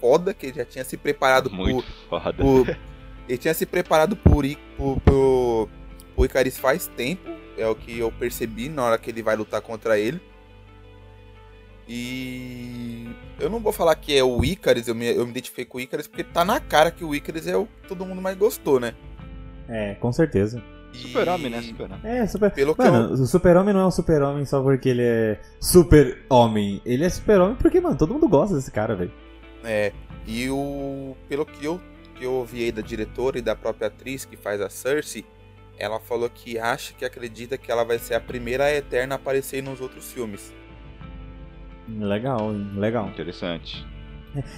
foda, 0.00 0.32
que 0.34 0.46
ele 0.46 0.56
já 0.56 0.64
tinha 0.64 0.84
se 0.84 0.96
preparado 0.96 1.50
muito 1.50 1.84
por, 2.08 2.20
foda. 2.20 2.34
por. 2.34 2.78
Ele 3.28 3.38
tinha 3.38 3.52
se 3.52 3.66
preparado 3.66 4.16
por, 4.16 4.44
por, 4.76 5.00
por 5.00 5.68
o 6.18 6.24
Icaris 6.24 6.58
faz 6.58 6.88
tempo, 6.88 7.30
é 7.56 7.66
o 7.66 7.76
que 7.76 7.96
eu 7.96 8.10
percebi 8.10 8.68
na 8.68 8.82
hora 8.82 8.98
que 8.98 9.08
ele 9.08 9.22
vai 9.22 9.36
lutar 9.36 9.60
contra 9.60 9.96
ele. 9.96 10.20
E 11.88 13.08
eu 13.38 13.48
não 13.48 13.60
vou 13.60 13.72
falar 13.72 13.94
que 13.94 14.16
é 14.18 14.22
o 14.22 14.44
Icaris, 14.44 14.88
eu 14.88 14.94
me, 14.96 15.06
eu 15.06 15.24
me 15.24 15.30
identifiquei 15.30 15.64
com 15.64 15.78
o 15.78 15.80
Icaris, 15.80 16.08
porque 16.08 16.24
tá 16.24 16.44
na 16.44 16.58
cara 16.58 16.90
que 16.90 17.04
o 17.04 17.14
Icaris 17.14 17.46
é 17.46 17.56
o 17.56 17.66
que 17.66 17.88
todo 17.88 18.04
mundo 18.04 18.20
mais 18.20 18.36
gostou, 18.36 18.80
né? 18.80 18.94
É, 19.68 19.94
com 19.94 20.12
certeza. 20.12 20.62
Super-homem, 20.92 21.50
né? 21.50 21.62
Super-homem. 21.62 22.00
É, 22.02 22.26
super... 22.26 22.50
Pelo 22.50 22.74
mano, 22.76 23.14
eu... 23.14 23.22
o 23.22 23.26
super-homem 23.26 23.72
não 23.72 23.82
é 23.82 23.86
um 23.86 23.90
super-homem 23.90 24.44
só 24.44 24.60
porque 24.60 24.88
ele 24.88 25.02
é 25.02 25.40
super-homem. 25.60 26.82
Ele 26.84 27.04
é 27.04 27.08
super-homem 27.08 27.56
porque, 27.56 27.80
mano, 27.80 27.96
todo 27.96 28.12
mundo 28.12 28.28
gosta 28.28 28.56
desse 28.56 28.72
cara, 28.72 28.96
velho. 28.96 29.12
É, 29.62 29.92
e 30.26 30.50
o... 30.50 31.16
Pelo 31.28 31.46
que 31.46 31.64
eu, 31.64 31.80
que 32.16 32.24
eu 32.24 32.32
ouvi 32.32 32.64
aí 32.64 32.72
da 32.72 32.82
diretora 32.82 33.38
e 33.38 33.42
da 33.42 33.54
própria 33.54 33.86
atriz 33.86 34.24
que 34.24 34.36
faz 34.36 34.60
a 34.60 34.68
Cersei, 34.68 35.24
ela 35.78 36.00
falou 36.00 36.28
que 36.28 36.58
acha 36.58 36.92
que 36.92 37.04
acredita 37.04 37.56
que 37.56 37.70
ela 37.70 37.84
vai 37.84 37.98
ser 37.98 38.14
a 38.14 38.20
primeira 38.20 38.72
Eterna 38.74 39.14
a 39.14 39.16
aparecer 39.16 39.62
nos 39.62 39.80
outros 39.80 40.12
filmes. 40.12 40.52
Legal, 41.88 42.50
legal. 42.76 43.08
Interessante. 43.08 43.86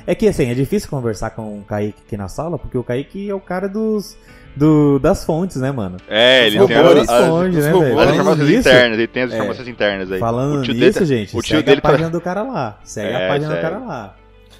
É 0.07 0.14
que 0.14 0.27
assim, 0.27 0.51
é 0.51 0.55
difícil 0.55 0.91
conversar 0.91 1.31
com 1.31 1.59
o 1.59 1.64
Kaique 1.64 2.03
aqui 2.05 2.16
na 2.16 2.29
sala, 2.29 2.59
porque 2.59 2.77
o 2.77 2.83
Kaique 2.83 3.31
é 3.31 3.35
o 3.35 3.41
cara 3.41 3.68
dos. 3.68 4.16
Do, 4.57 4.99
das 4.99 5.25
fontes, 5.25 5.59
né, 5.59 5.71
mano? 5.71 5.97
É, 6.09 6.49
ele 6.49 6.66
tem 6.66 6.77
as, 6.77 7.09
as, 7.09 7.29
fontes, 7.29 7.64
né? 7.64 7.71
As 7.71 8.11
informações 8.11 8.51
internas, 8.51 8.99
ele 8.99 9.07
tem 9.07 9.23
as 9.23 9.33
é. 9.33 9.37
informações 9.37 9.68
é, 9.68 9.71
internas 9.71 10.11
aí. 10.11 10.18
Falando 10.18 10.61
nisso, 10.61 10.75
dele, 10.75 11.07
gente, 11.07 11.37
o 11.37 11.41
tio 11.41 11.59
segue 11.59 11.62
dele 11.62 11.79
a 11.79 11.83
página 11.83 12.11
pra... 12.11 12.18
do 12.18 12.21
cara 12.21 12.43
lá. 12.43 12.81
Segue 12.83 13.12
é, 13.12 13.27
a 13.27 13.29
página 13.29 13.49
segue. 13.49 13.61
do 13.61 13.62
cara 13.62 13.79
lá. 13.79 14.16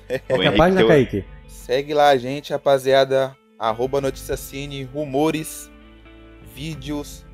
É 0.09 0.47
a 0.47 0.53
página, 0.53 0.87
Kaique? 0.87 1.25
Segue 1.49 1.93
lá 1.93 2.11
a 2.11 2.17
gente, 2.17 2.53
rapaziada. 2.53 3.37
Arroba 3.59 4.01
Noticiacine, 4.01 4.85
rumores, 4.85 5.71
vídeos, 6.55 7.25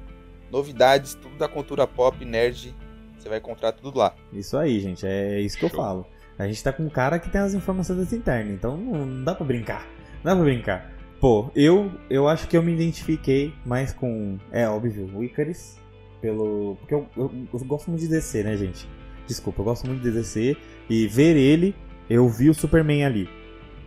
novidades, 0.50 1.14
tudo 1.14 1.36
da 1.36 1.48
cultura 1.48 1.86
pop, 1.86 2.24
nerd. 2.24 2.74
Você 3.18 3.28
vai 3.28 3.38
encontrar 3.38 3.72
tudo 3.72 3.98
lá. 3.98 4.14
Isso 4.32 4.56
aí, 4.56 4.78
gente. 4.80 5.06
É 5.06 5.40
isso 5.40 5.58
que 5.58 5.64
eu 5.64 5.70
falo. 5.70 6.06
A 6.38 6.46
gente 6.46 6.62
tá 6.62 6.72
com 6.72 6.84
um 6.84 6.90
cara 6.90 7.18
que 7.18 7.30
tem 7.30 7.40
as 7.40 7.54
informações 7.54 8.12
internas, 8.12 8.52
então 8.52 8.76
não 8.76 9.24
dá 9.24 9.34
pra 9.34 9.44
brincar. 9.44 9.86
Não 10.22 10.32
dá 10.32 10.36
pra 10.36 10.44
brincar. 10.44 10.92
Pô, 11.20 11.50
eu, 11.56 11.90
eu 12.10 12.28
acho 12.28 12.46
que 12.46 12.56
eu 12.56 12.62
me 12.62 12.72
identifiquei 12.72 13.54
mais 13.64 13.92
com. 13.92 14.38
É 14.52 14.68
óbvio, 14.68 15.10
o 15.14 15.24
Icarus. 15.24 15.76
Pelo. 16.20 16.76
Porque 16.76 16.94
eu, 16.94 17.06
eu, 17.16 17.32
eu 17.52 17.58
gosto 17.60 17.90
muito 17.90 18.02
de 18.02 18.08
DC, 18.08 18.42
né, 18.42 18.56
gente? 18.56 18.86
Desculpa, 19.26 19.60
eu 19.60 19.64
gosto 19.64 19.86
muito 19.86 20.02
de 20.02 20.10
DC. 20.10 20.56
E 20.90 21.06
ver 21.08 21.36
ele, 21.36 21.74
eu 22.08 22.28
vi 22.28 22.50
o 22.50 22.54
Superman 22.54 23.04
ali. 23.04 23.28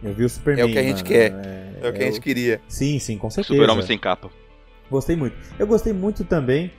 Eu 0.01 0.13
vi 0.13 0.23
o 0.23 0.29
Superman. 0.29 0.63
É 0.63 0.65
o 0.65 0.71
que 0.71 0.79
a 0.79 0.83
gente 0.83 1.03
mano. 1.03 1.07
quer. 1.07 1.31
É, 1.31 1.87
é 1.87 1.89
o 1.89 1.93
que 1.93 2.03
a 2.03 2.05
gente 2.05 2.21
queria. 2.21 2.59
Sim, 2.67 2.97
sim, 2.99 3.17
com 3.17 3.29
certeza. 3.29 3.53
Super-Homem 3.53 3.85
sem 3.85 3.97
capa. 3.97 4.29
Gostei 4.89 5.15
muito. 5.15 5.35
Eu 5.57 5.67
gostei 5.67 5.93
muito 5.93 6.23
também. 6.23 6.71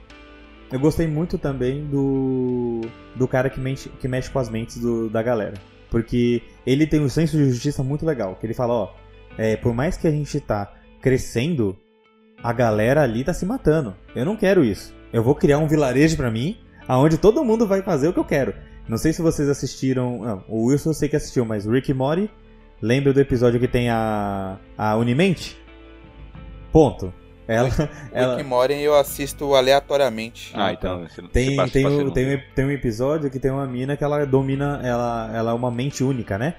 Eu 0.73 0.79
gostei 0.79 1.07
muito 1.07 1.39
também 1.39 1.85
do. 1.87 2.81
Do 3.17 3.27
cara 3.27 3.51
que 3.51 3.61
mexe, 3.61 3.89
que 3.89 4.09
mexe 4.09 4.31
com 4.31 4.39
as 4.39 4.49
mentes 4.49 4.79
do, 4.79 5.09
da 5.09 5.23
galera. 5.23 5.55
Porque 5.91 6.43
ele 6.65 6.87
tem 6.87 7.01
um 7.01 7.09
senso 7.09 7.37
de 7.37 7.51
justiça 7.51 7.83
muito 7.83 8.07
legal. 8.07 8.37
Que 8.37 8.47
ele 8.47 8.55
fala, 8.55 8.75
ó. 8.75 8.95
É, 9.37 9.57
por 9.57 9.75
mais 9.75 9.97
que 9.97 10.07
a 10.07 10.11
gente 10.11 10.39
tá 10.41 10.73
crescendo, 11.01 11.77
a 12.43 12.53
galera 12.53 13.03
ali 13.03 13.25
tá 13.25 13.33
se 13.33 13.47
matando. 13.47 13.95
Eu 14.15 14.25
não 14.25 14.37
quero 14.37 14.65
isso. 14.65 14.95
Eu 15.13 15.23
vou 15.23 15.35
criar 15.35 15.59
um 15.59 15.67
vilarejo 15.67 16.17
para 16.17 16.31
mim, 16.31 16.59
aonde 16.87 17.19
todo 17.19 17.45
mundo 17.45 17.67
vai 17.67 17.83
fazer 17.83 18.09
o 18.09 18.13
que 18.13 18.19
eu 18.19 18.25
quero. 18.25 18.55
Não 18.89 18.99
sei 18.99 19.13
se 19.13 19.23
vocês 19.23 19.49
assistiram. 19.49 20.23
Não, 20.23 20.45
o 20.49 20.67
Wilson 20.67 20.91
eu 20.91 20.95
sei 20.95 21.09
que 21.09 21.17
assistiu, 21.17 21.45
mas 21.45 21.67
Rick 21.67 21.91
e 21.91 21.95
Morty. 21.95 22.31
Lembra 22.83 23.13
do 23.13 23.21
episódio 23.21 23.61
que 23.61 23.69
tem 23.69 23.91
a. 23.91 24.59
a 24.77 24.97
Unimente? 24.97 25.57
Ponto. 26.73 27.13
Ela, 27.51 27.68
ela... 28.12 28.44
Morty 28.44 28.74
eu 28.74 28.94
assisto 28.94 29.57
aleatoriamente. 29.57 30.53
Ah, 30.55 30.72
então. 30.72 31.01
Você, 31.01 31.20
tem, 31.22 31.57
você 31.57 31.70
tem, 31.72 31.86
um, 31.86 32.11
tem, 32.11 32.36
um, 32.36 32.40
tem 32.55 32.64
um 32.64 32.70
episódio 32.70 33.28
que 33.28 33.40
tem 33.40 33.51
uma 33.51 33.66
mina 33.66 33.96
que 33.96 34.05
ela 34.05 34.24
domina. 34.24 34.80
Ela, 34.84 35.30
ela 35.34 35.51
é 35.51 35.55
uma 35.55 35.70
mente 35.70 36.05
única, 36.05 36.38
né? 36.38 36.55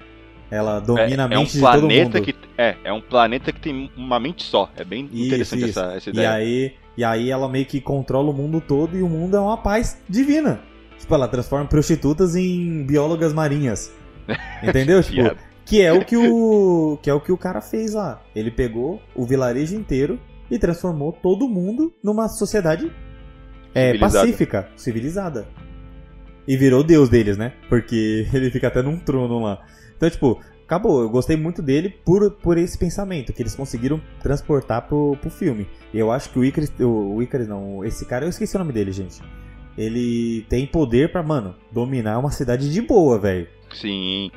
Ela 0.50 0.80
domina 0.80 1.22
é, 1.22 1.24
a 1.24 1.28
mente 1.28 1.56
é 1.56 1.66
um 1.66 1.72
de 1.72 1.80
todo 1.80 1.90
mundo. 1.90 2.20
Que, 2.20 2.36
É, 2.58 2.76
é 2.84 2.92
um 2.92 3.00
planeta 3.00 3.50
que 3.50 3.60
tem 3.60 3.90
uma 3.96 4.20
mente 4.20 4.42
só. 4.44 4.70
É 4.76 4.84
bem 4.84 5.08
Isso, 5.10 5.26
interessante 5.28 5.70
isso. 5.70 5.80
Essa, 5.80 5.94
essa 5.94 6.10
E 6.10 6.12
ideia. 6.12 6.32
aí, 6.32 6.74
e 6.94 7.02
aí 7.02 7.30
ela 7.30 7.48
meio 7.48 7.64
que 7.64 7.80
controla 7.80 8.30
o 8.30 8.34
mundo 8.34 8.60
todo 8.60 8.94
e 8.94 9.02
o 9.02 9.08
mundo 9.08 9.34
é 9.34 9.40
uma 9.40 9.56
paz 9.56 9.98
divina. 10.06 10.60
Tipo, 10.98 11.14
ela 11.14 11.26
transforma 11.26 11.66
prostitutas 11.66 12.36
em 12.36 12.84
biólogas 12.84 13.32
marinhas. 13.32 13.90
Entendeu? 14.62 15.02
tipo, 15.02 15.34
que 15.64 15.80
é 15.80 15.90
o 15.90 16.04
que 16.04 16.18
o 16.18 16.98
que 17.02 17.08
é 17.08 17.14
o 17.14 17.20
que 17.20 17.32
o 17.32 17.38
cara 17.38 17.62
fez 17.62 17.94
lá. 17.94 18.20
Ele 18.36 18.50
pegou 18.50 19.00
o 19.14 19.24
vilarejo 19.24 19.74
inteiro 19.74 20.20
e 20.52 20.58
transformou 20.58 21.14
todo 21.14 21.48
mundo 21.48 21.94
numa 22.04 22.28
sociedade 22.28 22.92
é, 23.74 23.92
Civilizada. 23.92 24.26
pacífica, 24.26 24.68
civilizada. 24.76 25.48
E 26.46 26.58
virou 26.58 26.84
deus 26.84 27.08
deles, 27.08 27.38
né? 27.38 27.54
Porque 27.70 28.26
ele 28.34 28.50
fica 28.50 28.68
até 28.68 28.82
num 28.82 28.98
trono 28.98 29.40
lá. 29.40 29.64
Então, 29.96 30.10
tipo, 30.10 30.38
acabou. 30.62 31.00
Eu 31.00 31.08
gostei 31.08 31.38
muito 31.38 31.62
dele 31.62 31.88
por, 31.88 32.32
por 32.32 32.58
esse 32.58 32.76
pensamento 32.76 33.32
que 33.32 33.40
eles 33.40 33.54
conseguiram 33.54 33.98
transportar 34.20 34.86
pro, 34.86 35.16
pro 35.22 35.30
filme. 35.30 35.66
E 35.90 35.98
eu 35.98 36.12
acho 36.12 36.28
que 36.28 36.38
o 36.38 36.44
Icarus, 36.44 36.70
o, 36.78 37.14
o 37.14 37.22
Icarus 37.22 37.48
não, 37.48 37.82
esse 37.82 38.04
cara, 38.04 38.26
eu 38.26 38.28
esqueci 38.28 38.54
o 38.54 38.58
nome 38.58 38.74
dele, 38.74 38.92
gente. 38.92 39.22
Ele 39.78 40.44
tem 40.50 40.66
poder 40.66 41.10
pra, 41.10 41.22
mano, 41.22 41.54
dominar 41.72 42.18
uma 42.18 42.30
cidade 42.30 42.70
de 42.70 42.82
boa, 42.82 43.18
velho. 43.18 43.48
Sim. 43.72 44.30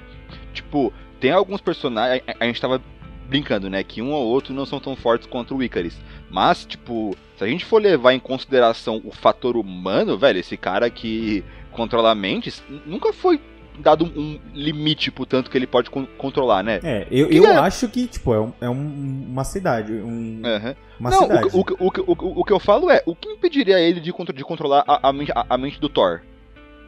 Tipo, 0.53 0.93
tem 1.19 1.31
alguns 1.31 1.59
personagens. 1.59 2.23
A, 2.25 2.45
a 2.45 2.47
gente 2.47 2.61
tava 2.61 2.81
brincando, 3.27 3.69
né? 3.69 3.83
Que 3.83 4.01
um 4.01 4.11
ou 4.11 4.25
outro 4.25 4.53
não 4.53 4.65
são 4.65 4.79
tão 4.79 4.95
fortes 4.95 5.27
quanto 5.27 5.55
o 5.55 5.63
Icarus. 5.63 5.95
Mas, 6.29 6.65
tipo, 6.65 7.15
se 7.37 7.43
a 7.43 7.47
gente 7.47 7.65
for 7.65 7.81
levar 7.81 8.13
em 8.13 8.19
consideração 8.19 9.01
o 9.03 9.11
fator 9.11 9.57
humano, 9.57 10.17
velho, 10.17 10.39
esse 10.39 10.57
cara 10.57 10.89
que 10.89 11.43
controla 11.71 12.15
mentes, 12.15 12.63
nunca 12.85 13.11
foi 13.11 13.39
dado 13.77 14.05
um, 14.05 14.39
limite 14.53 15.11
pro 15.11 15.25
tanto 15.25 15.49
que 15.49 15.57
ele 15.57 15.67
pode 15.67 15.89
con- 15.89 16.07
controlar, 16.17 16.63
né? 16.63 16.79
É, 16.81 17.05
eu, 17.11 17.29
eu 17.29 17.45
é? 17.45 17.57
acho 17.57 17.89
que, 17.89 18.07
tipo, 18.07 18.33
é, 18.33 18.39
um- 18.39 18.53
é 18.61 18.69
um- 18.69 19.25
uma 19.31 19.43
cidade. 19.43 19.91
Um, 19.91 20.41
Aham. 20.45 20.75
Uma 20.97 21.09
não, 21.09 21.21
cidade. 21.23 21.49
o, 21.51 21.65
que- 21.65 21.73
o, 21.73 21.77
o, 21.83 21.87
o, 21.87 22.45
que- 22.45 22.53
o 22.53 22.55
eu 22.55 22.59
falo 22.59 22.89
é, 22.89 23.03
o 23.05 23.13
que 23.13 23.27
impediria 23.27 23.77
ele 23.79 23.99
de, 23.99 24.13
contro- 24.13 24.33
de 24.33 24.43
controlar 24.45 24.83
a, 24.87 25.09
a 25.09 25.11
mente, 25.13 25.31
a- 25.35 25.45
a 25.49 25.57
mente 25.57 25.77
do 25.79 25.89
Thor? 25.89 26.21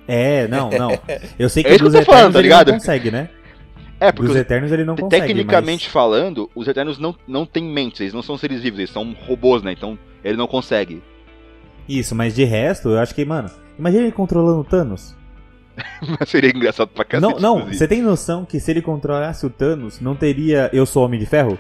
É, 0.08 0.48
não, 0.48 0.70
não. 0.70 0.98
Eu 1.38 1.50
sei 1.50 1.62
que 1.62 1.70
É 1.70 1.74
Eternos 1.74 2.06
falando, 2.06 2.34
tá 2.34 2.40
ele 2.40 2.48
não 2.48 2.64
consegue, 2.66 3.12
né? 3.12 3.30
É, 4.00 4.12
porque 4.12 4.28
Dos 4.28 4.36
os- 4.36 4.42
Eternos 4.42 4.72
ele 4.72 4.84
não 4.84 4.96
consegue. 4.96 5.28
tecnicamente 5.28 5.90
falando, 5.90 6.50
os 6.54 6.68
Eternos 6.68 7.00
não, 7.00 7.16
não 7.28 7.46
têm 7.46 7.64
mentes, 7.64 8.00
eles 8.02 8.14
não 8.14 8.22
são 8.22 8.38
seres 8.38 8.62
vivos, 8.62 8.80
eles 8.80 8.92
são 8.92 9.12
robôs, 9.26 9.64
né? 9.64 9.72
Então 9.72 9.98
ele 10.24 10.38
não 10.38 10.48
consegue. 10.48 10.96
mas... 11.88 11.98
Isso, 11.98 12.14
mas 12.16 12.36
de 12.36 12.44
resto, 12.44 12.90
eu 12.90 13.00
acho 13.00 13.16
que, 13.16 13.24
mano, 13.26 13.50
imagina 13.80 14.04
ele 14.04 14.12
controlando 14.12 14.60
o 14.60 14.64
Thanos. 14.64 15.16
Mas 16.20 16.28
seria 16.30 16.50
engraçado 16.50 16.88
pra 16.88 17.06
cacete. 17.06 17.40
não, 17.40 17.60
não, 17.60 17.68
você 17.68 17.88
tem 17.88 18.02
noção 18.02 18.44
que 18.46 18.60
se 18.60 18.72
ele 18.72 18.82
controlasse 18.82 19.46
o 19.46 19.50
Thanos, 19.50 20.02
não 20.02 20.16
teria 20.16 20.72
Eu 20.74 20.88
Sou 20.88 21.06
Homem 21.06 21.20
de 21.20 21.28
Ferro? 21.28 21.56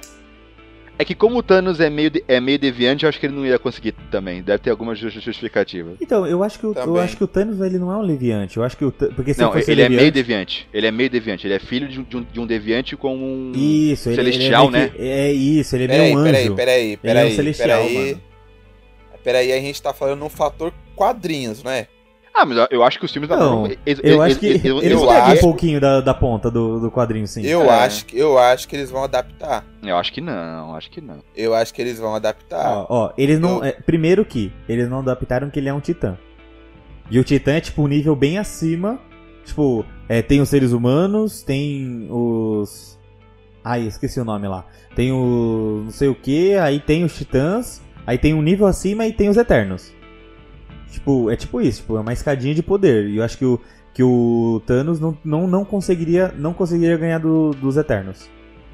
É 0.99 1.05
que 1.05 1.13
como 1.13 1.37
o 1.37 1.43
Thanos 1.43 1.79
é 1.79 1.89
meio, 1.91 2.09
de- 2.09 2.23
é 2.27 2.39
meio 2.39 2.57
deviante, 2.57 3.03
eu 3.03 3.09
acho 3.09 3.19
que 3.19 3.27
ele 3.27 3.35
não 3.35 3.45
ia 3.45 3.59
conseguir 3.59 3.91
também. 4.09 4.41
Deve 4.41 4.57
ter 4.59 4.71
alguma 4.71 4.95
ju- 4.95 5.09
justificativa. 5.11 5.93
Então, 6.01 6.25
eu 6.25 6.41
acho 6.43 6.57
que 6.57 6.65
o, 6.65 6.73
eu 6.73 6.97
acho 6.97 7.15
que 7.15 7.23
o 7.23 7.27
Thanos 7.27 7.61
ele 7.61 7.77
não 7.77 7.91
é 7.91 7.97
um 7.97 8.01
leviante. 8.01 8.57
Eu 8.57 8.63
acho 8.63 8.75
que 8.75 8.83
o 8.83 8.91
porque 8.91 9.31
se 9.33 9.39
não, 9.41 9.51
fosse 9.51 9.69
ele 9.71 9.83
é 9.83 9.89
meio 9.89 10.11
deviante. 10.11 10.67
Ele 10.73 10.87
é 10.87 10.91
meio 10.91 11.09
deviante. 11.09 11.45
Ele 11.45 11.53
é 11.53 11.59
filho 11.59 11.87
de 11.87 11.99
um, 11.99 12.03
de 12.03 12.17
um, 12.17 12.23
de 12.23 12.39
um 12.39 12.47
deviante 12.47 12.97
com 12.97 13.15
um. 13.15 13.51
Isso, 13.55 14.09
ele, 14.09 14.15
celestial, 14.15 14.67
ele 14.69 14.75
é 14.75 14.79
meio 14.79 14.91
que- 14.91 15.01
É 15.03 15.31
isso, 15.31 15.75
ele 15.75 15.83
é 15.83 15.87
meio 15.87 15.99
Peraí, 16.01 16.15
um 16.15 16.23
peraí, 16.23 16.43
anjo. 16.45 16.55
peraí, 16.55 16.81
Ele 16.83 16.91
é 16.93 16.97
um 16.97 17.01
peraí, 17.01 17.35
celestial, 17.35 17.81
peraí. 17.85 17.95
mano. 18.09 18.21
Peraí, 19.23 19.51
a 19.53 19.59
gente 19.59 19.81
tá 19.81 19.93
falando 19.93 20.19
num 20.19 20.29
fator 20.29 20.73
quadrinhos, 20.95 21.61
não 21.61 21.69
é? 21.71 21.87
Ah, 22.39 22.45
mas 22.45 22.67
eu- 22.69 22.83
acho 22.83 22.99
que 22.99 23.05
os 23.05 23.11
filmes 23.11 23.27
da 23.29 23.35
Não, 23.35 23.61
Marvel. 23.61 23.77
eles- 23.85 23.99
Eu 24.03 24.09
eles- 24.11 24.21
acho 24.21 24.39
que 24.39 24.45
eles- 24.45 24.63
eles 24.65 24.83
eles- 24.83 25.01
eu 25.01 25.07
pegam 25.07 25.23
um 25.27 25.31
acho- 25.31 25.41
pouquinho 25.41 25.81
da, 25.81 26.01
da 26.01 26.13
ponta 26.13 26.51
do, 26.51 26.79
do 26.79 26.91
quadrinho, 26.91 27.25
sim. 27.27 27.43
Eu, 27.43 27.63
É. 27.63 27.69
acho, 27.85 28.05
que- 28.05 28.17
eu 28.17 28.37
acho 28.37 28.67
que 28.67 28.75
eles 28.75 28.91
vão 28.91 29.03
adaptar. 29.03 29.65
Eu 29.81 29.97
acho 29.97 30.13
que 30.13 30.21
não, 30.21 30.75
acho 30.75 30.91
que 30.91 31.01
não. 31.01 31.17
Eu 31.35 31.55
acho 31.55 31.73
que 31.73 31.81
eles 31.81 31.97
vão 31.99 32.13
adaptar. 32.13 32.77
Ó, 32.77 32.85
ó, 32.89 33.11
eles 33.17 33.39
não. 33.39 33.57
Eu- 33.57 33.63
é, 33.65 33.71
primeiro 33.71 34.23
que, 34.23 34.51
eles 34.69 34.87
não 34.89 34.99
adaptaram 34.99 35.49
que 35.49 35.57
ele 35.59 35.67
é 35.69 35.73
um 35.73 35.79
titã. 35.79 36.15
E 37.09 37.17
o 37.19 37.23
titã 37.23 37.53
é 37.55 37.61
tipo 37.61 37.81
um 37.81 37.87
nível 37.87 38.15
bem 38.15 38.37
acima. 38.37 38.99
Tipo, 39.45 39.83
é, 40.09 40.21
tem 40.21 40.39
os 40.41 40.49
seres 40.49 40.73
humanos, 40.73 41.41
tem 41.41 42.07
os. 42.11 42.99
Ai, 43.63 43.81
esqueci 43.87 44.19
o 44.19 44.25
nome 44.25 44.47
lá. 44.47 44.65
Tem 44.95 45.11
o. 45.11 45.81
não 45.85 45.91
sei 45.91 46.07
o 46.09 46.15
que, 46.15 46.53
aí 46.55 46.79
tem 46.79 47.03
os 47.03 47.15
titãs, 47.15 47.81
aí 48.05 48.17
tem 48.17 48.33
um 48.33 48.41
nível 48.41 48.67
acima 48.67 49.07
e 49.07 49.13
tem 49.13 49.27
os 49.29 49.37
eternos. 49.37 49.91
Tipo, 50.91 51.29
é 51.29 51.35
tipo 51.35 51.59
isso, 51.61 51.81
tipo, 51.81 51.97
é 51.97 52.01
uma 52.01 52.13
escadinha 52.13 52.55
de 52.55 52.63
poder. 52.63 53.07
E 53.09 53.17
eu 53.17 53.23
acho 53.23 53.37
que 53.37 53.45
o, 53.45 53.59
que 53.93 54.01
o 54.03 54.61
Thanos 54.65 54.99
não, 54.99 55.17
não, 55.23 55.47
não 55.47 55.65
conseguiria. 55.65 56.33
Não 56.37 56.53
conseguiria 56.53 56.97
ganhar 56.97 57.19
do- 57.19 57.51
dos 57.51 57.77
Eternos. 57.77 58.29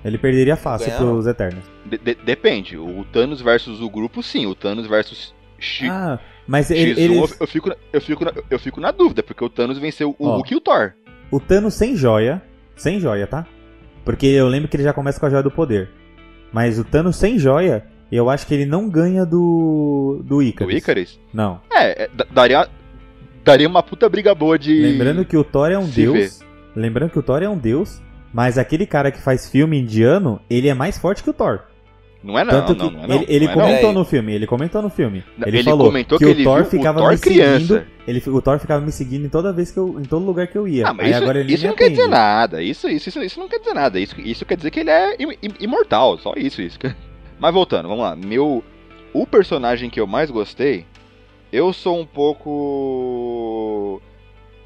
Ele 0.06 0.18
perderia 0.18 0.56
fácil 0.56 0.88
Ganha, 0.90 1.00
não. 1.00 1.14
pros 1.14 1.28
Eternos. 1.28 1.64
De- 1.86 1.98
de- 1.98 2.16
depende. 2.26 2.78
O 2.78 3.06
Thanos 3.12 3.42
versus 3.42 3.80
o 3.82 3.90
grupo, 3.90 4.22
sim. 4.22 4.46
O 4.46 4.54
Thanos 4.56 4.86
versus 4.86 5.34
X, 5.58 5.90
Ah, 5.90 6.20
mas 6.46 6.70
X1, 6.70 6.76
ele, 6.76 6.92
eu, 7.02 7.14
eles- 7.24 7.38
eu 7.40 7.48
fico, 7.48 7.70
na- 7.70 7.76
eu, 7.94 8.02
fico 8.02 8.26
na, 8.26 8.34
eu 8.50 8.60
fico 8.60 8.82
na 8.82 8.92
dúvida, 8.92 9.24
porque 9.24 9.44
o 9.44 9.50
Thanos 9.50 9.78
venceu 9.80 10.14
o 10.20 10.28
Ó. 10.28 10.36
Hulk 10.36 10.54
e 10.54 10.58
o 10.58 10.62
Thor. 10.62 10.94
O 11.32 11.40
Thanos 11.40 11.74
sem 11.74 11.96
joia. 11.96 12.42
Sem 12.76 13.00
joia, 13.00 13.26
tá? 13.28 13.46
Porque 14.04 14.26
eu 14.28 14.48
lembro 14.50 14.68
que 14.68 14.76
ele 14.76 14.84
já 14.84 14.92
começa 14.94 15.20
com 15.20 15.26
a 15.26 15.30
joia 15.30 15.42
do 15.44 15.50
poder. 15.52 15.90
Mas 16.52 16.78
o 16.78 16.84
Thanos 16.84 17.16
sem 17.16 17.40
joia, 17.40 17.86
eu 18.16 18.30
acho 18.30 18.46
que 18.48 18.54
ele 18.54 18.66
não 18.66 18.90
ganha 18.90 19.26
do. 19.26 20.22
do 20.26 20.38
O 20.38 20.44
Icarus. 20.44 20.74
Icarus? 20.76 21.20
Não. 21.34 21.60
É, 21.72 22.04
é, 22.04 22.10
da- 22.14 22.26
daria, 22.32 22.68
daria 23.44 23.68
uma 23.68 23.82
puta 23.84 24.08
briga 24.10 24.34
boa 24.36 24.58
de. 24.58 24.74
Lembrando 24.74 25.26
que 25.26 25.38
o 25.38 25.44
Thor 25.44 25.72
é 25.72 25.78
um 25.78 25.88
deus. 25.88 26.40
Lembrando 26.76 27.12
que 27.12 27.20
o 27.20 27.24
Thor 27.24 27.42
é 27.44 27.50
um 27.50 27.58
deus. 27.58 28.02
Mas 28.34 28.58
aquele 28.58 28.88
cara 28.88 29.12
que 29.12 29.22
faz 29.22 29.48
filme 29.50 29.80
indiano, 29.80 30.42
ele 30.50 30.68
é 30.68 30.74
mais 30.74 30.98
forte 30.98 31.22
que 31.22 31.30
o 31.30 31.34
Thor. 31.34 31.60
Não 32.24 32.40
é 32.40 32.44
não, 32.44 32.52
Tanto 32.52 32.74
não, 32.74 32.90
que 32.90 32.96
não 32.96 33.04
é 33.04 33.08
não. 33.08 33.16
ele, 33.18 33.26
ele 33.28 33.46
não 33.46 33.52
é 33.52 33.56
comentou 33.56 33.94
no 33.94 34.06
filme, 34.06 34.34
ele 34.34 34.48
comentou 34.48 34.82
no 34.82 34.90
filme. 34.90 35.24
Ele, 35.46 35.58
ele 35.58 35.64
falou 35.64 35.88
comentou 35.88 36.18
que, 36.18 36.24
que 36.24 36.32
o 36.32 36.34
ele 36.34 36.44
Thor 36.44 36.56
viu 36.60 36.66
o 36.68 36.70
ficava 36.70 37.00
Thor 37.00 37.12
me 37.12 37.18
criança. 37.20 37.60
seguindo. 37.60 37.86
Ele, 38.08 38.24
o 38.28 38.42
Thor 38.42 38.60
ficava 38.60 38.84
me 38.84 38.92
seguindo 38.94 39.26
em 39.26 39.30
toda 39.30 39.52
vez 39.54 39.70
que 39.72 39.78
eu. 39.78 40.00
em 40.00 40.04
todo 40.04 40.26
lugar 40.26 40.48
que 40.48 40.58
eu 40.58 40.66
ia. 40.68 40.88
Ah, 40.88 40.94
mas 40.94 41.06
Aí 41.08 41.12
isso, 41.12 41.22
agora 41.22 41.40
ele 41.42 41.54
isso 41.54 41.68
não 41.68 41.76
quer 41.76 41.90
dizer 41.90 42.02
atende. 42.04 42.16
nada. 42.16 42.64
Isso, 42.64 42.88
isso, 42.90 43.10
isso, 43.10 43.22
isso 43.22 43.40
não 43.40 43.48
quer 43.50 43.60
dizer 43.60 43.74
nada. 43.74 44.00
Isso, 44.00 44.20
isso 44.22 44.46
quer 44.46 44.56
dizer 44.56 44.72
que 44.72 44.80
ele 44.80 44.90
é 44.90 45.16
im- 45.22 45.32
im- 45.44 45.56
imortal. 45.60 46.18
Só 46.18 46.34
isso, 46.38 46.62
isso. 46.62 46.80
Mas 47.40 47.54
voltando, 47.54 47.88
vamos 47.88 48.04
lá. 48.04 48.16
Meu. 48.16 48.64
O 49.14 49.28
personagem 49.28 49.90
que 49.90 50.00
eu 50.00 50.08
mais 50.08 50.32
gostei. 50.32 50.86
Eu 51.52 51.72
sou 51.72 52.00
um 52.00 52.06
pouco. 52.06 54.02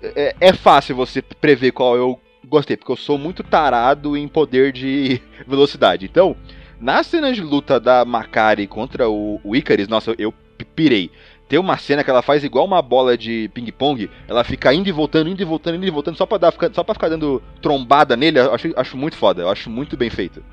É, 0.01 0.36
é 0.39 0.53
fácil 0.53 0.95
você 0.95 1.22
prever 1.22 1.72
qual 1.72 1.97
eu 1.97 2.20
gostei, 2.47 2.78
porque 2.78 2.91
eu 2.91 2.95
sou 2.95 3.18
muito 3.18 3.43
tarado 3.43 4.15
em 4.15 4.28
poder 4.28 4.72
de 4.72 5.22
velocidade. 5.45 6.05
Então, 6.05 6.36
na 6.80 7.03
cena 7.03 7.34
de 7.34 7.41
luta 7.41 7.80
da 7.80 8.05
Makari 8.05 8.68
contra 8.68 9.09
o, 9.09 9.41
o 9.43 9.51
nossa, 9.89 10.15
eu 10.18 10.34
pirei. 10.76 11.11
Tem 11.47 11.57
uma 11.57 11.78
cena 11.78 12.03
que 12.03 12.09
ela 12.09 12.22
faz 12.22 12.43
igual 12.43 12.65
uma 12.65 12.82
bola 12.82 13.18
de 13.18 13.49
ping-pong, 13.53 14.09
ela 14.28 14.43
fica 14.43 14.74
indo 14.74 14.89
e 14.89 14.91
voltando, 14.91 15.30
indo 15.30 15.41
e 15.41 15.45
voltando, 15.45 15.76
indo 15.76 15.86
e 15.86 15.89
voltando, 15.89 16.18
só 16.18 16.26
pra, 16.26 16.38
dar, 16.38 16.53
só 16.74 16.84
pra 16.84 16.93
ficar 16.93 17.07
dando 17.07 17.41
trombada 17.61 18.18
nele, 18.18 18.39
eu 18.39 18.53
acho, 18.53 18.74
acho 18.76 18.97
muito 18.97 19.15
foda, 19.15 19.43
eu 19.43 19.49
acho 19.49 19.70
muito 19.70 19.95
bem 19.95 20.09
feito. 20.09 20.43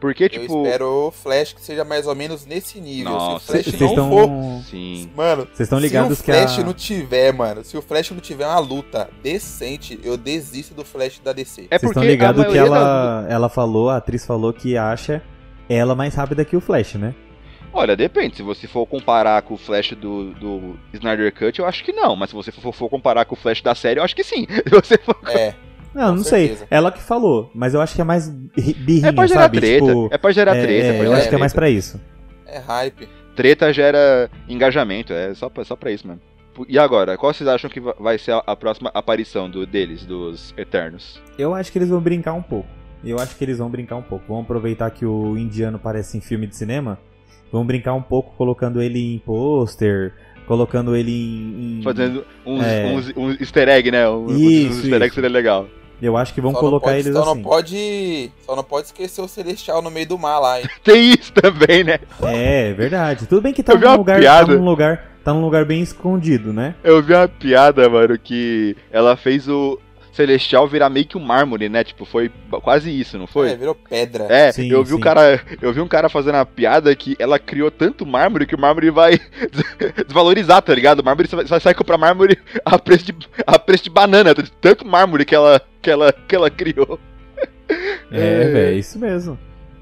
Porque, 0.00 0.24
Eu 0.24 0.28
tipo. 0.28 0.64
espero 0.64 1.08
o 1.08 1.10
Flash 1.10 1.52
que 1.52 1.60
seja 1.60 1.84
mais 1.84 2.06
ou 2.06 2.14
menos 2.14 2.46
nesse 2.46 2.80
nível. 2.80 3.12
Nossa, 3.12 3.60
se 3.60 3.70
o 3.70 3.72
Flash 3.72 3.80
não 3.80 3.88
estão. 3.88 4.10
for. 4.10 4.64
Sim. 4.70 5.10
Mano, 5.16 5.42
Vocês 5.52 5.60
estão 5.66 5.78
se 5.78 5.84
ligados 5.86 6.20
o 6.20 6.22
que 6.22 6.32
Flash 6.32 6.58
a. 6.58 6.64
não 6.64 6.72
tiver, 6.74 7.32
mano, 7.32 7.64
se 7.64 7.76
o 7.76 7.82
Flash 7.82 8.10
não 8.12 8.20
tiver 8.20 8.46
uma 8.46 8.60
luta 8.60 9.10
decente, 9.22 9.98
eu 10.04 10.16
desisto 10.16 10.74
do 10.74 10.84
Flash 10.84 11.18
da 11.18 11.32
DC. 11.32 11.62
É 11.62 11.64
Vocês 11.64 11.80
porque 11.80 11.86
estão 11.86 12.04
ligados 12.04 12.46
que 12.46 12.56
ela, 12.56 13.26
ela 13.28 13.48
falou, 13.48 13.90
a 13.90 13.96
atriz 13.96 14.24
falou 14.24 14.52
que 14.52 14.76
acha 14.76 15.22
ela 15.68 15.94
mais 15.94 16.14
rápida 16.14 16.44
que 16.44 16.56
o 16.56 16.60
Flash, 16.60 16.94
né? 16.94 17.14
Olha, 17.72 17.94
depende. 17.94 18.36
Se 18.36 18.42
você 18.42 18.66
for 18.66 18.86
comparar 18.86 19.42
com 19.42 19.54
o 19.54 19.58
Flash 19.58 19.92
do, 19.92 20.32
do 20.34 20.78
Snyder 20.94 21.32
Cut, 21.34 21.58
eu 21.58 21.66
acho 21.66 21.84
que 21.84 21.92
não. 21.92 22.16
Mas 22.16 22.30
se 22.30 22.36
você 22.36 22.50
for, 22.50 22.72
for 22.72 22.88
comparar 22.88 23.24
com 23.24 23.34
o 23.34 23.38
Flash 23.38 23.60
da 23.62 23.74
série, 23.74 24.00
eu 24.00 24.04
acho 24.04 24.16
que 24.16 24.24
sim. 24.24 24.46
Se 24.66 24.70
você 24.70 24.96
for... 24.98 25.16
É, 25.28 25.54
Não, 25.94 26.10
Com 26.10 26.16
não 26.16 26.24
sei. 26.24 26.48
certeza. 26.48 26.66
Ela 26.70 26.92
que 26.92 27.00
falou, 27.02 27.50
mas 27.54 27.74
eu 27.74 27.80
acho 27.80 27.94
que 27.94 28.00
é 28.00 28.04
mais 28.04 28.28
ri- 28.56 28.74
birrinha, 28.74 29.08
É 29.08 29.12
pra 29.12 29.26
gerar 29.26 29.40
sabe? 29.42 29.58
treta. 29.58 29.86
Tipo, 29.86 30.08
é 30.12 30.18
pra 30.18 30.30
gerar 30.32 30.56
é, 30.56 30.62
treta. 30.62 30.86
é, 30.86 30.88
é 30.88 30.98
pra 30.98 31.06
eu 31.06 31.12
acho 31.14 31.28
que 31.28 31.34
é 31.34 31.38
mais 31.38 31.52
pra 31.52 31.68
isso. 31.70 32.00
é 32.46 32.58
hype. 32.58 33.08
Treta 33.34 33.72
gera 33.72 34.30
engajamento. 34.48 35.12
É 35.12 35.32
só 35.34 35.48
pra, 35.48 35.64
só 35.64 35.76
pra 35.76 35.90
isso 35.90 36.06
mesmo. 36.06 36.20
E 36.68 36.76
agora, 36.78 37.16
qual 37.16 37.32
vocês 37.32 37.48
acham 37.48 37.70
que 37.70 37.78
va- 37.78 37.94
vai 38.00 38.18
ser 38.18 38.32
a, 38.32 38.38
a 38.46 38.56
próxima 38.56 38.90
aparição 38.92 39.48
do, 39.48 39.64
deles, 39.64 40.04
dos 40.04 40.52
Eternos? 40.56 41.20
Eu 41.38 41.54
acho 41.54 41.70
que 41.70 41.78
eles 41.78 41.88
vão 41.88 42.00
brincar 42.00 42.32
um 42.32 42.42
pouco. 42.42 42.68
Eu 43.04 43.16
acho 43.20 43.36
que 43.36 43.44
eles 43.44 43.58
vão 43.58 43.70
brincar 43.70 43.94
um 43.94 44.02
pouco. 44.02 44.24
Vão 44.26 44.40
aproveitar 44.40 44.90
que 44.90 45.06
o 45.06 45.36
indiano 45.38 45.78
parece 45.78 46.18
em 46.18 46.20
filme 46.20 46.48
de 46.48 46.56
cinema. 46.56 46.98
Vão 47.52 47.64
brincar 47.64 47.94
um 47.94 48.02
pouco 48.02 48.34
colocando 48.36 48.82
ele 48.82 49.14
em 49.14 49.18
pôster, 49.20 50.12
colocando 50.48 50.96
ele 50.96 51.12
em. 51.12 51.78
em- 51.78 51.82
Fazendo 51.84 52.24
uns, 52.44 52.64
É. 52.64 52.86
uns, 52.86 53.12
uns 53.16 53.40
easter 53.40 53.68
egg, 53.68 53.90
né? 53.90 54.08
Um, 54.08 54.24
uns 54.24 54.40
Isso, 54.40 54.78
easter 54.80 54.94
egg 54.94 55.06
isso. 55.06 55.14
seria 55.14 55.30
legal. 55.30 55.68
Eu 56.00 56.16
acho 56.16 56.32
que 56.32 56.40
vão 56.40 56.52
Só 56.52 56.60
colocar 56.60 56.86
pode- 56.92 56.98
eles 57.00 57.12
só 57.12 57.22
assim. 57.22 57.34
Não 57.34 57.42
pode, 57.42 58.30
só 58.46 58.56
não 58.56 58.62
pode 58.64 58.86
esquecer 58.86 59.20
o 59.20 59.26
Celestial 59.28 59.82
no 59.82 59.90
meio 59.90 60.06
do 60.06 60.16
mar 60.18 60.38
lá, 60.38 60.60
hein? 60.60 60.66
Tem 60.84 61.10
isso 61.10 61.32
também, 61.32 61.82
né? 61.84 61.98
É, 62.22 62.72
verdade. 62.72 63.26
Tudo 63.26 63.42
bem 63.42 63.52
que 63.52 63.62
tá 63.64 63.74
num 63.74 63.96
lugar, 63.96 64.20
tá 64.22 64.46
num 64.46 64.64
lugar, 64.64 65.10
tá 65.24 65.34
num 65.34 65.40
lugar 65.42 65.64
bem 65.64 65.82
escondido, 65.82 66.52
né? 66.52 66.76
Eu 66.84 67.02
vi 67.02 67.12
uma 67.14 67.26
piada, 67.28 67.88
mano, 67.88 68.16
que 68.18 68.76
ela 68.92 69.16
fez 69.16 69.48
o. 69.48 69.78
celestial 70.18 70.66
virar 70.68 70.90
meio 70.90 71.06
que 71.06 71.16
um 71.16 71.20
mármore, 71.24 71.68
né? 71.68 71.82
Tipo, 71.84 72.04
foi 72.04 72.30
quase 72.62 72.90
isso, 72.90 73.16
não 73.16 73.26
foi? 73.26 73.52
É, 73.52 73.56
virou 73.56 73.74
pedra. 73.74 74.24
É, 74.28 74.50
Sim, 74.52 74.68
eu 74.70 74.82
vi 74.84 74.92
um 74.92 74.96
sim. 74.96 75.02
cara, 75.02 75.40
eu 75.62 75.72
vi 75.72 75.80
um 75.80 75.88
cara 75.88 76.08
fazendo 76.08 76.34
a 76.34 76.44
piada 76.44 76.94
que 76.96 77.16
ela 77.18 77.38
criou 77.38 77.70
tanto 77.70 78.04
mármore 78.04 78.46
que 78.46 78.54
o 78.54 78.60
mármore 78.60 78.90
vai 78.90 79.18
desvalorizar, 80.06 80.60
tá 80.62 80.74
ligado? 80.74 81.00
O 81.00 81.04
mármore 81.04 81.28
vai- 81.28 81.44
vai 81.44 81.60
sair 81.60 81.74
comprar 81.74 81.96
mármore 81.96 82.38
a 82.64 82.78
preço 82.78 83.04
de, 83.06 83.16
a 83.46 83.58
preço 83.58 83.84
de 83.84 83.90
banana, 83.90 84.34
tanto 84.60 84.86
mármore 84.86 85.24
que 85.24 85.34
ela 85.34 85.60
que 85.80 85.90
ela 85.90 86.12
que 86.12 86.34
ela 86.34 86.50
criou. 86.50 86.98
É, 88.10 88.20
É. 88.20 88.44
velho, 88.50 88.58
é 88.68 88.72
isso 88.74 88.98
mesmo. 88.98 89.38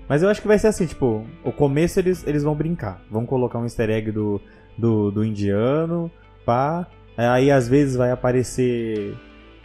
Mas 0.09 0.23
eu 0.23 0.29
acho 0.29 0.41
que 0.41 0.47
vai 0.49 0.59
ser 0.59 0.69
assim, 0.69 0.87
tipo, 0.87 1.27
o 1.43 1.51
começo 1.51 1.99
eles, 1.99 2.25
eles 2.27 2.43
vão 2.45 2.55
brincar. 2.55 3.01
Vão 3.11 3.27
colocar 3.27 3.59
um 3.59 3.65
easter 3.65 3.91
egg 3.91 4.13
do, 4.13 4.41
do, 4.79 5.11
do 5.11 5.25
indiano, 5.25 6.11
pá. 6.45 6.87
Aí 7.17 7.51
às 7.51 7.67
vezes 7.69 7.97
vai 7.97 8.11
aparecer. 8.11 9.15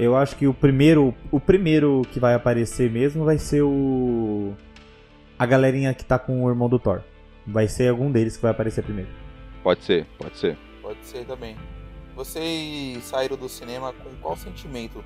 Eu 0.02 0.18
acho 0.18 0.36
que 0.36 0.48
o 0.48 0.54
primeiro. 0.54 1.14
O 1.30 1.40
primeiro 1.40 2.02
que 2.12 2.20
vai 2.20 2.34
aparecer 2.34 2.90
mesmo 2.90 3.24
vai 3.24 3.38
ser 3.38 3.62
o. 3.62 4.56
A 5.38 5.46
galerinha 5.46 5.94
que 5.94 6.04
tá 6.04 6.18
com 6.18 6.44
o 6.44 6.50
irmão 6.50 6.68
do 6.68 6.80
Thor. 6.80 7.04
Vai 7.46 7.68
ser 7.68 7.90
algum 7.90 8.12
deles 8.12 8.36
que 8.36 8.42
vai 8.42 8.50
aparecer 8.50 8.84
primeiro. 8.84 9.12
Pode 9.62 9.84
ser, 9.84 10.08
pode 10.18 10.36
ser. 10.40 10.58
Pode 10.82 10.98
ser 11.04 11.24
também. 11.26 11.56
Vocês 12.16 13.04
saíram 13.04 13.38
do 13.38 13.48
cinema 13.48 13.94
com 13.94 14.10
qual 14.16 14.36
sentimento? 14.36 15.06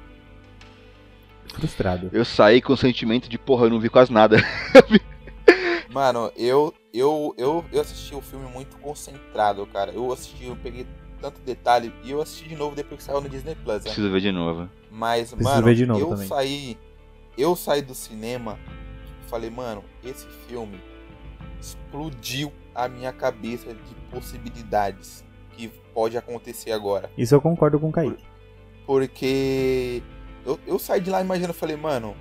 Frustrado. 1.53 2.09
Eu 2.13 2.23
saí 2.23 2.61
com 2.61 2.71
o 2.71 2.77
sentimento 2.77 3.27
de, 3.27 3.37
porra, 3.37 3.65
eu 3.65 3.71
não 3.71 3.81
vi 3.81 3.89
quase 3.89 4.13
nada. 4.13 4.37
Mano, 5.91 6.31
eu, 6.37 6.73
eu, 6.93 7.35
eu, 7.37 7.65
eu 7.69 7.81
assisti 7.81 8.15
o 8.15 8.21
filme 8.21 8.49
muito 8.49 8.77
concentrado, 8.77 9.65
cara. 9.65 9.91
Eu 9.91 10.09
assisti, 10.13 10.45
eu 10.45 10.55
peguei 10.55 10.87
tanto 11.21 11.41
detalhe 11.41 11.93
e 12.03 12.11
eu 12.11 12.21
assisti 12.21 12.47
de 12.49 12.55
novo 12.55 12.75
depois 12.75 12.97
que 12.99 13.03
saiu 13.03 13.21
no 13.21 13.29
Disney 13.29 13.55
Plus. 13.55 13.77
Né? 13.77 13.81
Preciso 13.83 14.11
ver 14.11 14.21
de 14.21 14.31
novo. 14.31 14.69
Mas, 14.91 15.29
Preciso 15.31 15.49
mano, 15.49 15.65
ver 15.65 15.75
de 15.75 15.85
novo 15.85 15.99
eu 16.01 16.09
também. 16.09 16.27
saí. 16.27 16.77
Eu 17.37 17.55
saí 17.55 17.81
do 17.81 17.93
cinema 17.93 18.57
falei, 19.27 19.49
mano, 19.49 19.83
esse 20.03 20.25
filme 20.47 20.79
explodiu 21.59 22.51
a 22.73 22.87
minha 22.87 23.11
cabeça 23.11 23.73
de 23.73 23.95
possibilidades 24.11 25.23
que 25.51 25.67
pode 25.93 26.17
acontecer 26.17 26.71
agora. 26.71 27.09
Isso 27.17 27.33
eu 27.35 27.41
concordo 27.41 27.79
com 27.79 27.89
o 27.89 27.91
Kaique. 27.91 28.23
Porque 28.85 30.01
eu, 30.45 30.59
eu 30.67 30.77
saí 30.77 31.01
de 31.01 31.09
lá 31.09 31.21
imaginando, 31.21 31.53
falei, 31.53 31.75
mano. 31.75 32.15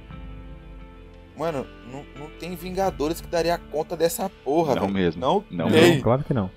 Mano, 1.36 1.66
não, 1.90 2.04
não 2.18 2.30
tem 2.38 2.54
Vingadores 2.54 3.20
que 3.20 3.26
daria 3.26 3.58
conta 3.58 3.96
dessa 3.96 4.30
porra, 4.44 4.74
Não 4.76 4.82
velho. 4.82 4.94
mesmo. 4.94 5.20
Não, 5.20 5.44
Não 5.50 5.68
tem. 5.70 5.96
Não, 5.96 6.02
claro 6.02 6.22
que 6.24 6.32
não. 6.32 6.50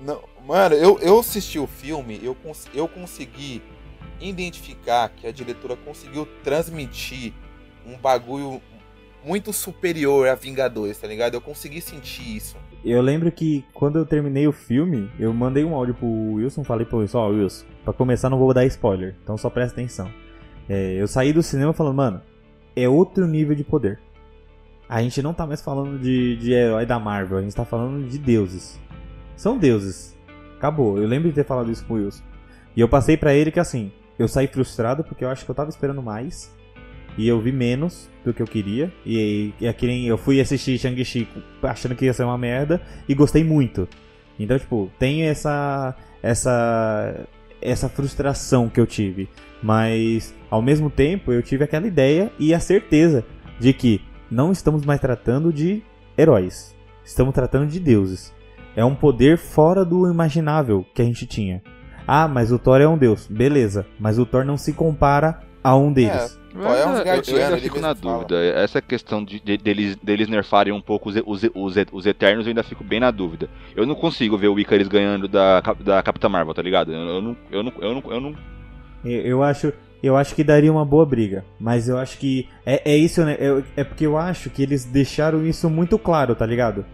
Não, 0.00 0.20
mano, 0.46 0.74
eu, 0.74 0.98
eu 1.00 1.18
assisti 1.18 1.58
o 1.58 1.66
filme, 1.66 2.20
eu, 2.22 2.36
eu 2.74 2.88
consegui 2.88 3.62
identificar 4.20 5.08
que 5.08 5.26
a 5.26 5.32
diretora 5.32 5.76
conseguiu 5.76 6.26
transmitir 6.42 7.32
um 7.86 7.96
bagulho 7.96 8.60
muito 9.24 9.52
superior 9.52 10.28
a 10.28 10.34
Vingadores, 10.34 10.98
tá 10.98 11.06
ligado? 11.06 11.34
Eu 11.34 11.40
consegui 11.40 11.80
sentir 11.80 12.36
isso. 12.36 12.56
Eu 12.84 13.00
lembro 13.00 13.32
que 13.32 13.64
quando 13.72 13.98
eu 13.98 14.04
terminei 14.04 14.46
o 14.46 14.52
filme, 14.52 15.10
eu 15.18 15.32
mandei 15.32 15.64
um 15.64 15.74
áudio 15.74 15.94
pro 15.94 16.06
Wilson, 16.06 16.62
falei 16.62 16.84
pro 16.84 16.98
Wilson, 16.98 17.18
ó, 17.18 17.28
Wilson, 17.28 17.64
pra 17.82 17.92
começar 17.94 18.28
não 18.28 18.38
vou 18.38 18.52
dar 18.52 18.66
spoiler, 18.66 19.16
então 19.22 19.38
só 19.38 19.48
presta 19.48 19.72
atenção. 19.74 20.10
É, 20.68 20.94
eu 21.00 21.08
saí 21.08 21.32
do 21.32 21.42
cinema 21.42 21.72
falando, 21.72 21.96
mano, 21.96 22.22
é 22.76 22.88
outro 22.88 23.26
nível 23.26 23.54
de 23.54 23.64
poder. 23.64 23.98
A 24.86 25.00
gente 25.00 25.22
não 25.22 25.32
tá 25.32 25.46
mais 25.46 25.62
falando 25.62 25.98
de, 25.98 26.36
de 26.36 26.52
herói 26.52 26.84
da 26.84 26.98
Marvel, 26.98 27.38
a 27.38 27.42
gente 27.42 27.56
tá 27.56 27.64
falando 27.64 28.06
de 28.06 28.18
deuses. 28.18 28.78
São 29.34 29.56
deuses. 29.56 30.14
Acabou. 30.64 30.96
Eu 30.96 31.06
lembro 31.06 31.28
de 31.28 31.34
ter 31.34 31.44
falado 31.44 31.70
isso 31.70 31.84
pro 31.84 31.96
Wilson. 31.96 32.24
E 32.74 32.80
eu 32.80 32.88
passei 32.88 33.18
pra 33.18 33.34
ele 33.34 33.50
que 33.50 33.60
assim, 33.60 33.92
eu 34.18 34.26
saí 34.26 34.46
frustrado 34.46 35.04
porque 35.04 35.22
eu 35.22 35.28
acho 35.28 35.44
que 35.44 35.50
eu 35.50 35.54
tava 35.54 35.68
esperando 35.68 36.02
mais. 36.02 36.50
E 37.18 37.28
eu 37.28 37.38
vi 37.38 37.52
menos 37.52 38.08
do 38.24 38.32
que 38.32 38.40
eu 38.40 38.46
queria. 38.46 38.90
E, 39.04 39.52
e 39.60 39.66
é 39.66 39.76
nem 39.82 40.06
eu 40.06 40.16
fui 40.16 40.40
assistir 40.40 40.78
Shang-Chi 40.78 41.28
achando 41.62 41.94
que 41.94 42.06
ia 42.06 42.14
ser 42.14 42.24
uma 42.24 42.38
merda 42.38 42.80
e 43.06 43.14
gostei 43.14 43.44
muito. 43.44 43.86
Então, 44.40 44.58
tipo, 44.58 44.90
tem 44.98 45.24
essa 45.24 45.94
essa 46.22 47.26
essa 47.60 47.90
frustração 47.90 48.70
que 48.70 48.80
eu 48.80 48.86
tive, 48.86 49.28
mas 49.62 50.34
ao 50.50 50.62
mesmo 50.62 50.88
tempo 50.88 51.30
eu 51.30 51.42
tive 51.42 51.64
aquela 51.64 51.86
ideia 51.86 52.32
e 52.38 52.54
a 52.54 52.58
certeza 52.58 53.22
de 53.60 53.74
que 53.74 54.00
não 54.30 54.50
estamos 54.50 54.82
mais 54.86 54.98
tratando 54.98 55.52
de 55.52 55.82
heróis. 56.16 56.74
Estamos 57.04 57.34
tratando 57.34 57.66
de 57.66 57.78
deuses. 57.78 58.32
É 58.76 58.84
um 58.84 58.94
poder 58.94 59.38
fora 59.38 59.84
do 59.84 60.10
imaginável 60.10 60.84
que 60.94 61.00
a 61.02 61.04
gente 61.04 61.26
tinha. 61.26 61.62
Ah, 62.06 62.28
mas 62.28 62.52
o 62.52 62.58
Thor 62.58 62.80
é 62.80 62.88
um 62.88 62.98
deus. 62.98 63.26
Beleza, 63.28 63.86
mas 63.98 64.18
o 64.18 64.26
Thor 64.26 64.44
não 64.44 64.56
se 64.56 64.72
compara 64.72 65.40
a 65.62 65.74
um 65.76 65.92
deles. 65.92 66.38
Qual 66.52 66.76
é 66.76 66.86
um 66.86 66.96
eu, 66.98 67.04
eu 67.26 67.44
ainda 67.44 67.58
fico 67.58 67.80
na 67.80 67.94
fala. 67.94 68.14
dúvida. 68.18 68.36
Essa 68.44 68.80
questão 68.80 69.24
de, 69.24 69.40
de- 69.40 69.56
deles, 69.56 69.96
deles 69.96 70.28
nerfarem 70.28 70.72
um 70.72 70.80
pouco 70.80 71.08
os, 71.08 71.16
os, 71.26 71.42
os, 71.54 71.74
os 71.92 72.06
Eternos, 72.06 72.46
eu 72.46 72.50
ainda 72.50 72.62
fico 72.62 72.84
bem 72.84 73.00
na 73.00 73.10
dúvida. 73.10 73.48
Eu 73.74 73.84
não 73.86 73.94
consigo 73.94 74.36
ver 74.38 74.48
o 74.48 74.58
Icarus 74.60 74.86
ganhando 74.86 75.26
da, 75.26 75.60
da 75.80 76.02
Capitã 76.02 76.28
Marvel, 76.28 76.54
tá 76.54 76.62
ligado? 76.62 76.92
Eu, 76.92 76.98
eu 77.00 77.22
não, 77.22 77.36
eu, 77.50 77.62
não, 77.62 77.72
eu, 77.80 77.94
não, 77.94 78.12
eu 78.12 78.20
não. 78.20 78.34
Eu 79.04 79.20
eu 79.22 79.42
acho, 79.42 79.72
eu 80.02 80.16
acho 80.16 80.34
que 80.34 80.44
daria 80.44 80.70
uma 80.70 80.84
boa 80.84 81.04
briga, 81.04 81.44
mas 81.58 81.88
eu 81.88 81.98
acho 81.98 82.18
que 82.18 82.46
é, 82.64 82.92
é 82.92 82.96
isso, 82.96 83.24
né? 83.24 83.36
Eu- 83.40 83.64
é 83.76 83.82
porque 83.82 84.06
eu 84.06 84.16
acho 84.16 84.48
que 84.50 84.62
eles 84.62 84.84
deixaram 84.84 85.44
isso 85.44 85.68
muito 85.68 85.98
claro, 85.98 86.34
tá 86.36 86.46
ligado? 86.46 86.84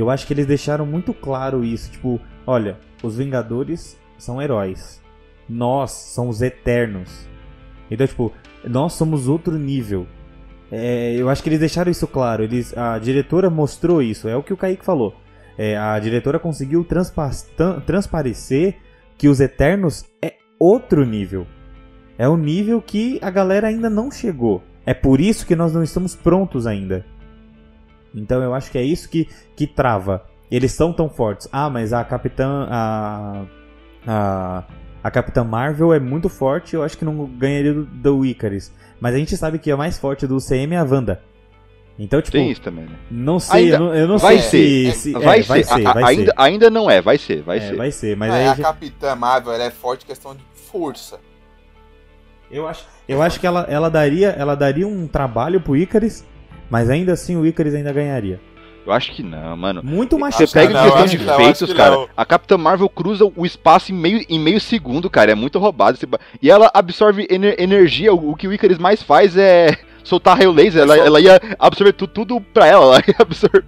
Eu 0.00 0.08
acho 0.08 0.26
que 0.26 0.32
eles 0.32 0.46
deixaram 0.46 0.86
muito 0.86 1.12
claro 1.12 1.62
isso, 1.62 1.90
tipo, 1.90 2.18
olha, 2.46 2.78
os 3.02 3.18
Vingadores 3.18 3.98
são 4.16 4.40
heróis. 4.40 4.98
Nós 5.46 5.90
somos 5.90 6.40
eternos. 6.40 7.28
Então, 7.90 8.06
tipo, 8.06 8.32
nós 8.64 8.94
somos 8.94 9.28
outro 9.28 9.58
nível. 9.58 10.06
É, 10.72 11.14
eu 11.16 11.28
acho 11.28 11.42
que 11.42 11.50
eles 11.50 11.58
deixaram 11.58 11.90
isso 11.90 12.06
claro. 12.06 12.42
Eles, 12.42 12.74
a 12.74 12.98
diretora 12.98 13.50
mostrou 13.50 14.00
isso. 14.00 14.26
É 14.26 14.34
o 14.34 14.42
que 14.42 14.54
o 14.54 14.56
Kaique 14.56 14.84
falou. 14.84 15.14
É, 15.58 15.76
a 15.76 15.98
diretora 15.98 16.38
conseguiu 16.38 16.82
transparecer 17.84 18.78
que 19.18 19.28
os 19.28 19.38
Eternos 19.38 20.06
é 20.22 20.36
outro 20.58 21.04
nível. 21.04 21.46
É 22.16 22.26
um 22.26 22.38
nível 22.38 22.80
que 22.80 23.18
a 23.20 23.28
galera 23.28 23.68
ainda 23.68 23.90
não 23.90 24.10
chegou. 24.10 24.62
É 24.86 24.94
por 24.94 25.20
isso 25.20 25.46
que 25.46 25.54
nós 25.54 25.74
não 25.74 25.82
estamos 25.82 26.14
prontos 26.14 26.66
ainda. 26.66 27.04
Então 28.14 28.42
eu 28.42 28.52
acho 28.54 28.70
que 28.70 28.78
é 28.78 28.82
isso 28.82 29.08
que, 29.08 29.28
que 29.56 29.66
trava. 29.66 30.24
Eles 30.50 30.72
são 30.72 30.92
tão 30.92 31.08
fortes. 31.08 31.48
Ah, 31.52 31.70
mas 31.70 31.92
a 31.92 32.02
Capitã. 32.04 32.66
A, 32.70 33.44
a, 34.06 34.64
a 35.02 35.10
Capitã 35.10 35.44
Marvel 35.44 35.92
é 35.94 36.00
muito 36.00 36.28
forte. 36.28 36.74
Eu 36.74 36.82
acho 36.82 36.98
que 36.98 37.04
não 37.04 37.24
ganharia 37.26 37.72
do, 37.72 37.84
do 37.84 38.24
Icarus. 38.26 38.72
Mas 39.00 39.14
a 39.14 39.18
gente 39.18 39.36
sabe 39.36 39.58
que 39.58 39.70
a 39.70 39.76
mais 39.76 39.98
forte 39.98 40.26
do 40.26 40.38
CM 40.38 40.74
é 40.74 40.78
a 40.78 40.82
Wanda. 40.84 41.22
Então, 41.98 42.20
tipo, 42.22 42.32
Tem 42.38 42.50
isso 42.50 42.62
também, 42.62 42.86
né? 42.86 42.96
não 43.10 43.38
sei, 43.38 43.64
Ainda- 43.64 43.76
eu 43.76 43.80
não, 43.80 43.94
eu 43.94 44.08
não 44.08 44.16
vai 44.18 44.38
sei 44.38 44.86
ser, 44.86 44.92
se. 44.94 45.00
se- 45.12 45.16
é, 45.16 45.18
vai, 45.18 45.42
ser. 45.42 45.48
vai 45.48 45.62
ser, 45.64 45.86
A- 45.86 45.92
vai 45.92 46.04
ainda, 46.04 46.24
ser. 46.24 46.32
ainda 46.36 46.70
não 46.70 46.90
é, 46.90 47.02
vai 47.02 47.18
ser, 47.18 47.42
vai 47.42 47.58
É, 47.58 47.60
ser. 47.60 47.76
vai 47.76 47.90
ser, 47.90 48.16
mas 48.16 48.30
Mas 48.30 48.40
aí 48.40 48.48
a 48.48 48.54
já- 48.54 48.62
Capitã 48.62 49.14
Marvel 49.14 49.52
ela 49.52 49.64
é 49.64 49.70
forte 49.70 50.04
em 50.04 50.06
questão 50.06 50.34
de 50.34 50.42
força. 50.54 51.18
Eu 52.50 52.66
acho, 52.66 52.86
eu 53.06 53.20
acho 53.20 53.38
que 53.38 53.46
ela, 53.46 53.66
ela, 53.68 53.90
daria, 53.90 54.30
ela 54.30 54.54
daria 54.56 54.88
um 54.88 55.06
trabalho 55.06 55.60
pro 55.60 55.76
Icarus, 55.76 56.24
mas 56.70 56.88
ainda 56.88 57.12
assim 57.12 57.36
o 57.36 57.44
Icarus 57.44 57.74
ainda 57.74 57.92
ganharia. 57.92 58.40
Eu 58.86 58.92
acho 58.94 59.12
que 59.12 59.22
não, 59.22 59.56
mano. 59.58 59.82
Muito 59.84 60.18
mais 60.18 60.34
Você 60.34 60.46
pega 60.46 60.72
não, 60.72 60.80
em 60.80 60.84
questão 60.84 61.04
de 61.06 61.18
não, 61.18 61.36
feitos, 61.36 61.72
cara. 61.74 61.90
não. 61.96 62.08
A 62.16 62.24
Capitã 62.24 62.56
Marvel 62.56 62.88
cruza 62.88 63.30
o 63.36 63.44
espaço 63.44 63.92
em 63.92 63.94
meio, 63.94 64.24
em 64.28 64.38
meio 64.38 64.58
segundo, 64.58 65.10
cara. 65.10 65.32
É 65.32 65.34
muito 65.34 65.58
roubado. 65.58 65.98
esse 65.98 66.08
E 66.40 66.50
ela 66.50 66.70
absorve 66.72 67.26
ener- 67.30 67.56
energia. 67.58 68.12
O, 68.14 68.30
o 68.30 68.34
que 68.36 68.48
o 68.48 68.52
Icarus 68.52 68.78
mais 68.78 69.02
faz 69.02 69.36
é 69.36 69.76
soltar 70.02 70.38
raio 70.38 70.50
laser. 70.50 70.82
Ela, 70.82 70.96
ela 70.96 71.20
ia 71.20 71.38
absorver 71.58 71.92
tu- 71.92 72.06
tudo 72.06 72.40
pra 72.40 72.66
ela. 72.66 72.84
Ela 72.96 73.04
ia 73.06 73.14
absorver. 73.18 73.64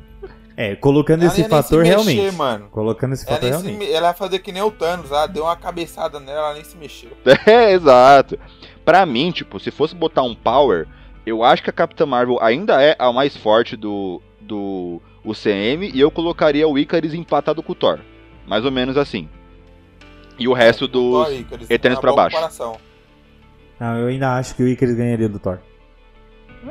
É, 0.57 0.75
colocando 0.77 1.23
Ela 1.23 1.31
esse 1.33 1.45
fator 1.49 1.81
mexer, 1.83 1.91
realmente. 1.91 2.35
mano. 2.37 2.69
Colocando 2.71 3.13
esse 3.13 3.27
Ela, 3.27 3.35
fator 3.37 3.49
realmente. 3.51 3.77
me- 3.79 3.91
ela 3.93 4.09
ia 4.09 4.15
fazer 4.15 4.39
que 4.39 4.51
nem 4.51 4.63
o 4.63 4.71
Thanos, 4.71 5.13
ah, 5.13 5.27
deu 5.27 5.45
uma 5.45 5.57
cabeçada 5.57 6.19
nela, 6.21 6.39
ela 6.39 6.55
nem 6.55 6.65
se 6.65 6.77
mexeu. 6.77 7.11
É, 7.47 7.73
exato. 7.73 8.39
Pra 8.85 9.05
mim, 9.07 9.31
tipo, 9.31 9.61
se 9.61 9.71
fosse 9.71 9.95
botar 9.95 10.23
um 10.23 10.35
power, 10.35 10.87
eu 11.25 11.43
acho 11.45 11.63
que 11.63 11.71
a 11.71 11.73
Capitã 11.73 12.05
Marvel 12.07 12.39
ainda 12.43 12.83
é 12.83 12.97
a 12.99 13.13
mais 13.13 13.37
forte 13.37 13.77
do, 13.77 14.21
do 14.41 15.01
UCM 15.25 15.91
e 15.93 16.01
eu 16.01 16.11
colocaria 16.11 16.67
o 16.69 16.79
Icarus 16.79 17.15
empatado 17.15 17.63
com 17.63 17.73
o 17.73 17.75
Thor. 17.77 18.01
Mais 18.47 18.65
ou 18.65 18.71
menos 18.73 18.97
assim. 18.97 19.29
E 20.39 20.49
o 20.49 20.53
resto 20.53 20.89
dos. 20.89 21.27
Thor, 21.29 21.33
Icarus, 21.35 21.71
Eternos 21.71 22.01
boa 22.01 22.15
baixo. 22.17 22.35
comparação. 22.37 22.77
Não, 23.79 23.97
eu 23.99 24.09
ainda 24.09 24.37
acho 24.37 24.55
que 24.57 24.63
o 24.63 24.69
Icarus 24.69 24.95
ganharia 24.95 25.29
do 25.29 25.39
Thor. 25.39 25.59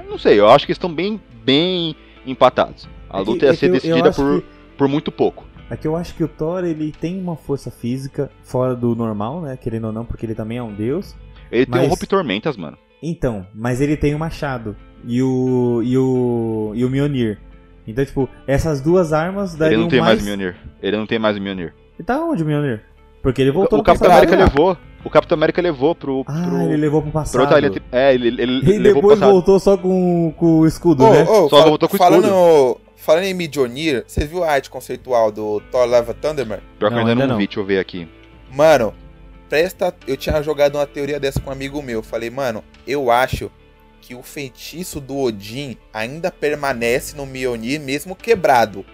Não 0.07 0.17
sei, 0.17 0.39
eu 0.39 0.49
acho 0.49 0.65
que 0.65 0.71
estão 0.71 0.93
bem, 0.93 1.19
bem 1.43 1.95
empatados. 2.25 2.87
A 3.09 3.19
É 3.19 3.23
que- 3.23 3.29
luta 3.29 3.45
é 3.45 3.47
ia 3.47 3.53
que 3.53 3.59
ser 3.59 3.65
eu- 3.65 3.69
eu 3.69 3.73
decidida 3.81 4.11
por, 4.11 4.41
que- 4.41 4.47
por 4.77 4.87
muito 4.87 5.11
pouco. 5.11 5.45
É 5.69 5.77
que 5.77 5.87
eu 5.87 5.95
acho 5.95 6.13
que 6.15 6.23
o 6.23 6.27
Thor 6.27 6.63
ele 6.65 6.91
tem 6.91 7.17
uma 7.19 7.35
força 7.37 7.71
física 7.71 8.29
fora 8.43 8.75
do 8.75 8.93
normal, 8.95 9.41
né? 9.41 9.57
Querendo 9.57 9.87
ou 9.87 9.93
não, 9.93 10.03
porque 10.05 10.25
ele 10.25 10.35
também 10.35 10.57
é 10.57 10.63
um 10.63 10.73
deus. 10.73 11.15
Ele 11.49 11.65
tem 11.65 11.75
um 11.79 11.81
Mas- 11.83 11.89
Rompe 11.89 12.07
Tormentas, 12.07 12.57
mano. 12.57 12.77
Então, 13.01 13.45
mas 13.53 13.81
ele 13.81 13.97
tem 13.97 14.13
o 14.13 14.19
machado 14.19 14.75
e 15.05 15.21
o 15.21 15.81
e 15.83 15.97
o 15.97 16.71
e 16.75 16.85
o 16.85 16.89
Mjolnir. 16.89 17.39
Então, 17.87 18.05
tipo, 18.05 18.29
essas 18.47 18.79
duas 18.79 19.11
armas 19.11 19.51
Ele 19.53 19.59
dariam 19.59 19.81
não 19.81 19.87
tem 19.89 19.99
mais 19.99 20.09
mais 20.11 20.21
o 20.21 20.25
Mjolnir. 20.25 20.55
Ele 20.81 20.97
não 20.97 21.07
tem 21.07 21.19
mais 21.19 21.37
o 21.37 21.41
Mjolnir. 21.41 21.73
E 21.99 22.03
tá 22.03 22.23
onde 22.23 22.43
o 22.43 22.45
Mjolnir? 22.45 22.81
Porque 23.23 23.41
ele 23.41 23.51
voltou 23.51 23.77
O 23.77 23.81
no 23.81 23.83
Capitão. 23.83 24.11
América 24.11 24.35
levou. 24.35 24.77
O 25.03 25.09
Capitão 25.09 25.35
América 25.35 25.61
levou 25.61 25.95
pro. 25.95 26.23
Ah, 26.27 26.45
pro... 26.47 26.61
ele 26.61 26.77
levou 26.77 27.01
pro 27.01 27.11
passado. 27.11 27.41
outra 27.41 27.59
linha. 27.59 27.81
É, 27.91 28.13
ele, 28.13 28.27
ele, 28.27 28.41
E 28.43 28.77
levou 28.77 29.01
pro 29.01 29.09
depois 29.09 29.19
passado. 29.19 29.31
voltou 29.31 29.59
só 29.59 29.77
com, 29.77 30.31
com 30.37 30.59
o 30.59 30.67
escudo, 30.67 31.03
Ô, 31.03 31.09
né? 31.11 31.23
ô, 31.23 31.49
Só 31.49 31.63
voltou 31.63 31.89
com 31.89 31.95
o 31.95 31.97
falando, 31.97 32.77
falando 32.95 33.23
em 33.23 33.33
Midionir, 33.33 34.03
você 34.05 34.25
viu 34.25 34.43
a 34.43 34.51
arte 34.51 34.69
conceitual 34.69 35.31
do 35.31 35.59
Thor 35.71 35.87
Love 35.87 36.13
Thunderman? 36.15 36.59
Pior 36.77 36.89
que 36.89 36.93
eu 36.93 36.99
Não, 36.99 36.99
ainda 36.99 37.11
ainda 37.11 37.23
não, 37.23 37.31
não. 37.33 37.37
vi, 37.39 37.47
deixa 37.47 37.59
eu 37.59 37.65
ver 37.65 37.79
aqui. 37.79 38.07
Mano, 38.53 38.93
presta. 39.51 39.93
Eu 40.07 40.15
tinha 40.15 40.41
jogado 40.41 40.75
uma 40.75 40.87
teoria 40.87 41.19
dessa 41.19 41.39
com 41.41 41.49
um 41.49 41.53
amigo 41.53 41.81
meu. 41.81 42.01
Falei, 42.01 42.29
mano, 42.29 42.63
eu 42.87 43.11
acho 43.11 43.51
que 43.99 44.15
o 44.15 44.23
feitiço 44.23 44.99
do 45.01 45.17
Odin 45.17 45.77
ainda 45.93 46.31
permanece 46.31 47.15
no 47.15 47.25
Mjolnir, 47.25 47.79
mesmo 47.81 48.15
quebrado. 48.15 48.85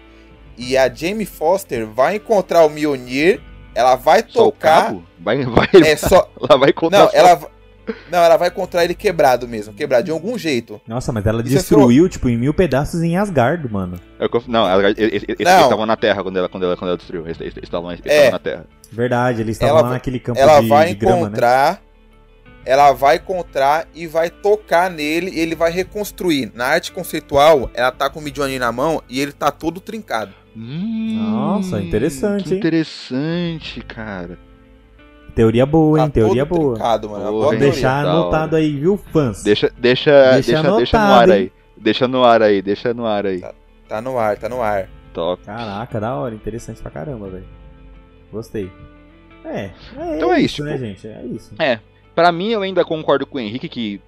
E 0.56 0.76
a 0.76 0.92
Jamie 0.92 1.24
Foster 1.24 1.86
vai 1.86 2.16
encontrar 2.16 2.64
o 2.66 2.68
Mjolnir, 2.68 3.40
ela 3.74 3.94
vai 3.94 4.24
Só 4.28 4.42
o 4.48 4.52
tocar. 4.52 4.86
cabo? 4.86 5.04
Vai, 5.20 5.44
vai, 5.44 5.68
É 5.86 5.96
só. 5.96 6.28
ela 6.48 6.58
vai 6.58 6.72
contar. 6.72 6.98
Não, 6.98 7.06
só- 7.10 7.16
ela. 7.16 7.40
Não, 8.10 8.18
ela 8.18 8.36
vai 8.36 8.48
encontrar 8.48 8.84
ele 8.84 8.94
quebrado 8.94 9.48
mesmo, 9.48 9.72
quebrado 9.72 10.04
de 10.04 10.10
algum 10.10 10.36
jeito. 10.36 10.78
Nossa, 10.86 11.10
mas 11.10 11.24
ela 11.24 11.40
Isso 11.40 11.54
é 11.54 11.56
destruiu, 11.58 12.06
tipo, 12.06 12.28
em 12.28 12.36
mil 12.36 12.52
pedaços 12.52 13.00
em 13.02 13.16
Asgard, 13.16 13.66
mano. 13.72 13.98
Eu- 14.20 14.28
Não, 14.46 14.68
ela- 14.68 14.90
eles 14.90 14.98
eles- 14.98 15.24
eles 15.26 15.40
estavam 15.62 15.86
na 15.86 15.96
Terra 15.96 16.22
quando 16.22 16.36
ela, 16.36 16.48
quando 16.50 16.64
ela, 16.64 16.76
quando 16.76 16.88
ela 16.88 16.98
destruiu. 16.98 17.24
Eles, 17.24 17.40
eles 17.40 17.54
estavam, 17.62 17.90
eles 17.90 18.02
É. 18.04 18.08
estavam 18.10 18.32
na 18.32 18.38
Terra. 18.38 18.66
Verdade, 18.90 19.40
eles 19.42 19.56
estavam 19.56 19.78
Ela 19.78 19.88
lá 19.88 19.94
naquele 19.94 20.18
campo 20.18 20.38
ela 20.40 20.60
de, 20.60 20.68
vai 20.68 20.88
de 20.88 20.94
grama, 20.94 21.16
né? 21.16 21.22
encontrar. 21.26 21.82
Ela 22.64 22.92
vai 22.92 23.16
encontrar 23.16 23.86
e 23.94 24.06
vai 24.06 24.28
tocar 24.28 24.90
nele 24.90 25.30
e 25.30 25.40
ele 25.40 25.54
vai 25.54 25.70
reconstruir. 25.70 26.50
Na 26.54 26.66
arte 26.66 26.92
conceitual, 26.92 27.70
ela 27.72 27.90
tá 27.90 28.10
com 28.10 28.18
o 28.18 28.22
Midjourney 28.22 28.58
na 28.58 28.70
mão 28.70 29.02
e 29.08 29.20
ele 29.20 29.32
tá 29.32 29.50
todo 29.50 29.80
trincado. 29.80 30.32
Hum, 30.54 31.16
Nossa, 31.30 31.80
interessante, 31.80 32.44
que 32.44 32.50
hein? 32.54 32.58
Interessante, 32.58 33.80
cara. 33.82 34.38
Teoria 35.34 35.64
boa, 35.64 35.98
Tá 35.98 36.04
hein? 36.04 36.10
Teoria 36.10 36.44
todo 36.44 36.58
boa. 36.58 36.74
trincado, 36.74 37.08
mano. 37.10 37.24
Boa, 37.24 37.32
Vou 37.42 37.50
teoria. 37.50 37.70
deixar 37.70 38.04
anotado 38.04 38.56
aí, 38.56 38.76
viu, 38.78 38.98
fãs? 39.12 39.42
Deixa, 39.42 39.70
deixa, 39.78 40.32
Deixa 40.32 40.34
deixa, 40.34 40.62
deixa, 40.76 40.98
no 40.98 41.04
anotado, 41.04 41.12
ar 41.22 41.28
hein? 41.30 41.34
aí. 41.44 41.52
Deixa 41.76 42.08
no 42.08 42.24
ar 42.24 42.42
aí, 42.42 42.60
deixa 42.60 42.92
no 42.92 43.06
ar 43.06 43.24
aí. 43.24 43.42
Tá 43.88 44.00
no 44.02 44.18
ar, 44.18 44.36
tá 44.36 44.48
no 44.48 44.60
ar. 44.60 44.88
Top. 45.14 45.42
Caraca, 45.44 46.00
da 46.00 46.14
hora, 46.16 46.34
interessante 46.34 46.82
pra 46.82 46.90
caramba, 46.90 47.28
velho. 47.30 47.46
Gostei. 48.32 48.70
É, 49.44 49.70
é 49.96 50.16
Então 50.16 50.32
é 50.32 50.40
isso, 50.40 50.56
isso, 50.56 50.64
né, 50.64 50.72
tipo- 50.72 50.84
gente? 50.84 51.06
É 51.08 51.24
isso. 51.26 51.54
Pra 52.14 52.32
mim, 52.32 52.48
eu 52.50 52.62
ainda 52.62 52.84
concordo 52.84 53.24
com 53.26 53.38
o 53.38 53.40
Henrique 53.40 53.68
que. 53.68 54.00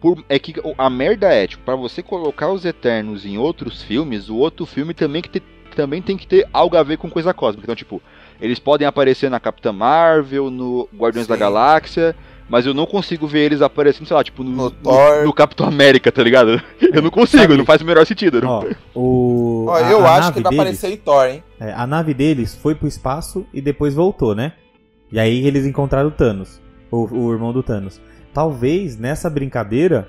Por, 0.00 0.22
é 0.28 0.36
que 0.36 0.52
a 0.76 0.90
merda 0.90 1.32
é, 1.32 1.46
tipo, 1.46 1.62
pra 1.64 1.76
você 1.76 2.02
colocar 2.02 2.50
os 2.50 2.64
Eternos 2.64 3.24
em 3.24 3.38
outros 3.38 3.82
filmes, 3.82 4.28
o 4.28 4.36
outro 4.36 4.66
filme 4.66 4.92
também, 4.92 5.22
que 5.22 5.28
te- 5.28 5.42
também 5.76 6.02
tem 6.02 6.16
que 6.16 6.26
ter 6.26 6.44
algo 6.52 6.76
a 6.76 6.82
ver 6.82 6.96
com 6.96 7.08
coisa 7.08 7.32
cósmica. 7.32 7.64
Então, 7.64 7.76
tipo, 7.76 8.02
eles 8.40 8.58
podem 8.58 8.84
aparecer 8.86 9.30
na 9.30 9.38
Capitã 9.38 9.72
Marvel, 9.72 10.50
no 10.50 10.88
Guardiões 10.96 11.28
da 11.28 11.34
Sim. 11.36 11.40
Galáxia, 11.40 12.16
mas 12.48 12.66
eu 12.66 12.74
não 12.74 12.84
consigo 12.86 13.26
ver 13.26 13.40
eles 13.46 13.62
aparecendo, 13.62 14.06
sei 14.06 14.16
lá, 14.16 14.22
tipo, 14.24 14.42
no, 14.44 14.50
No 14.50 14.62
no, 14.64 14.70
Thor. 14.70 15.24
no 15.24 15.32
Capitão 15.32 15.66
América, 15.66 16.10
tá 16.12 16.22
ligado? 16.22 16.60
Eu 16.92 17.00
não 17.02 17.10
consigo, 17.10 17.42
Sabe- 17.42 17.56
não 17.56 17.64
faz 17.64 17.80
o 17.80 17.84
menor 17.84 18.04
sentido. 18.06 18.40
Ó, 18.44 18.64
o. 18.94 19.66
Ó, 19.68 19.74
a- 19.74 19.90
eu 19.90 20.04
a 20.06 20.10
acho 20.12 20.20
nave 20.20 20.32
que 20.32 20.38
ele 20.38 20.42
vai 20.44 20.50
deles- 20.66 20.78
aparecer 20.78 20.90
em 20.92 20.96
Thor, 20.98 21.26
hein? 21.26 21.42
É, 21.58 21.72
a 21.72 21.86
nave 21.86 22.12
deles 22.12 22.54
foi 22.54 22.74
pro 22.74 22.86
espaço 22.88 23.46
e 23.54 23.60
depois 23.60 23.94
voltou, 23.94 24.34
né? 24.34 24.52
E 25.10 25.18
aí 25.18 25.46
eles 25.46 25.64
encontraram 25.66 26.08
o 26.08 26.12
Thanos, 26.12 26.60
o, 26.90 27.06
o 27.26 27.32
irmão 27.32 27.52
do 27.52 27.62
Thanos. 27.62 28.00
Talvez 28.34 28.98
nessa 28.98 29.28
brincadeira, 29.30 30.08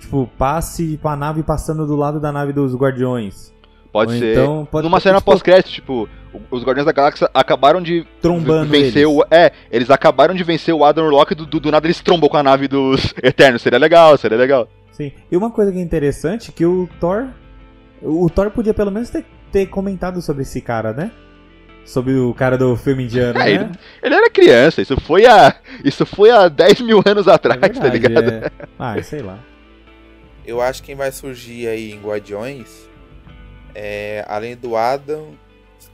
tipo, 0.00 0.28
passe 0.38 0.98
com 1.02 1.08
a 1.08 1.16
nave 1.16 1.42
passando 1.42 1.86
do 1.86 1.96
lado 1.96 2.20
da 2.20 2.30
nave 2.32 2.52
dos 2.52 2.74
Guardiões. 2.74 3.52
Pode 3.92 4.12
Ou 4.12 4.18
ser. 4.18 4.32
então, 4.32 4.68
pode- 4.70 4.84
Numa 4.84 5.00
cena 5.00 5.18
tipo, 5.18 5.30
pós-crédito, 5.30 5.70
tipo, 5.70 6.08
os 6.50 6.62
Guardiões 6.62 6.86
da 6.86 6.92
Galáxia 6.92 7.30
acabaram 7.34 7.80
de 7.82 8.06
Trombando 8.20 8.70
vencer 8.70 9.02
eles. 9.02 9.06
o. 9.06 9.24
É, 9.30 9.52
eles 9.70 9.90
acabaram 9.90 10.34
de 10.34 10.42
vencer 10.44 10.74
o 10.74 10.84
Adam 10.84 11.04
Warlock 11.04 11.32
e 11.32 11.36
do, 11.36 11.46
do, 11.46 11.60
do 11.60 11.70
nada 11.70 11.86
eles 11.86 12.00
trombam 12.00 12.28
com 12.28 12.36
a 12.36 12.42
nave 12.42 12.68
dos 12.68 13.14
Eternos. 13.22 13.62
Seria 13.62 13.78
legal, 13.78 14.16
seria 14.18 14.38
legal. 14.38 14.68
Sim. 14.92 15.12
E 15.30 15.36
uma 15.36 15.50
coisa 15.50 15.72
que 15.72 15.78
é 15.78 15.82
interessante 15.82 16.52
que 16.52 16.64
o 16.64 16.88
Thor. 17.00 17.26
O 18.02 18.28
Thor 18.28 18.50
podia 18.50 18.74
pelo 18.74 18.90
menos 18.90 19.08
ter, 19.10 19.24
ter 19.50 19.66
comentado 19.66 20.20
sobre 20.20 20.42
esse 20.42 20.60
cara, 20.60 20.92
né? 20.92 21.10
Sobre 21.84 22.14
o 22.14 22.32
cara 22.32 22.56
do 22.56 22.74
filme 22.76 23.04
indiano, 23.04 23.38
É, 23.40 23.58
né? 23.58 23.72
Ele 24.02 24.14
era 24.14 24.30
criança, 24.30 24.80
isso 24.80 24.98
foi 25.00 25.26
há. 25.26 25.54
Isso 25.84 26.06
foi 26.06 26.30
há 26.30 26.48
10 26.48 26.80
mil 26.80 27.02
anos 27.04 27.26
É 27.26 27.32
atrás, 27.32 27.60
tá 27.60 27.68
verdade, 27.68 27.98
ligado? 27.98 28.30
é. 28.30 28.50
Ah, 28.78 29.02
sei 29.02 29.20
lá. 29.20 29.38
Eu 30.46 30.60
acho 30.60 30.80
que 30.82 30.86
quem 30.86 30.94
vai 30.96 31.10
surgir 31.12 31.66
aí 31.68 31.92
em 31.92 32.00
Guardiões 32.00 32.88
é. 33.74 34.24
Além 34.28 34.56
do 34.56 34.76
Adam, 34.76 35.28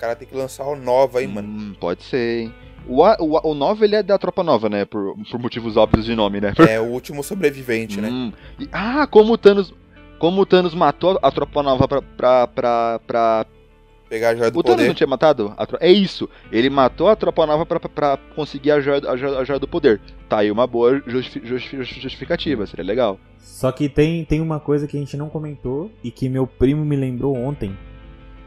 os 0.01 0.03
caras 0.03 0.16
tem 0.18 0.26
que 0.26 0.34
lançar 0.34 0.64
o 0.66 0.74
Nova 0.74 1.18
aí, 1.18 1.26
mano. 1.28 1.46
Hum, 1.46 1.74
pode 1.78 2.03
ser, 2.05 2.40
hein. 2.44 2.55
O, 2.88 3.05
A- 3.05 3.18
o, 3.20 3.36
A- 3.36 3.42
o 3.46 3.55
Nova 3.55 3.84
ele 3.84 3.94
é 3.96 4.03
da 4.03 4.16
Tropa 4.18 4.42
Nova, 4.42 4.70
né? 4.70 4.86
Por, 4.86 5.14
por 5.30 5.38
motivos 5.38 5.76
óbvios 5.76 6.07
de 6.07 6.14
nome, 6.16 6.40
né? 6.40 6.55
É 6.68 6.80
o 6.80 6.84
último 6.86 7.22
sobrevivente, 7.22 8.01
né? 8.01 8.09
Hum. 8.11 8.32
E- 8.59 8.66
ah, 8.72 9.07
como 9.07 9.34
o 9.34 9.38
Thanos. 9.38 9.74
Como 10.18 10.40
o 10.40 10.46
Thanos 10.46 10.74
matou 10.74 11.18
a 11.22 11.30
Tropa 11.30 11.62
Nova 11.62 11.86
pra. 11.86 12.01
pra, 12.01 12.46
pra, 12.46 13.01
pra- 13.07 13.46
Pegar 14.09 14.30
a 14.30 14.34
joia 14.34 14.51
do 14.51 14.59
O 14.59 14.62
Thanos 14.62 14.76
poder. 14.78 14.88
não 14.88 14.94
tinha 14.94 15.07
matado? 15.07 15.55
A 15.57 15.66
tro- 15.66 15.78
É 15.80 15.92
isso. 15.92 16.28
Ele 16.51 16.68
matou 16.70 17.07
a 17.09 17.14
Tropa 17.14 17.46
Nova 17.46 17.64
pra, 17.66 17.78
pra 17.78 18.16
conseguir 18.34 18.72
a 18.72 18.80
joia, 18.80 19.03
a, 19.09 19.16
joia, 19.16 19.38
a 19.38 19.44
joia 19.44 19.59
do 19.61 19.68
poder. 19.68 20.01
Tá 20.28 20.38
aí 20.38 20.51
uma 20.51 20.66
boa 20.66 21.01
justi- 21.07 21.40
justi- 21.44 21.82
justificativa, 21.84 22.66
seria 22.66 22.84
legal. 22.84 23.20
Só 23.38 23.70
que 23.70 23.88
tem, 23.88 24.24
tem 24.24 24.40
uma 24.40 24.59
coisa 24.59 24.86
que 24.88 24.96
a 24.96 25.01
gente 25.01 25.16
não 25.16 25.28
comentou 25.28 25.90
e 26.03 26.11
que 26.11 26.28
meu 26.28 26.46
primo 26.46 26.84
me 26.84 26.96
lembrou 26.96 27.36
ontem. 27.36 27.76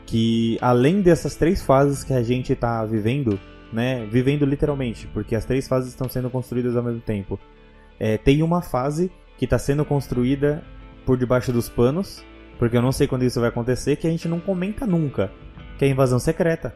Que 0.06 0.58
além 0.62 1.02
dessas 1.02 1.36
três 1.36 1.62
fases 1.62 2.04
que 2.04 2.14
a 2.14 2.22
gente 2.22 2.54
tá 2.56 2.86
vivendo, 2.86 3.40
né? 3.72 4.06
Vivendo 4.12 4.46
literalmente, 4.46 5.08
porque 5.08 5.36
as 5.36 5.46
três 5.46 5.68
fases 5.68 5.90
estão 5.90 6.08
sendo 6.10 6.30
construídas 6.30 6.76
ao 6.76 6.84
mesmo 6.84 7.02
tempo. 7.02 7.40
É, 8.00 8.18
tem 8.18 8.44
uma 8.44 8.62
fase 8.62 9.12
que 9.38 9.48
tá 9.48 9.58
sendo 9.58 9.84
construída 9.86 10.64
por 11.06 11.18
debaixo 11.18 11.52
dos 11.52 11.70
panos, 11.70 12.24
porque 12.60 12.78
eu 12.78 12.82
não 12.82 12.92
sei 12.92 13.08
quando 13.08 13.24
isso 13.24 13.40
vai 13.40 13.50
acontecer, 13.50 13.96
que 13.96 14.06
a 14.08 14.10
gente 14.10 14.28
não 14.28 14.40
comenta 14.40 14.86
nunca. 14.86 15.32
Que 15.78 15.86
é 15.86 15.88
a 15.88 15.92
invasão 15.92 16.20
secreta. 16.20 16.76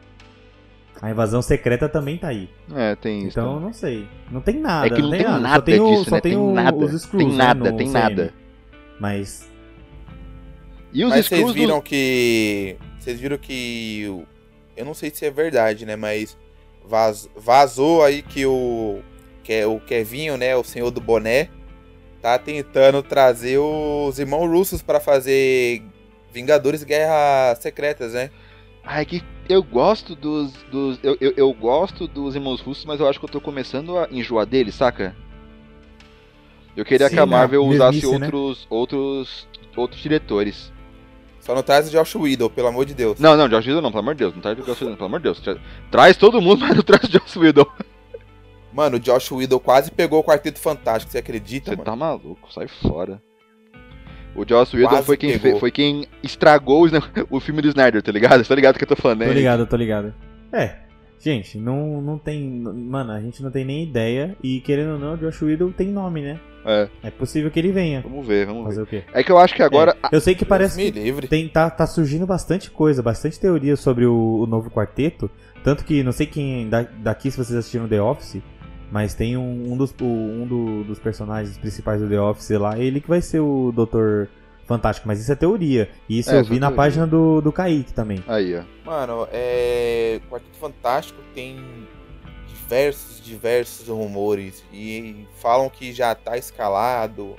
A 1.00 1.10
invasão 1.10 1.40
secreta 1.40 1.88
também 1.88 2.18
tá 2.18 2.28
aí. 2.28 2.50
É, 2.74 2.96
tem 2.96 3.20
isso. 3.20 3.28
Então, 3.38 3.50
também. 3.54 3.62
não 3.66 3.72
sei. 3.72 4.08
Não 4.32 4.40
tem 4.40 4.58
nada. 4.58 4.86
É 4.88 4.90
que 4.90 5.00
não 5.00 5.10
tem 5.10 5.22
só 5.22 5.38
nada 5.38 5.62
tem 5.62 5.80
o- 5.80 5.90
disso, 5.90 6.04
só 6.06 6.14
né? 6.16 6.20
tem, 6.20 6.32
Tem 6.32 6.40
o- 6.40 6.52
nada. 6.52 6.76
os 6.76 7.02
screws, 7.02 7.24
Tem 7.24 7.32
né, 7.32 7.44
nada, 7.44 7.70
no 7.70 7.76
tem 7.76 7.86
CM. 7.86 7.92
nada. 8.00 8.34
Mas 8.98 9.48
E 10.92 11.04
os 11.04 11.10
Mas 11.10 11.26
vocês 11.26 11.52
viram 11.52 11.76
do- 11.76 11.82
que. 11.82 12.76
Vocês 13.08 13.20
viram 13.20 13.38
que. 13.38 14.02
Eu 14.76 14.84
não 14.84 14.92
sei 14.92 15.08
se 15.08 15.24
é 15.24 15.30
verdade, 15.30 15.86
né? 15.86 15.96
Mas 15.96 16.36
vaz- 16.84 17.26
vazou 17.34 18.04
aí 18.04 18.20
que 18.20 18.44
o. 18.44 19.00
Que 19.42 19.54
é 19.54 19.66
o 19.66 19.80
Kevinho, 19.80 20.36
né? 20.36 20.54
O 20.54 20.62
senhor 20.62 20.90
do 20.90 21.00
boné. 21.00 21.48
Tá 22.20 22.38
tentando 22.38 23.02
trazer 23.02 23.56
os 23.56 24.18
irmãos 24.18 24.46
russos 24.46 24.82
pra 24.82 25.00
fazer 25.00 25.82
Vingadores 26.30 26.84
Guerra 26.84 27.54
Secretas, 27.54 28.12
né? 28.12 28.30
Ai, 28.84 29.06
que 29.06 29.22
eu 29.48 29.62
gosto 29.62 30.14
dos. 30.14 30.52
dos 30.70 31.00
eu, 31.02 31.16
eu, 31.18 31.32
eu 31.34 31.54
gosto 31.54 32.06
dos 32.06 32.34
irmãos 32.34 32.60
russos, 32.60 32.84
mas 32.84 33.00
eu 33.00 33.08
acho 33.08 33.18
que 33.18 33.24
eu 33.24 33.30
tô 33.30 33.40
começando 33.40 33.96
a 33.96 34.06
enjoar 34.10 34.44
deles, 34.44 34.74
saca? 34.74 35.16
Eu 36.76 36.84
queria 36.84 37.08
Sim, 37.08 37.14
que 37.14 37.20
a 37.20 37.24
né? 37.24 37.32
Marvel 37.32 37.64
usasse 37.64 38.04
Mesmice, 38.04 38.18
né? 38.18 38.26
outros, 38.26 38.66
outros, 38.68 39.48
outros 39.74 40.02
diretores. 40.02 40.70
Só 41.48 41.54
não 41.54 41.62
traz 41.62 41.88
o 41.88 41.90
Josh 41.90 42.14
Whedon, 42.14 42.50
pelo 42.50 42.68
amor 42.68 42.84
de 42.84 42.92
Deus. 42.92 43.18
Não, 43.18 43.34
não, 43.34 43.48
Josh 43.48 43.66
Whedon 43.66 43.80
não, 43.80 43.90
pelo 43.90 44.00
amor 44.02 44.14
de 44.14 44.18
Deus. 44.18 44.34
Não 44.34 44.42
traz 44.42 44.58
o 44.58 44.62
Josh 44.62 44.82
Whedon, 44.82 44.96
pelo 44.96 45.06
amor 45.06 45.18
de 45.20 45.24
Deus. 45.24 45.40
Tra- 45.40 45.56
Traz 45.90 46.14
todo 46.18 46.42
mundo, 46.42 46.60
mas 46.68 46.76
não 46.76 46.82
traz 46.82 47.04
o 47.04 47.08
Josh 47.08 47.36
Whedon. 47.36 47.64
Mano, 48.70 48.98
o 48.98 49.00
Josh 49.00 49.32
Whedon 49.32 49.58
quase 49.58 49.90
pegou 49.90 50.20
o 50.20 50.22
Quarteto 50.24 50.58
Fantástico, 50.60 51.10
você 51.10 51.16
acredita, 51.18 51.70
Você 51.70 51.76
mano? 51.76 51.84
tá 51.86 51.96
maluco, 51.96 52.52
sai 52.52 52.68
fora. 52.68 53.20
O 54.36 54.46
Joss 54.46 54.76
Whedon 54.76 55.02
foi 55.02 55.16
quem, 55.16 55.38
fe- 55.38 55.58
foi 55.58 55.70
quem 55.70 56.06
estragou 56.22 56.82
os- 56.84 56.92
o 57.30 57.40
filme 57.40 57.62
do 57.62 57.68
Snyder, 57.68 58.02
tá 58.02 58.12
ligado? 58.12 58.44
Tá 58.46 58.54
ligado 58.54 58.76
que 58.76 58.84
eu 58.84 58.88
tô 58.88 58.94
falando, 58.94 59.20
né? 59.20 59.26
tô 59.26 59.32
ligado, 59.32 59.66
tô 59.66 59.74
ligado. 59.76 60.14
É, 60.52 60.76
gente, 61.18 61.58
não, 61.58 62.00
não 62.00 62.18
tem. 62.18 62.48
Mano, 62.48 63.12
a 63.12 63.20
gente 63.20 63.42
não 63.42 63.50
tem 63.50 63.64
nem 63.64 63.82
ideia. 63.82 64.36
E 64.42 64.60
querendo 64.60 64.92
ou 64.92 64.98
não, 64.98 65.14
o 65.14 65.16
Josh 65.16 65.42
Whedon 65.42 65.70
tem 65.72 65.88
nome, 65.88 66.22
né? 66.22 66.40
É, 66.64 66.88
É 67.04 67.10
possível 67.10 67.50
que 67.50 67.58
ele 67.58 67.72
venha. 67.72 68.02
vamos 68.02 68.26
ver, 68.26 68.44
vamos 68.46 68.62
ver. 68.64 68.68
Fazer 68.70 68.82
o 68.82 68.86
quê? 68.86 69.04
É 69.12 69.22
que 69.22 69.32
eu 69.32 69.38
acho 69.38 69.54
que 69.54 69.62
agora. 69.62 69.96
É, 70.10 70.14
eu 70.16 70.20
sei 70.20 70.34
que 70.34 70.44
parece 70.44 70.76
me 70.76 70.90
que 70.92 70.98
livre. 71.00 71.26
tem, 71.28 71.48
tá, 71.48 71.70
tá 71.70 71.86
surgindo 71.86 72.26
bastante 72.26 72.70
coisa, 72.70 73.02
bastante 73.02 73.38
teoria 73.40 73.76
sobre 73.76 74.04
o, 74.06 74.40
o 74.42 74.46
novo 74.46 74.70
quarteto. 74.70 75.30
Tanto 75.64 75.84
que 75.84 76.02
não 76.02 76.12
sei 76.12 76.26
quem 76.26 76.68
da- 76.68 76.86
daqui 76.98 77.30
se 77.30 77.36
vocês 77.36 77.56
assistiram 77.58 77.88
The 77.88 78.00
Office, 78.02 78.42
mas 78.92 79.14
tem 79.14 79.36
um, 79.36 79.72
um 79.72 79.76
dos, 79.76 79.94
um 80.00 80.46
do- 80.46 80.84
dos 80.84 80.98
personagens 80.98 81.56
principais 81.58 82.00
do 82.00 82.08
The 82.08 82.20
Office 82.20 82.50
lá, 82.50 82.78
ele 82.78 83.00
que 83.00 83.08
vai 83.08 83.20
ser 83.22 83.40
o 83.40 83.72
Doutor 83.72 84.28
Fantástico, 84.68 85.08
mas 85.08 85.18
isso 85.20 85.32
é 85.32 85.34
teoria. 85.34 85.90
E 86.08 86.18
isso 86.18 86.30
É, 86.30 86.38
eu 86.38 86.44
só 86.44 86.50
vi 86.50 86.60
na 86.60 86.66
teoria. 86.68 86.76
página 86.76 87.06
do, 87.06 87.40
do 87.40 87.50
Kaique 87.50 87.92
também. 87.92 88.22
Aí, 88.28 88.54
ó. 88.56 88.62
Mano, 88.84 89.26
é. 89.32 90.20
Quarteto 90.30 90.58
Fantástico 90.58 91.18
tem 91.34 91.58
diversos, 92.46 93.20
diversos 93.20 93.88
rumores. 93.88 94.62
E 94.72 95.26
falam 95.40 95.68
que 95.70 95.92
já 95.92 96.14
tá 96.14 96.36
escalado. 96.36 97.34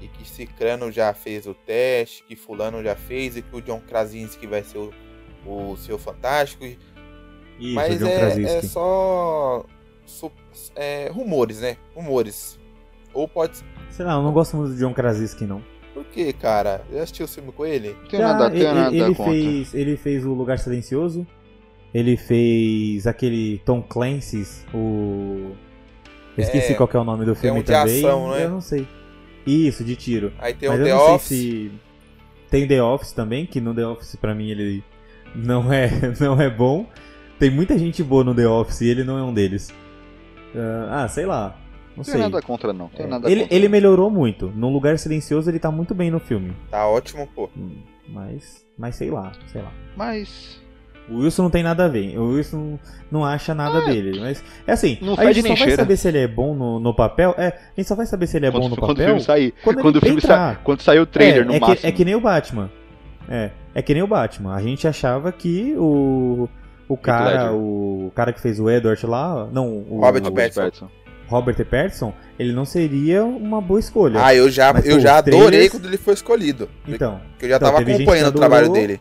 E 0.00 0.08
que 0.08 0.28
Cicrano 0.28 0.92
já 0.92 1.14
fez 1.14 1.46
o 1.46 1.54
teste, 1.54 2.22
que 2.24 2.36
Fulano 2.36 2.82
já 2.84 2.94
fez, 2.94 3.36
e 3.36 3.42
que 3.42 3.56
o 3.56 3.62
John 3.62 3.80
Krasinski 3.80 4.46
vai 4.46 4.62
ser 4.62 4.76
o, 4.78 4.92
o 5.46 5.76
seu 5.78 5.98
Fantástico. 5.98 6.64
Isso, 7.58 7.74
Mas 7.74 7.98
John 7.98 8.06
é, 8.06 8.42
é 8.42 8.62
só. 8.62 9.64
é, 10.74 11.08
rumores, 11.10 11.60
né? 11.62 11.78
Rumores. 11.94 12.58
Ou 13.14 13.26
pode. 13.26 13.64
Sei 13.88 14.04
lá, 14.04 14.12
eu 14.12 14.22
não 14.22 14.32
gosto 14.32 14.58
muito 14.58 14.72
do 14.74 14.78
John 14.78 14.92
Krasinski, 14.92 15.44
não. 15.46 15.62
Por 15.96 16.04
quê, 16.12 16.30
cara? 16.30 16.84
Eu 16.92 16.98
assisti 17.02 17.22
o 17.22 17.26
filme 17.26 17.50
com 17.52 17.64
ele? 17.64 17.96
Não 18.02 18.08
tenho 18.08 18.22
Já, 18.22 18.34
nada, 18.34 18.54
ele, 18.54 18.64
nada 18.70 18.94
ele 18.94 19.14
fez, 19.14 19.74
ele 19.74 19.96
fez 19.96 20.26
o 20.26 20.34
Lugar 20.34 20.58
Silencioso. 20.58 21.26
Ele 21.94 22.18
fez 22.18 23.06
aquele 23.06 23.62
Tom 23.64 23.80
Clancy's, 23.80 24.62
o. 24.74 25.52
Eu 26.36 26.42
esqueci 26.44 26.72
É, 26.72 26.74
qual 26.74 26.86
que 26.86 26.94
é 26.94 27.00
o 27.00 27.04
nome 27.04 27.24
do 27.24 27.34
filme 27.34 27.60
um 27.60 27.62
de 27.62 27.72
também. 27.72 28.04
ação, 28.04 28.30
né? 28.32 28.44
Eu 28.44 28.50
não 28.50 28.60
sei. 28.60 28.86
Isso, 29.46 29.82
de 29.82 29.96
tiro. 29.96 30.34
Aí 30.38 30.52
tem 30.52 30.68
Mas 30.68 30.78
o 30.78 30.82
eu 30.82 30.84
The 30.86 30.92
não 30.94 31.14
Office. 31.14 31.28
sei 31.28 31.38
se. 31.38 31.72
Tem 32.50 32.68
The 32.68 32.82
Office 32.82 33.12
também, 33.12 33.46
que 33.46 33.58
no 33.58 33.74
The 33.74 33.86
Office 33.86 34.16
pra 34.16 34.34
mim 34.34 34.50
ele 34.50 34.84
não 35.34 35.72
é, 35.72 35.88
não 36.20 36.38
é 36.38 36.50
bom. 36.50 36.86
Tem 37.38 37.50
muita 37.50 37.78
gente 37.78 38.02
boa 38.02 38.22
no 38.22 38.34
The 38.34 38.46
Office 38.46 38.82
e 38.82 38.88
ele 38.90 39.02
não 39.02 39.16
é 39.16 39.22
um 39.22 39.32
deles. 39.32 39.72
Ah, 40.54 41.04
ah, 41.04 41.08
sei 41.08 41.24
lá. 41.24 41.58
Não 41.96 41.98
Não 41.98 42.04
sei. 42.04 42.20
nada 42.20 42.42
contra, 42.42 42.72
não. 42.72 42.88
Tenho 42.88 43.06
É, 43.06 43.10
nada 43.10 43.30
ele, 43.30 43.40
contra. 43.42 43.56
ele 43.56 43.68
melhorou 43.68 44.10
muito. 44.10 44.48
No 44.54 44.68
Lugar 44.70 44.98
Silencioso 44.98 45.50
ele 45.50 45.58
tá 45.58 45.70
muito 45.70 45.94
bem 45.94 46.10
no 46.10 46.20
filme. 46.20 46.52
Tá 46.70 46.86
ótimo, 46.86 47.26
pô. 47.34 47.48
Hum, 47.56 47.76
Mas. 48.08 48.64
Mas 48.78 48.96
sei 48.96 49.10
lá, 49.10 49.32
sei 49.50 49.62
lá. 49.62 49.72
Mas. 49.96 50.60
O 51.08 51.18
Wilson 51.20 51.44
não 51.44 51.50
tem 51.50 51.62
nada 51.62 51.84
a 51.84 51.88
ver. 51.88 52.18
O 52.18 52.32
Wilson 52.32 52.78
não 53.12 53.24
acha 53.24 53.54
nada 53.54 53.80
dele. 53.82 54.18
Mas 54.18 54.42
é 54.66 54.72
assim, 54.72 54.98
Não 55.00 55.14
a 55.16 55.32
gente 55.32 55.42
só 55.42 55.48
vai 55.50 55.56
cheira. 55.56 55.76
saber 55.76 55.96
se 55.96 56.08
ele 56.08 56.18
é 56.18 56.26
bom 56.26 56.52
no, 56.54 56.80
no 56.80 56.92
papel. 56.92 57.32
É, 57.38 57.46
a 57.48 57.52
gente 57.80 57.86
só 57.86 57.94
vai 57.94 58.06
saber 58.06 58.26
se 58.26 58.36
ele 58.36 58.46
é 58.46 58.50
bom 58.50 58.58
quando, 58.60 58.70
no 58.70 58.76
quando 58.76 58.90
o 58.90 58.94
papel. 58.94 59.06
filme 59.06 59.20
sair. 59.20 59.54
quando 59.62 59.80
Quando, 59.82 59.96
o 59.96 60.00
filme 60.00 60.16
entrar. 60.18 60.54
sa... 60.56 60.60
quando 60.64 60.80
sair 60.82 60.98
o 60.98 61.06
trailer, 61.06 61.42
é, 61.42 61.44
no 61.44 61.54
é 61.54 61.60
máximo. 61.60 61.80
Que, 61.80 61.86
é 61.86 61.92
que 61.92 62.04
nem 62.04 62.14
o 62.16 62.20
Batman. 62.20 62.70
É, 63.28 63.50
é 63.74 63.82
que 63.82 63.94
nem 63.94 64.02
o 64.02 64.06
Batman. 64.08 64.52
A 64.54 64.60
gente 64.60 64.86
achava 64.88 65.30
que 65.32 65.74
o 65.78 66.48
o 66.88 66.96
cara, 66.96 67.52
o 67.52 68.10
cara 68.14 68.32
que 68.32 68.40
fez 68.40 68.58
o 68.60 68.68
Edward 68.68 69.06
lá, 69.06 69.48
não, 69.52 69.68
o 69.88 70.00
Robert 70.00 70.22
Robert 70.24 70.52
Pattinson. 70.54 70.88
Robert 71.28 71.56
Pattinson, 71.64 72.12
ele 72.38 72.52
não 72.52 72.64
seria 72.64 73.24
uma 73.24 73.60
boa 73.60 73.80
escolha. 73.80 74.20
Ah, 74.24 74.34
eu 74.34 74.48
já, 74.50 74.72
Mas, 74.72 74.86
eu 74.86 74.96
pô, 74.96 75.00
já 75.00 75.16
os 75.16 75.22
trailers- 75.22 75.46
adorei 75.46 75.68
quando 75.68 75.86
ele 75.86 75.96
foi 75.96 76.14
escolhido. 76.14 76.68
então, 76.86 77.20
Porque 77.32 77.46
eu 77.46 77.50
já 77.50 77.56
então, 77.56 77.68
tava 77.70 77.78
teve 77.84 77.94
acompanhando 77.94 78.28
o 78.28 78.32
que 78.32 78.38
trabalho 78.38 78.64
adorou, 78.66 78.80
dele. 78.86 79.00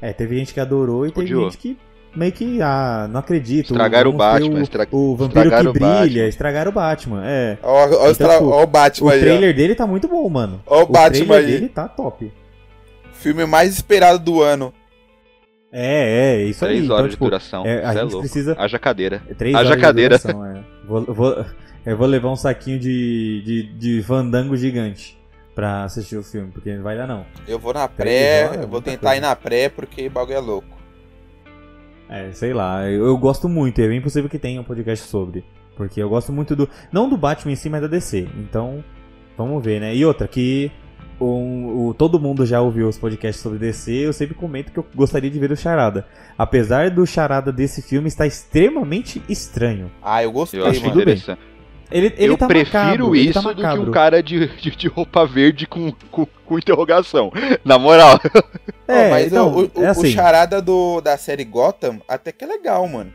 é, 0.00 0.12
teve 0.12 0.36
gente 0.38 0.54
que 0.54 0.60
adorou 0.60 1.06
e 1.06 1.10
teve 1.10 1.26
Odiou. 1.26 1.44
gente 1.50 1.58
que 1.58 1.78
meio 2.14 2.30
que 2.32 2.60
ah, 2.62 3.08
não 3.10 3.20
acredito. 3.20 3.72
Estragaram 3.72 4.10
o 4.10 4.12
Batman. 4.12 4.58
o- 4.58 4.62
estra- 4.62 4.86
O 4.90 5.16
vampiro 5.16 5.30
que 5.32 5.38
estragaram 5.48 5.70
o 5.70 5.72
brilha, 5.72 5.88
Batman. 5.88 6.28
estragaram 6.28 6.70
o 6.70 6.74
Batman. 6.74 7.22
É. 7.26 7.58
Ó, 7.62 7.72
ó, 7.72 7.84
o 7.84 7.86
Então, 7.88 8.10
estra- 8.10 8.32
tipo, 8.34 8.48
ó 8.50 8.62
o 8.62 8.66
Batman 8.66 9.06
O 9.06 9.10
aí, 9.10 9.18
ó. 9.18 9.22
trailer 9.22 9.54
dele 9.56 9.74
tá 9.74 9.86
muito 9.86 10.06
bom, 10.08 10.28
mano. 10.28 10.60
Ó 10.66 10.80
o 10.80 10.82
O 10.82 10.86
Batman 10.86 11.26
trailer 11.26 11.38
aí. 11.38 11.46
dele 11.46 11.68
tá 11.68 11.88
top. 11.88 12.30
Filme 13.14 13.46
mais 13.46 13.72
esperado 13.72 14.18
do 14.18 14.42
ano. 14.42 14.72
É, 15.72 16.34
é, 16.42 16.44
isso 16.44 16.64
aí. 16.64 16.72
Três 16.72 16.84
Então, 16.84 16.96
horas 16.96 17.10
tipo, 17.12 17.24
de 17.24 17.30
duração. 17.30 17.64
é, 17.66 17.84
a 17.84 17.90
é 17.90 17.92
gente 17.94 18.02
louco. 18.12 18.18
precisa. 18.20 18.54
Haja 18.58 18.78
cadeira. 18.78 19.22
é 19.28 19.34
Três 19.34 19.54
Haja 19.54 19.66
horas 19.70 19.76
de 19.78 19.82
cadeira. 19.82 20.18
duração, 20.18 20.46
é. 20.46 20.62
Vou, 20.86 21.02
vou- 21.06 21.44
eu 21.86 21.96
vou 21.96 22.06
levar 22.06 22.30
um 22.30 22.36
saquinho 22.36 22.78
de, 22.78 23.42
de, 23.42 23.62
de 23.72 24.02
fandango 24.02 24.56
gigante 24.56 25.18
pra 25.54 25.84
assistir 25.84 26.16
o 26.16 26.22
filme, 26.22 26.50
porque 26.52 26.74
não 26.76 26.82
vai 26.82 26.96
dar 26.96 27.06
não. 27.06 27.24
Eu 27.48 27.58
vou 27.58 27.72
na 27.74 27.88
Três 27.88 28.06
pré, 28.14 28.44
horas, 28.48 28.62
eu 28.62 28.68
vou 28.68 28.80
tentar 28.82 29.00
coisa. 29.08 29.16
ir 29.16 29.20
na 29.20 29.34
pré 29.34 29.68
porque 29.70 30.06
o 30.06 30.10
bagulho 30.10 30.36
é 30.36 30.40
louco. 30.40 30.68
É, 32.08 32.30
sei 32.32 32.52
lá, 32.52 32.86
eu, 32.88 33.06
eu 33.06 33.16
gosto 33.16 33.48
muito, 33.48 33.80
e 33.80 33.84
é 33.84 33.88
bem 33.88 34.00
possível 34.02 34.28
que 34.28 34.38
tenha 34.38 34.60
um 34.60 34.64
podcast 34.64 35.08
sobre. 35.08 35.42
Porque 35.76 36.02
eu 36.02 36.08
gosto 36.10 36.30
muito 36.32 36.54
do. 36.54 36.68
Não 36.92 37.08
do 37.08 37.16
Batman 37.16 37.52
em 37.52 37.56
si, 37.56 37.70
mas 37.70 37.80
da 37.80 37.86
DC. 37.86 38.28
Então, 38.36 38.84
vamos 39.38 39.64
ver, 39.64 39.80
né? 39.80 39.94
E 39.96 40.04
outra, 40.04 40.28
que 40.28 40.70
o, 41.20 41.88
o- 41.88 41.94
todo 41.94 42.18
mundo 42.18 42.44
já 42.46 42.60
ouviu 42.60 42.88
os 42.88 42.98
podcasts 42.98 43.42
sobre 43.42 43.58
DC, 43.58 43.92
eu 43.92 44.12
sempre 44.12 44.34
comento 44.34 44.72
que 44.72 44.78
eu 44.78 44.86
gostaria 44.94 45.30
de 45.30 45.38
ver 45.38 45.52
o 45.52 45.56
Charada. 45.56 46.06
Apesar 46.36 46.90
do 46.90 47.06
Charada 47.06 47.52
desse 47.52 47.82
filme 47.82 48.08
estar 48.08 48.26
extremamente 48.26 49.22
estranho. 49.28 49.90
Ah, 50.02 50.22
eu 50.22 50.32
gostei, 50.32 50.60
Eu 50.60 50.66
acho 50.66 50.80
tudo 50.80 50.90
mano. 50.94 51.04
bem. 51.04 51.14
interessante. 51.14 51.40
ele, 51.90 52.14
ele 52.16 52.32
eu 52.32 52.36
tá 52.38 52.46
prefiro 52.46 52.82
macabro, 52.82 53.16
ele 53.16 53.28
isso 53.30 53.42
tá 53.42 53.52
do 53.52 53.62
que 53.62 53.88
um 53.88 53.90
cara 53.92 54.22
de, 54.22 54.48
de, 54.56 54.70
de 54.76 54.88
roupa 54.88 55.26
verde 55.26 55.66
com, 55.66 55.92
com, 56.10 56.26
com 56.44 56.58
interrogação. 56.58 57.30
Na 57.64 57.78
moral. 57.78 58.18
É, 58.88 59.06
Ó, 59.06 59.10
mas 59.10 59.26
então, 59.28 59.52
o, 59.52 59.70
o, 59.80 59.82
é 59.84 59.86
assim. 59.88 60.08
o 60.08 60.10
charada 60.12 60.60
do, 60.60 61.00
da 61.00 61.16
série 61.16 61.44
Gotham 61.44 62.00
até 62.08 62.32
que 62.32 62.44
é 62.44 62.46
legal, 62.48 62.86
mano. 62.88 63.12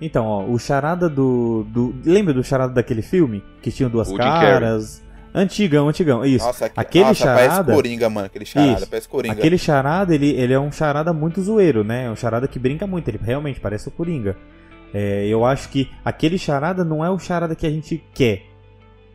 Então, 0.00 0.26
ó, 0.26 0.44
o 0.44 0.58
charada 0.58 1.08
do, 1.08 1.64
do. 1.68 1.92
Lembra 2.04 2.32
do 2.32 2.44
charada 2.44 2.72
daquele 2.72 3.02
filme? 3.02 3.42
Que 3.60 3.72
tinha 3.72 3.88
duas 3.88 4.08
O 4.08 4.12
Jim 4.12 4.18
caras. 4.18 5.02
Antigão, 5.34 5.88
antigão. 5.88 6.24
Isso. 6.24 6.44
Nossa, 6.44 6.66
aque- 6.66 6.80
aquele 6.80 7.04
nossa, 7.04 7.24
charada- 7.24 7.64
parece 7.64 7.72
Coringa, 7.74 8.10
mano. 8.10 8.26
Aquele 8.26 8.44
charada, 8.44 8.72
Isso. 8.78 8.88
parece 8.88 9.08
Coringa. 9.08 9.34
Aquele 9.34 9.58
charada, 9.58 10.14
ele, 10.14 10.30
ele 10.30 10.52
é 10.52 10.58
um 10.60 10.72
charada 10.72 11.12
muito 11.12 11.40
zoeiro, 11.42 11.84
né? 11.84 12.06
É 12.06 12.10
um 12.10 12.16
charada 12.16 12.48
que 12.48 12.58
brinca 12.58 12.86
muito. 12.86 13.08
Ele 13.08 13.20
realmente 13.22 13.60
parece 13.60 13.88
o 13.88 13.90
Coringa. 13.90 14.36
É, 14.92 15.26
eu 15.26 15.44
acho 15.44 15.68
que 15.68 15.90
aquele 16.04 16.38
charada 16.38 16.82
não 16.84 17.04
é 17.04 17.10
o 17.10 17.18
charada 17.18 17.54
que 17.54 17.66
a 17.66 17.70
gente 17.70 18.02
quer. 18.14 18.42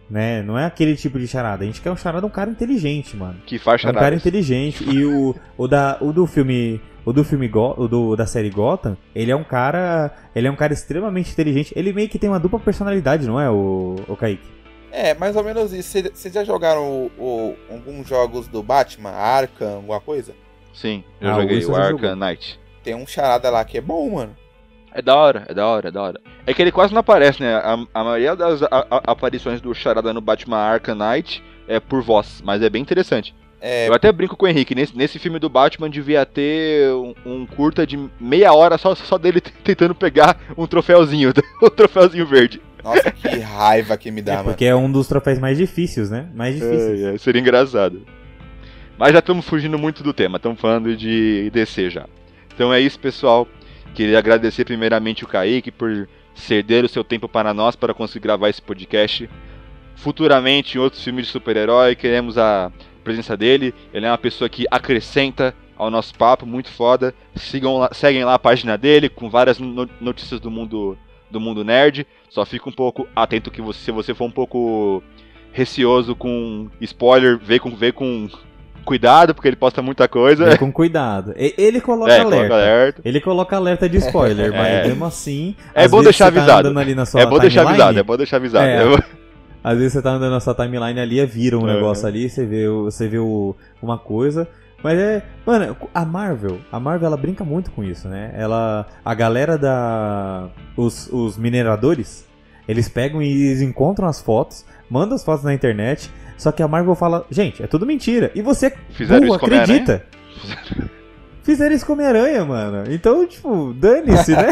Né? 0.09 0.43
Não 0.43 0.59
é 0.59 0.65
aquele 0.65 0.95
tipo 0.95 1.17
de 1.17 1.27
charada. 1.27 1.63
A 1.63 1.65
gente 1.65 1.81
quer 1.81 1.89
um 1.91 1.95
charada 1.97 2.27
um 2.27 2.29
cara 2.29 2.49
inteligente, 2.49 3.17
mano. 3.17 3.35
Que 3.45 3.57
faz 3.57 3.83
É 3.83 3.89
um 3.89 3.93
cara 3.93 4.13
inteligente. 4.13 4.83
E 4.87 5.03
o, 5.03 5.33
o, 5.57 5.67
da, 5.67 5.97
o 6.01 6.11
do 6.13 6.27
filme. 6.27 6.79
O 7.05 7.11
do 7.11 7.21
filme 7.23 7.49
Go, 7.49 7.73
o 7.77 7.85
do, 7.85 8.15
da 8.15 8.25
série 8.25 8.49
Gotham, 8.49 8.95
ele 9.13 9.29
é 9.29 9.35
um 9.35 9.43
cara. 9.43 10.09
Ele 10.33 10.47
é 10.47 10.51
um 10.51 10.55
cara 10.55 10.71
extremamente 10.71 11.31
inteligente. 11.31 11.73
Ele 11.75 11.91
meio 11.91 12.07
que 12.07 12.17
tem 12.17 12.29
uma 12.29 12.39
dupla 12.39 12.59
personalidade, 12.59 13.27
não 13.27 13.37
é, 13.39 13.49
o, 13.49 13.95
o 14.07 14.15
Kaique? 14.15 14.47
É, 14.95 15.15
mais 15.15 15.35
ou 15.35 15.43
menos 15.43 15.73
isso. 15.73 15.97
Vocês 16.13 16.31
já 16.31 16.43
jogaram 16.43 16.83
o- 16.83 17.11
o- 17.17 17.55
alguns 17.71 18.07
jogos 18.07 18.47
do 18.47 18.61
Batman, 18.61 19.09
Arkham, 19.09 19.77
alguma 19.77 19.99
coisa? 19.99 20.35
Sim, 20.71 21.03
eu 21.19 21.29
Ah, 21.31 21.37
o 21.37 21.41
joguei 21.41 21.65
o 21.65 21.75
Arkham 21.75 21.97
jogou. 21.99 22.15
Knight. 22.15 22.59
Tem 22.83 22.93
um 22.93 23.07
charada 23.07 23.49
lá 23.49 23.65
que 23.65 23.77
é 23.77 23.81
bom, 23.81 24.07
mano. 24.11 24.35
É 24.93 25.01
da 25.01 25.15
hora, 25.15 25.45
é 25.49 25.53
da 25.53 25.65
hora, 25.65 25.87
é 25.87 25.91
da 25.91 26.01
hora. 26.03 26.21
É 26.45 26.53
que 26.53 26.61
ele 26.61 26.71
quase 26.71 26.93
não 26.93 26.99
aparece, 26.99 27.41
né? 27.41 27.55
A, 27.55 27.73
a 27.91 28.03
maioria 28.03 28.35
das 28.35 28.61
a- 28.61 28.67
a- 28.71 29.01
aparições 29.11 29.59
do 29.59 29.73
Charada 29.73 30.13
no 30.13 30.21
Batman 30.21 30.57
Arkham 30.57 30.93
Knight 30.95 31.43
é 31.67 31.79
por 31.79 32.03
voz, 32.03 32.43
mas 32.45 32.61
é 32.61 32.69
bem 32.69 32.81
interessante. 32.83 33.33
É, 33.59 33.87
Eu 33.87 33.93
até 33.95 34.11
brinco 34.11 34.35
com 34.37 34.45
o 34.45 34.47
Henrique, 34.49 34.75
nesse, 34.75 34.95
nesse 34.95 35.17
filme 35.17 35.39
do 35.39 35.49
Batman 35.49 35.89
devia 35.89 36.23
ter 36.25 36.91
um, 36.93 37.15
um 37.25 37.45
curta 37.47 37.87
de 37.87 37.97
meia 38.19 38.53
hora 38.53 38.77
só, 38.77 38.93
só 38.93 39.17
dele 39.17 39.41
tentando 39.63 39.95
pegar 39.95 40.37
um 40.55 40.67
troféuzinho, 40.67 41.33
um 41.63 41.69
troféuzinho 41.69 42.27
verde. 42.27 42.61
Nossa, 42.83 43.11
que 43.11 43.39
raiva 43.39 43.97
que 43.97 44.11
me 44.11 44.21
dá, 44.21 44.33
É, 44.33 44.35
mano. 44.37 44.49
porque 44.49 44.65
é 44.65 44.75
um 44.75 44.91
dos 44.91 45.07
troféus 45.07 45.39
mais 45.39 45.57
difíceis, 45.57 46.09
né? 46.09 46.27
Mais 46.33 46.55
difíceis. 46.55 47.01
É, 47.01 47.13
é, 47.15 47.17
seria 47.17 47.39
engraçado. 47.41 48.01
Mas 48.97 49.11
já 49.13 49.19
estamos 49.19 49.45
fugindo 49.47 49.77
muito 49.79 50.03
do 50.03 50.13
tema, 50.13 50.37
estamos 50.37 50.59
falando 50.59 50.95
de 50.95 51.49
DC 51.51 51.89
já. 51.89 52.05
Então 52.53 52.73
é 52.73 52.79
isso, 52.79 52.99
pessoal. 52.99 53.47
Queria 53.95 54.17
agradecer 54.19 54.65
primeiramente 54.65 55.23
o 55.23 55.27
Kaique 55.27 55.71
por 55.71 56.07
ceder 56.35 56.83
o 56.85 56.89
seu 56.89 57.03
tempo 57.03 57.27
para 57.27 57.53
nós 57.53 57.75
para 57.75 57.93
conseguir 57.93 58.23
gravar 58.23 58.49
esse 58.49 58.61
podcast. 58.61 59.29
Futuramente, 59.95 60.77
em 60.77 60.81
outros 60.81 61.03
filmes 61.03 61.25
de 61.27 61.31
super-herói, 61.31 61.95
queremos 61.95 62.37
a 62.37 62.71
presença 63.03 63.37
dele. 63.37 63.73
Ele 63.93 64.05
é 64.05 64.09
uma 64.09 64.17
pessoa 64.17 64.49
que 64.49 64.65
acrescenta 64.69 65.53
ao 65.77 65.89
nosso 65.89 66.13
papo, 66.15 66.45
muito 66.45 66.69
foda. 66.69 67.13
Sigam 67.35 67.77
lá, 67.77 67.89
seguem 67.93 68.23
lá 68.23 68.33
a 68.35 68.39
página 68.39 68.77
dele 68.77 69.09
com 69.09 69.29
várias 69.29 69.59
no- 69.59 69.89
notícias 70.01 70.39
do 70.39 70.49
mundo 70.51 70.97
do 71.33 71.39
mundo 71.41 71.63
nerd. 71.63 72.07
Só 72.29 72.45
fica 72.45 72.69
um 72.69 72.71
pouco 72.71 73.05
atento 73.15 73.51
que 73.51 73.61
você, 73.61 73.79
se 73.79 73.91
você 73.91 74.13
for 74.13 74.25
um 74.25 74.31
pouco 74.31 75.03
receoso 75.51 76.15
com 76.15 76.69
spoiler, 76.81 77.37
vê 77.37 77.59
com, 77.59 77.69
vê 77.75 77.91
com 77.91 78.27
cuidado, 78.85 79.33
porque 79.33 79.47
ele 79.47 79.55
posta 79.55 79.81
muita 79.81 80.07
coisa. 80.07 80.45
Vê 80.45 80.57
com 80.57 80.71
cuidado. 80.71 81.33
Ele 81.35 81.79
coloca 81.79 82.11
É, 82.11 82.19
alerta. 82.21 82.35
coloca 82.47 82.53
alerta. 82.55 83.01
Ele 83.05 83.21
coloca 83.21 83.55
alerta 83.55 83.89
de 83.89 83.97
spoiler, 83.97 84.51
É. 84.53 84.57
mas 84.57 84.87
mesmo 84.87 85.05
assim. 85.05 85.55
É 85.75 85.83
às 85.85 85.91
bom 85.91 85.97
vezes 85.97 86.05
deixar 86.17 86.31
tá 86.31 86.39
avisado. 86.39 86.67
É 86.69 87.25
bom 87.25 87.39
deixar 87.39 87.61
avisado, 87.67 87.99
é 87.99 88.03
bom 88.03 88.17
deixar 88.17 88.37
avisado. 88.37 88.65
É. 88.65 89.03
Às 89.63 89.77
vezes 89.77 89.93
você 89.93 90.01
tá 90.01 90.09
andando 90.11 90.31
na 90.31 90.39
sua 90.41 90.53
timeline 90.53 90.99
ali, 90.99 91.19
é 91.21 91.25
vira 91.25 91.57
um 91.57 91.69
É. 91.69 91.73
negócio 91.75 92.05
ali, 92.05 92.29
você 92.29 92.45
vê, 92.45 92.67
você 92.67 93.07
vê 93.07 93.17
o- 93.19 93.55
uma 93.81 93.97
coisa. 93.97 94.45
Mas 94.83 94.99
é. 94.99 95.23
Mano, 95.45 95.77
a 95.93 96.05
Marvel, 96.05 96.59
a 96.71 96.79
Marvel 96.79 97.07
ela 97.07 97.17
brinca 97.17 97.45
muito 97.45 97.71
com 97.71 97.83
isso, 97.83 98.09
né? 98.09 98.33
Ela. 98.35 98.85
A 99.03 99.13
galera 99.13 99.57
da. 99.57 100.49
Os, 100.75 101.07
os 101.11 101.37
mineradores, 101.37 102.27
eles 102.67 102.89
pegam 102.89 103.21
e 103.21 103.27
eles 103.27 103.61
encontram 103.61 104.07
as 104.07 104.21
fotos, 104.21 104.65
mandam 104.89 105.15
as 105.15 105.23
fotos 105.23 105.45
na 105.45 105.53
internet. 105.53 106.11
Só 106.37 106.51
que 106.51 106.61
a 106.61 106.67
Marvel 106.67 106.95
fala, 106.95 107.25
gente, 107.31 107.63
é 107.63 107.67
tudo 107.67 107.85
mentira. 107.85 108.29
E 108.35 108.41
você, 108.41 108.73
Fizeram 108.89 109.27
burro, 109.27 109.35
acredita. 109.35 110.03
Fizeram 111.43 111.73
isso 111.73 111.85
com 111.85 111.93
Homem-Aranha, 111.93 112.43
mano. 112.43 112.91
Então, 112.91 113.25
tipo, 113.25 113.73
dane-se, 113.73 114.31
né? 114.31 114.47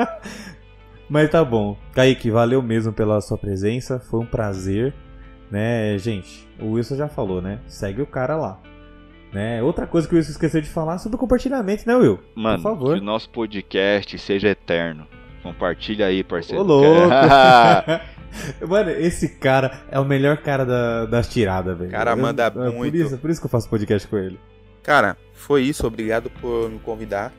Mas 1.08 1.30
tá 1.30 1.44
bom. 1.44 1.76
Kaique, 1.92 2.30
valeu 2.30 2.62
mesmo 2.62 2.92
pela 2.92 3.20
sua 3.20 3.36
presença. 3.36 3.98
Foi 3.98 4.20
um 4.20 4.26
prazer. 4.26 4.94
Né, 5.50 5.96
gente, 5.98 6.48
o 6.58 6.72
Wilson 6.72 6.96
já 6.96 7.08
falou, 7.08 7.40
né? 7.40 7.60
Segue 7.66 8.02
o 8.02 8.06
cara 8.06 8.36
lá. 8.36 8.58
Né? 9.36 9.62
Outra 9.62 9.86
coisa 9.86 10.08
que 10.08 10.14
o 10.14 10.16
Wilson 10.16 10.30
esqueceu 10.30 10.62
de 10.62 10.68
falar 10.70 10.94
é 10.94 10.98
sobre 10.98 11.16
o 11.16 11.18
compartilhamento, 11.18 11.86
né, 11.86 11.94
Will? 11.94 12.18
Mano, 12.34 12.56
Por 12.62 12.70
favor. 12.70 12.94
que 12.96 13.02
o 13.02 13.04
nosso 13.04 13.28
podcast 13.28 14.18
seja 14.18 14.48
eterno. 14.48 15.06
Compartilha 15.42 16.06
aí, 16.06 16.24
parceiro. 16.24 16.62
Ô, 16.62 16.64
louco! 16.66 17.10
Mano, 18.66 18.90
esse 18.92 19.28
cara 19.38 19.82
é 19.90 20.00
o 20.00 20.04
melhor 20.06 20.38
cara 20.38 20.64
da- 20.64 21.04
das 21.04 21.28
tiradas, 21.28 21.76
velho. 21.76 21.90
Cara, 21.90 22.12
Eu- 22.12 22.16
manda 22.16 22.44
é 22.44 22.50
Por 22.50 22.72
muito. 22.72 22.96
isso, 22.96 23.18
por 23.18 23.28
isso 23.28 23.38
que 23.40 23.46
eu 23.46 23.50
faço 23.50 23.68
podcast 23.68 24.08
com 24.08 24.16
ele. 24.16 24.40
Cara, 24.82 25.18
foi 25.34 25.62
isso. 25.64 25.86
Obrigado 25.86 26.30
por 26.40 26.70
me 26.70 26.78
convidar. 26.78 27.30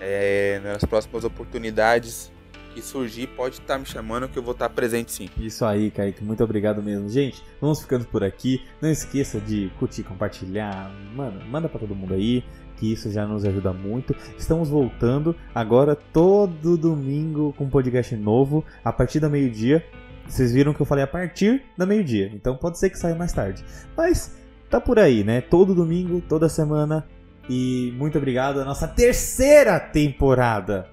É, 0.00 0.60
nas 0.64 0.82
próximas 0.84 1.24
oportunidades 1.24 2.32
que 2.74 2.82
surgir, 2.82 3.28
pode 3.28 3.54
estar 3.54 3.74
tá 3.74 3.78
me 3.78 3.86
chamando 3.86 4.28
que 4.28 4.36
eu 4.36 4.42
vou 4.42 4.52
estar 4.52 4.68
tá 4.68 4.74
presente 4.74 5.12
sim. 5.12 5.30
Isso 5.38 5.64
aí, 5.64 5.90
Kaique. 5.90 6.22
Muito 6.24 6.42
obrigado 6.42 6.82
mesmo. 6.82 7.08
Gente, 7.08 7.42
vamos 7.60 7.80
ficando 7.80 8.04
por 8.06 8.24
aqui. 8.24 8.62
Não 8.82 8.90
esqueça 8.90 9.40
de 9.40 9.70
curtir, 9.78 10.02
compartilhar. 10.02 10.90
Mano, 11.14 11.40
manda 11.46 11.68
para 11.68 11.80
todo 11.80 11.94
mundo 11.94 12.14
aí 12.14 12.44
que 12.76 12.92
isso 12.92 13.10
já 13.10 13.26
nos 13.26 13.44
ajuda 13.44 13.72
muito. 13.72 14.14
Estamos 14.36 14.68
voltando 14.68 15.34
agora 15.54 15.94
todo 15.94 16.76
domingo 16.76 17.54
com 17.56 17.64
um 17.64 17.70
podcast 17.70 18.14
novo 18.16 18.64
a 18.84 18.92
partir 18.92 19.20
da 19.20 19.28
meio-dia. 19.28 19.84
Vocês 20.26 20.52
viram 20.52 20.74
que 20.74 20.80
eu 20.80 20.86
falei 20.86 21.04
a 21.04 21.06
partir 21.06 21.62
da 21.76 21.86
meio-dia, 21.86 22.30
então 22.34 22.56
pode 22.56 22.78
ser 22.78 22.90
que 22.90 22.98
saia 22.98 23.14
mais 23.14 23.32
tarde. 23.32 23.64
Mas 23.96 24.34
tá 24.70 24.80
por 24.80 24.98
aí, 24.98 25.22
né? 25.22 25.40
Todo 25.40 25.74
domingo, 25.74 26.20
toda 26.28 26.48
semana. 26.48 27.06
E 27.48 27.92
muito 27.96 28.16
obrigado 28.16 28.58
a 28.58 28.64
nossa 28.64 28.88
terceira 28.88 29.78
temporada 29.78 30.88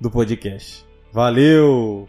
do 0.00 0.10
podcast. 0.10 0.84
Valeu! 1.14 2.08